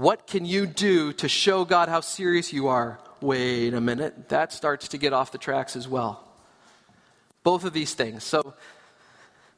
What 0.00 0.26
can 0.26 0.46
you 0.46 0.64
do 0.64 1.12
to 1.12 1.28
show 1.28 1.66
God 1.66 1.90
how 1.90 2.00
serious 2.00 2.54
you 2.54 2.68
are? 2.68 2.98
Wait 3.20 3.74
a 3.74 3.82
minute. 3.82 4.30
That 4.30 4.50
starts 4.50 4.88
to 4.88 4.96
get 4.96 5.12
off 5.12 5.30
the 5.30 5.36
tracks 5.36 5.76
as 5.76 5.86
well. 5.86 6.26
Both 7.42 7.66
of 7.66 7.74
these 7.74 7.92
things. 7.92 8.24
So, 8.24 8.54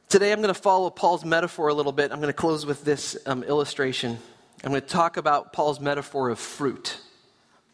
today 0.08 0.32
I'm 0.32 0.40
going 0.40 0.52
to 0.52 0.60
follow 0.60 0.90
Paul's 0.90 1.24
metaphor 1.24 1.68
a 1.68 1.74
little 1.74 1.92
bit. 1.92 2.10
I'm 2.10 2.18
going 2.18 2.26
to 2.26 2.32
close 2.32 2.66
with 2.66 2.84
this 2.84 3.16
um, 3.24 3.44
illustration. 3.44 4.18
I'm 4.64 4.72
going 4.72 4.82
to 4.82 4.88
talk 4.88 5.16
about 5.16 5.52
Paul's 5.52 5.78
metaphor 5.78 6.28
of 6.28 6.40
fruit. 6.40 6.98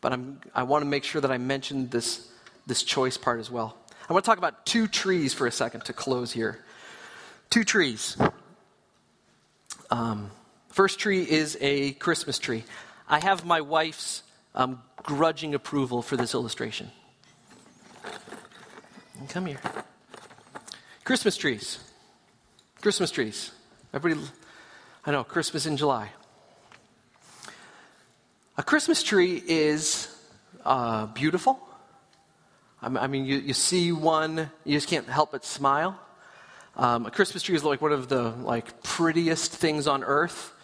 But 0.03 0.13
I'm, 0.13 0.39
I 0.55 0.65
want 0.65 0.83
to 0.83 0.87
make 0.87 1.05
sure 1.05 1.23
that 1.23 1.33
I 1.33 1.39
mention 1.39 1.89
this, 1.89 2.31
this 2.67 2.83
choice 2.83 3.17
part 3.17 3.41
as 3.41 3.51
well. 3.51 3.79
I 4.11 4.13
want 4.13 4.27
to 4.27 4.29
talk 4.29 4.37
about 4.37 4.67
two 4.67 4.89
trees 4.89 5.33
for 5.33 5.47
a 5.47 5.53
second 5.53 5.87
to 5.87 5.95
close 5.95 6.33
here. 6.33 6.63
Two 7.49 7.65
trees. 7.65 8.19
Um, 9.91 10.31
First 10.79 11.01
tree 11.01 11.29
is 11.29 11.59
a 11.61 11.91
Christmas 11.95 12.39
tree. 12.39 12.63
I 13.09 13.19
have 13.19 13.45
my 13.45 13.63
wife's 13.63 14.23
um, 14.55 14.81
grudging 15.03 15.53
approval 15.53 16.03
for 16.03 16.17
this 16.17 16.35
illustration. 16.35 16.93
Come 19.29 19.47
here. 19.47 19.59
Christmas 21.03 21.37
trees. 21.37 21.81
Christmas 22.81 23.11
trees. 23.11 23.51
Everybody, 23.93 24.25
I 25.05 25.11
know, 25.11 25.25
Christmas 25.25 25.67
in 25.67 25.77
July. 25.77 26.11
A 28.57 28.63
Christmas 28.63 29.03
tree 29.03 29.43
is 29.49 30.07
uh, 30.65 31.07
beautiful. 31.07 31.59
I 32.81 33.09
mean, 33.09 33.25
you, 33.25 33.39
you 33.39 33.53
see 33.53 33.91
one, 33.91 34.49
you 34.65 34.77
just 34.77 34.87
can't 34.87 35.09
help 35.09 35.33
but 35.33 35.45
smile. 35.45 35.99
Um, 36.77 37.05
a 37.05 37.11
Christmas 37.11 37.43
tree 37.43 37.57
is 37.57 37.65
like 37.65 37.83
one 37.83 37.91
of 37.91 38.09
the 38.09 38.29
like 38.31 38.85
prettiest 38.85 39.51
things 39.51 39.89
on 39.89 40.05
earth. 40.05 40.55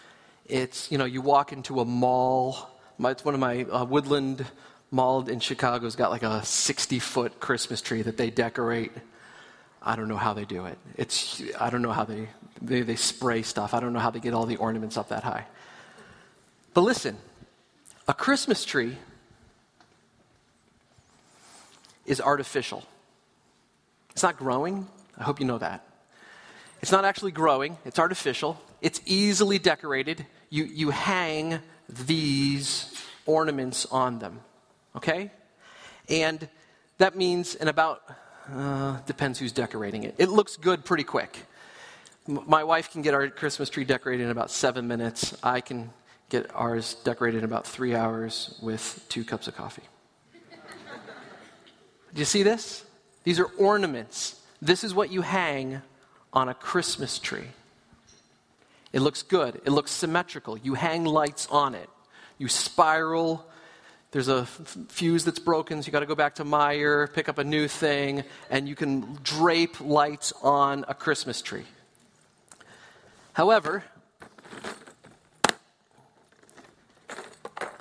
It's, 0.47 0.91
you 0.91 0.99
know, 0.99 1.05
you 1.05 1.21
walk 1.21 1.53
into 1.53 1.81
a 1.81 1.85
mall. 1.85 2.71
My, 2.99 3.11
it's 3.11 3.25
one 3.25 3.35
of 3.35 3.41
my 3.41 3.65
uh, 3.65 3.85
Woodland 3.85 4.45
Mall 4.91 5.29
in 5.29 5.41
Chicago's 5.41 5.97
got 5.97 6.11
like 6.11 6.23
a 6.23 6.45
60 6.45 6.99
foot 6.99 7.41
Christmas 7.41 7.81
tree 7.81 8.03
that 8.03 8.17
they 8.17 8.31
decorate. 8.31 8.93
I 9.83 9.97
don't 9.97 10.09
know 10.09 10.17
how 10.17 10.35
they 10.35 10.45
do 10.45 10.67
it. 10.67 10.79
It's, 10.97 11.43
I 11.59 11.71
don't 11.71 11.83
know 11.83 11.93
how 11.93 12.05
they, 12.05 12.29
they, 12.61 12.83
they 12.83 12.97
spray 12.97 13.43
stuff. 13.43 13.75
I 13.75 13.81
don't 13.81 13.93
know 13.93 13.99
how 13.99 14.11
they 14.11 14.21
get 14.21 14.35
all 14.35 14.47
the 14.47 14.57
ornaments 14.57 14.97
up 14.97 15.09
that 15.09 15.25
high. 15.25 15.47
But 16.75 16.83
listen, 16.83 17.17
a 18.07 18.15
Christmas 18.15 18.65
tree 18.65 18.97
is 22.07 22.21
artificial. 22.21 22.85
It's 24.11 24.23
not 24.23 24.37
growing. 24.37 24.87
I 25.19 25.23
hope 25.23 25.41
you 25.41 25.47
know 25.47 25.59
that. 25.59 25.87
It's 26.83 26.93
not 26.93 27.05
actually 27.05 27.33
growing, 27.33 27.79
it's 27.85 27.99
artificial. 27.99 28.61
It's 28.83 29.01
easily 29.07 29.59
decorated. 29.59 30.27
You, 30.51 30.65
you 30.65 30.91
hang 30.91 31.61
these 31.89 32.95
ornaments 33.27 33.87
on 33.87 34.19
them. 34.19 34.41
Okay? 34.97 35.31
And 36.09 36.49
that 36.99 37.17
means 37.17 37.55
in 37.55 37.69
about, 37.69 38.03
uh, 38.53 38.99
depends 39.07 39.39
who's 39.39 39.53
decorating 39.53 40.05
it. 40.05 40.15
It 40.19 40.29
looks 40.29 40.57
good 40.57 40.85
pretty 40.85 41.05
quick. 41.05 41.47
M- 42.29 42.45
my 42.47 42.65
wife 42.65 42.91
can 42.91 43.03
get 43.03 43.15
our 43.15 43.29
Christmas 43.29 43.69
tree 43.69 43.85
decorated 43.85 44.25
in 44.25 44.31
about 44.31 44.51
seven 44.51 44.87
minutes. 44.87 45.37
I 45.43 45.61
can 45.61 45.91
get 46.29 46.51
ours 46.55 46.95
decorated 47.05 47.39
in 47.39 47.45
about 47.45 47.67
three 47.67 47.95
hours 47.95 48.59
with 48.63 49.05
two 49.09 49.25
cups 49.25 49.49
of 49.49 49.57
coffee. 49.57 49.83
Do 52.13 52.21
you 52.21 52.25
see 52.25 52.45
this? 52.45 52.85
These 53.25 53.41
are 53.41 53.47
ornaments. 53.59 54.41
This 54.63 54.85
is 54.85 54.95
what 54.95 55.11
you 55.11 55.23
hang 55.23 55.83
on 56.33 56.49
a 56.49 56.55
Christmas 56.55 57.19
tree. 57.19 57.49
It 58.95 59.01
looks 59.01 59.23
good, 59.23 59.61
it 59.65 59.71
looks 59.71 59.91
symmetrical. 59.91 60.57
You 60.57 60.75
hang 60.75 61.05
lights 61.05 61.49
on 61.51 61.75
it, 61.75 61.91
you 62.39 62.47
spiral. 62.47 63.45
There's 64.13 64.29
a 64.29 64.43
f- 64.43 64.77
fuse 64.89 65.25
that's 65.25 65.41
broken, 65.41 65.83
so 65.83 65.87
you 65.87 65.93
got 65.93 65.99
to 65.99 66.07
go 66.07 66.15
back 66.15 66.37
to 66.37 66.45
Meijer, 66.45 67.13
pick 67.13 67.29
up 67.29 67.39
a 67.39 67.43
new 67.43 67.67
thing, 67.67 68.23
and 68.51 68.69
you 68.69 68.77
can 68.77 69.19
drape 69.25 69.81
lights 69.81 70.33
on 70.45 70.85
a 70.87 70.95
Christmas 70.95 71.43
tree. 71.43 71.65
However, 73.33 73.83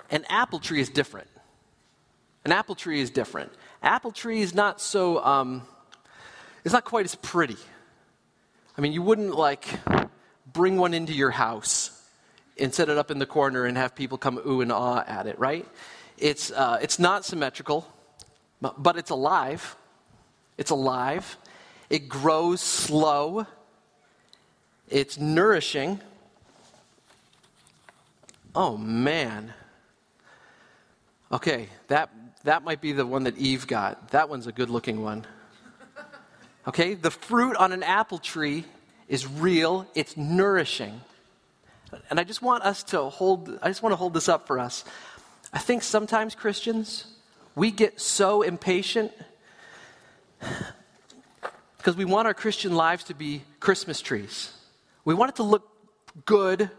an 0.10 0.26
apple 0.30 0.58
tree 0.58 0.82
is 0.82 0.90
different. 0.90 1.28
An 2.44 2.52
apple 2.52 2.74
tree 2.74 3.02
is 3.02 3.12
different. 3.12 3.52
Apple 3.84 4.12
tree 4.12 4.42
is 4.42 4.56
not 4.56 4.82
so, 4.82 5.24
um, 5.24 5.62
it's 6.66 6.74
not 6.74 6.86
quite 6.86 7.06
as 7.06 7.14
pretty. 7.14 7.58
I 8.76 8.82
mean, 8.82 8.94
you 8.94 9.04
wouldn't 9.04 9.36
like 9.36 9.68
bring 10.54 10.78
one 10.78 10.94
into 10.94 11.14
your 11.14 11.32
house 11.32 11.92
and 12.60 12.74
set 12.74 12.90
it 12.90 12.98
up 12.98 13.12
in 13.12 13.20
the 13.20 13.26
corner 13.26 13.66
and 13.66 13.78
have 13.78 13.96
people 13.96 14.18
come 14.18 14.40
ooh 14.46 14.62
and 14.62 14.72
ah 14.72 15.04
at 15.06 15.26
it, 15.28 15.38
right? 15.40 15.68
It's, 16.18 16.52
uh, 16.52 16.80
it's 16.82 17.00
not 17.00 17.26
symmetrical, 17.26 17.88
but 18.62 18.98
it's 18.98 19.10
alive. 19.10 19.76
It's 20.58 20.72
alive. 20.72 21.38
It 21.90 22.08
grows 22.08 22.62
slow. 22.62 23.46
It's 24.90 25.18
nourishing. 25.18 26.00
Oh, 28.56 28.78
man. 28.78 29.54
Okay, 31.32 31.68
that, 31.88 32.12
that 32.44 32.64
might 32.64 32.80
be 32.80 32.92
the 32.92 33.06
one 33.06 33.24
that 33.24 33.38
Eve 33.38 33.66
got. 33.66 34.10
That 34.10 34.30
one's 34.30 34.46
a 34.46 34.52
good 34.52 34.70
looking 34.70 35.02
one. 35.02 35.26
Okay, 36.68 36.94
the 36.94 37.12
fruit 37.12 37.58
on 37.58 37.72
an 37.72 37.82
apple 37.84 38.20
tree 38.20 38.66
is 39.08 39.28
real, 39.28 39.88
it's 39.96 40.18
nourishing. 40.18 41.02
And 42.10 42.20
I 42.20 42.24
just 42.24 42.42
want 42.42 42.64
us 42.64 42.84
to 42.86 43.04
hold, 43.04 43.60
I 43.62 43.68
just 43.68 43.84
want 43.84 43.94
to 43.94 43.98
hold 43.98 44.14
this 44.14 44.30
up 44.30 44.48
for 44.48 44.60
us. 44.60 44.84
I 45.52 45.60
think 45.60 45.84
sometimes 45.84 46.36
Christians, 46.36 47.06
we 47.56 47.70
get 47.70 48.02
so 48.02 48.42
impatient 48.42 49.12
because 51.78 51.96
we 51.96 52.06
want 52.06 52.28
our 52.28 52.34
Christian 52.34 52.76
lives 52.76 53.04
to 53.06 53.14
be 53.14 53.44
Christmas 53.60 54.02
trees. 54.02 54.54
We 55.06 55.14
want 55.14 55.30
it 55.30 55.36
to 55.36 55.44
look 55.44 55.68
good 56.26 56.70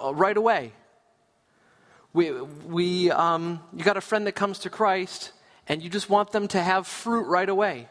right 0.00 0.36
away. 0.36 0.72
We, 2.12 2.30
we, 2.30 3.10
um, 3.10 3.60
you 3.74 3.82
got 3.82 3.96
a 3.96 4.02
friend 4.02 4.26
that 4.26 4.32
comes 4.32 4.60
to 4.60 4.70
Christ 4.70 5.32
and 5.66 5.82
you 5.82 5.88
just 5.88 6.10
want 6.10 6.32
them 6.32 6.48
to 6.48 6.60
have 6.60 6.86
fruit 6.86 7.26
right 7.26 7.48
away. 7.48 7.88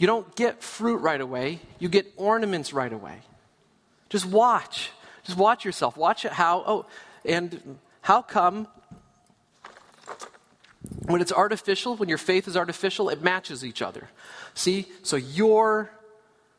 You 0.00 0.06
don't 0.06 0.34
get 0.34 0.62
fruit 0.62 0.96
right 1.02 1.20
away, 1.20 1.60
you 1.78 1.90
get 1.90 2.10
ornaments 2.16 2.72
right 2.72 2.90
away. 2.90 3.18
Just 4.08 4.24
watch. 4.24 4.92
Just 5.24 5.36
watch 5.36 5.66
yourself. 5.66 5.94
Watch 5.94 6.24
it 6.24 6.32
how, 6.32 6.64
oh, 6.66 6.86
and 7.22 7.78
how 8.00 8.22
come 8.22 8.66
when 11.02 11.20
it's 11.20 11.32
artificial, 11.32 11.96
when 11.96 12.08
your 12.08 12.16
faith 12.16 12.48
is 12.48 12.56
artificial, 12.56 13.10
it 13.10 13.20
matches 13.20 13.62
each 13.62 13.82
other. 13.82 14.08
See? 14.54 14.86
So 15.02 15.16
your 15.16 15.90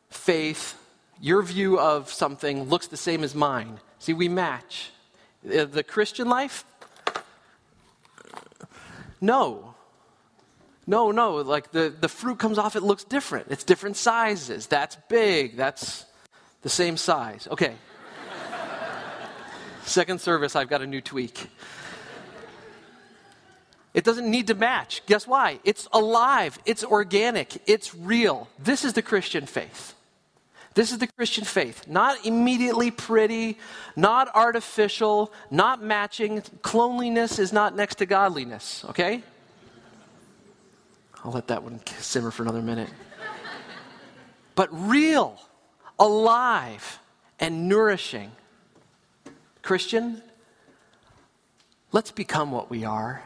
faith, 0.08 0.80
your 1.20 1.42
view 1.42 1.80
of 1.80 2.12
something 2.12 2.68
looks 2.68 2.86
the 2.86 2.96
same 2.96 3.24
as 3.24 3.34
mine. 3.34 3.80
See, 3.98 4.12
we 4.12 4.28
match. 4.28 4.92
Uh, 5.44 5.64
the 5.64 5.82
Christian 5.82 6.28
life? 6.28 6.64
No. 9.20 9.71
No, 10.86 11.10
no. 11.10 11.36
Like 11.36 11.70
the, 11.72 11.94
the 12.00 12.08
fruit 12.08 12.38
comes 12.38 12.58
off, 12.58 12.76
it 12.76 12.82
looks 12.82 13.04
different. 13.04 13.46
It's 13.50 13.64
different 13.64 13.96
sizes. 13.96 14.66
That's 14.66 14.96
big. 15.08 15.56
That's 15.56 16.04
the 16.62 16.68
same 16.68 16.96
size. 16.96 17.48
Okay. 17.50 17.74
Second 19.84 20.20
service, 20.20 20.54
I've 20.54 20.68
got 20.68 20.80
a 20.82 20.86
new 20.86 21.00
tweak. 21.00 21.50
It 23.94 24.04
doesn't 24.04 24.30
need 24.30 24.46
to 24.46 24.54
match. 24.54 25.02
Guess 25.06 25.26
why? 25.26 25.60
It's 25.64 25.86
alive, 25.92 26.58
it's 26.64 26.82
organic, 26.82 27.60
it's 27.66 27.94
real. 27.94 28.48
This 28.58 28.84
is 28.84 28.94
the 28.94 29.02
Christian 29.02 29.44
faith. 29.46 29.94
This 30.74 30.92
is 30.92 30.98
the 30.98 31.06
Christian 31.06 31.44
faith. 31.44 31.86
Not 31.86 32.24
immediately 32.24 32.90
pretty, 32.90 33.58
not 33.94 34.34
artificial, 34.34 35.30
not 35.50 35.82
matching. 35.82 36.40
Cloneliness 36.62 37.38
is 37.38 37.52
not 37.52 37.76
next 37.76 37.96
to 37.96 38.06
godliness, 38.06 38.82
okay? 38.88 39.22
I'll 41.24 41.32
let 41.32 41.48
that 41.48 41.62
one 41.62 41.80
simmer 41.98 42.30
for 42.30 42.42
another 42.42 42.62
minute. 42.62 42.90
but 44.54 44.68
real, 44.72 45.40
alive, 45.98 46.98
and 47.38 47.68
nourishing. 47.68 48.32
Christian, 49.62 50.20
let's 51.92 52.10
become 52.10 52.50
what 52.50 52.70
we 52.70 52.84
are. 52.84 53.22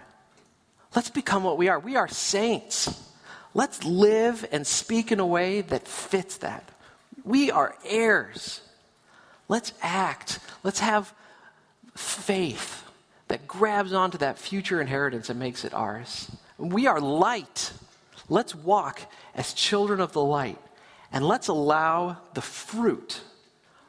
Let's 0.95 1.11
become 1.11 1.43
what 1.45 1.59
we 1.59 1.69
are. 1.69 1.79
We 1.79 1.97
are 1.97 2.09
saints. 2.09 3.03
Let's 3.55 3.85
live 3.85 4.47
and 4.53 4.67
speak 4.67 5.11
in 5.13 5.21
a 5.21 5.27
way 5.27 5.63
that 5.63 5.89
fits 5.89 6.39
that. 6.39 6.71
We 7.25 7.51
are 7.51 7.75
heirs. 7.85 8.61
Let's 9.49 9.73
act. 9.81 10.39
Let's 10.63 10.81
have 10.81 11.13
faith 11.95 12.85
that 13.29 13.47
grabs 13.49 13.93
onto 13.93 14.19
that 14.19 14.39
future 14.39 14.81
inheritance 14.81 15.31
and 15.31 15.41
makes 15.41 15.65
it 15.65 15.73
ours. 15.73 16.31
We 16.59 16.87
are 16.87 17.01
light. 17.01 17.73
Let's 18.29 18.55
walk 18.55 19.01
as 19.35 19.53
children 19.53 20.01
of 20.01 20.13
the 20.13 20.23
light 20.23 20.59
and 21.13 21.27
let's 21.27 21.49
allow 21.49 22.19
the 22.35 22.43
fruit 22.43 23.21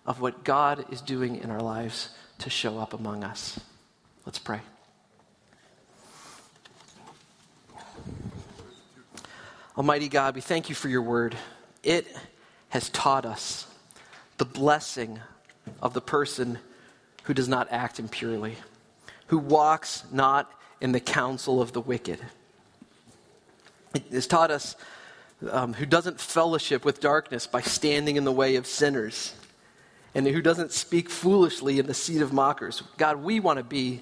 of 0.06 0.22
what 0.22 0.44
God 0.44 0.86
is 0.92 1.02
doing 1.02 1.38
in 1.38 1.50
our 1.50 1.62
lives 1.62 2.10
to 2.40 2.50
show 2.50 2.78
up 2.80 2.94
among 2.94 3.24
us. 3.24 3.60
Let's 4.26 4.40
pray. 4.40 4.62
Almighty 9.78 10.10
God, 10.10 10.36
we 10.36 10.42
thank 10.42 10.70
you 10.70 10.76
for 10.76 10.90
your 10.90 11.02
word. 11.02 11.36
It 11.84 12.08
has 12.70 12.90
taught 12.90 13.26
us 13.26 13.68
the 14.38 14.46
blessing 14.46 15.20
of 15.82 15.94
the 15.94 16.02
person 16.02 16.60
who 17.24 17.34
does 17.34 17.48
not 17.48 17.68
act 17.72 18.00
impurely, 18.00 18.56
who 19.28 19.38
walks 19.38 20.04
not 20.12 20.52
in 20.82 20.94
the 20.94 21.00
counsel 21.00 21.62
of 21.62 21.74
the 21.74 21.82
wicked. 21.82 22.20
Has 24.12 24.28
taught 24.28 24.52
us 24.52 24.76
um, 25.50 25.74
who 25.74 25.86
doesn't 25.86 26.20
fellowship 26.20 26.84
with 26.84 27.00
darkness 27.00 27.48
by 27.48 27.62
standing 27.62 28.16
in 28.16 28.24
the 28.24 28.32
way 28.32 28.56
of 28.56 28.68
sinners, 28.68 29.34
and 30.16 30.28
who 30.28 30.42
doesn't 30.42 30.72
speak 30.72 31.10
foolishly 31.10 31.80
in 31.80 31.86
the 31.86 31.94
seat 31.94 32.22
of 32.22 32.34
mockers. 32.34 32.84
God, 32.98 33.18
we 33.18 33.40
want 33.40 33.58
to 33.58 33.64
be 33.64 34.02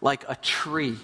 like 0.00 0.24
a 0.28 0.36
tree 0.36 0.96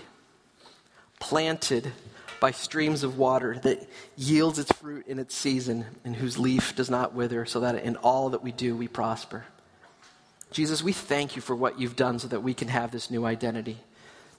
planted 1.18 1.92
by 2.40 2.50
streams 2.50 3.02
of 3.02 3.16
water 3.18 3.58
that 3.62 3.88
yields 4.16 4.58
its 4.58 4.70
fruit 4.72 5.06
in 5.06 5.18
its 5.18 5.34
season 5.34 5.86
and 6.04 6.14
whose 6.14 6.38
leaf 6.38 6.76
does 6.76 6.90
not 6.90 7.14
wither, 7.14 7.46
so 7.46 7.60
that 7.60 7.82
in 7.82 7.96
all 7.96 8.30
that 8.30 8.42
we 8.42 8.52
do 8.52 8.76
we 8.76 8.86
prosper. 8.86 9.44
Jesus, 10.50 10.82
we 10.82 10.92
thank 10.92 11.34
you 11.34 11.42
for 11.42 11.56
what 11.56 11.80
you've 11.80 11.96
done 11.96 12.18
so 12.18 12.28
that 12.28 12.42
we 12.42 12.54
can 12.54 12.68
have 12.68 12.90
this 12.92 13.10
new 13.10 13.24
identity. 13.24 13.78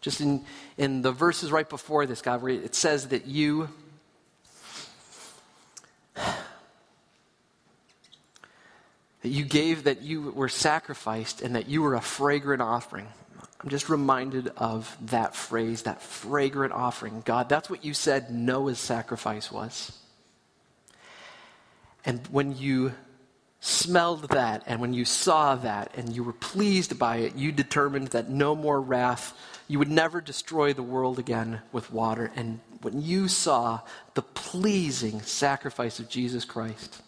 Just 0.02 0.22
in, 0.22 0.44
in 0.78 1.02
the 1.02 1.12
verses 1.12 1.52
right 1.52 1.68
before 1.68 2.06
this, 2.06 2.22
God, 2.22 2.48
it 2.48 2.76
says 2.76 3.10
that 3.10 3.26
you. 3.28 3.70
That 9.22 9.30
you 9.30 9.44
gave, 9.44 9.86
that 9.86 10.04
you 10.04 10.30
were 10.32 10.50
sacrificed, 10.50 11.42
and 11.42 11.56
that 11.56 11.68
you 11.68 11.82
were 11.82 11.96
a 11.96 12.02
fragrant 12.02 12.62
offering. 12.62 13.08
I'm 13.60 13.70
just 13.70 13.90
reminded 13.90 14.52
of 14.58 14.96
that 15.08 15.36
phrase, 15.36 15.84
that 15.84 16.00
fragrant 16.00 16.74
offering. 16.74 17.24
God, 17.26 17.50
that's 17.50 17.68
what 17.68 17.84
you 17.84 17.96
said 17.96 18.30
Noah's 18.30 18.78
sacrifice 18.78 19.52
was. 19.52 19.98
And 22.06 22.22
when 22.28 22.56
you 22.56 22.94
smelled 23.66 24.30
that 24.30 24.62
and 24.68 24.80
when 24.80 24.94
you 24.94 25.04
saw 25.04 25.56
that 25.56 25.92
and 25.98 26.16
you 26.16 26.24
were 26.24 26.34
pleased 26.34 27.00
by 27.00 27.18
it, 27.18 27.36
you 27.36 27.52
determined 27.52 28.10
that 28.10 28.30
no 28.30 28.56
more 28.56 28.80
wrath, 28.80 29.36
you 29.68 29.80
would 29.80 29.90
never 29.90 30.22
destroy 30.22 30.72
the 30.72 30.84
world 30.84 31.18
again 31.18 31.62
with 31.72 31.92
water. 31.92 32.32
And 32.36 32.60
when 32.82 33.02
you 33.02 33.28
saw 33.28 33.80
the 34.14 34.22
pleasing 34.22 35.20
sacrifice 35.22 36.00
of 36.00 36.10
Jesus 36.10 36.46
Christ, 36.46 37.02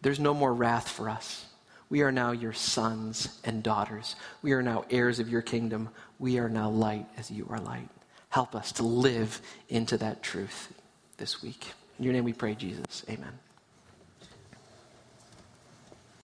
there's 0.00 0.18
no 0.18 0.32
more 0.32 0.54
wrath 0.54 0.88
for 0.88 1.10
us. 1.10 1.44
We 1.90 2.00
are 2.00 2.12
now 2.12 2.32
your 2.32 2.54
sons 2.54 3.38
and 3.44 3.62
daughters. 3.62 4.16
We 4.40 4.52
are 4.52 4.62
now 4.62 4.86
heirs 4.90 5.18
of 5.18 5.28
your 5.28 5.42
kingdom. 5.42 5.90
We 6.18 6.38
are 6.38 6.48
now 6.48 6.70
light 6.70 7.06
as 7.18 7.30
you 7.30 7.46
are 7.50 7.60
light. 7.60 7.88
Help 8.30 8.54
us 8.54 8.72
to 8.72 8.82
live 8.82 9.42
into 9.68 9.98
that 9.98 10.22
truth 10.22 10.72
this 11.18 11.42
week. 11.42 11.72
In 11.98 12.04
your 12.04 12.14
name 12.14 12.24
we 12.24 12.32
pray, 12.32 12.54
Jesus. 12.54 13.04
Amen. 13.10 13.38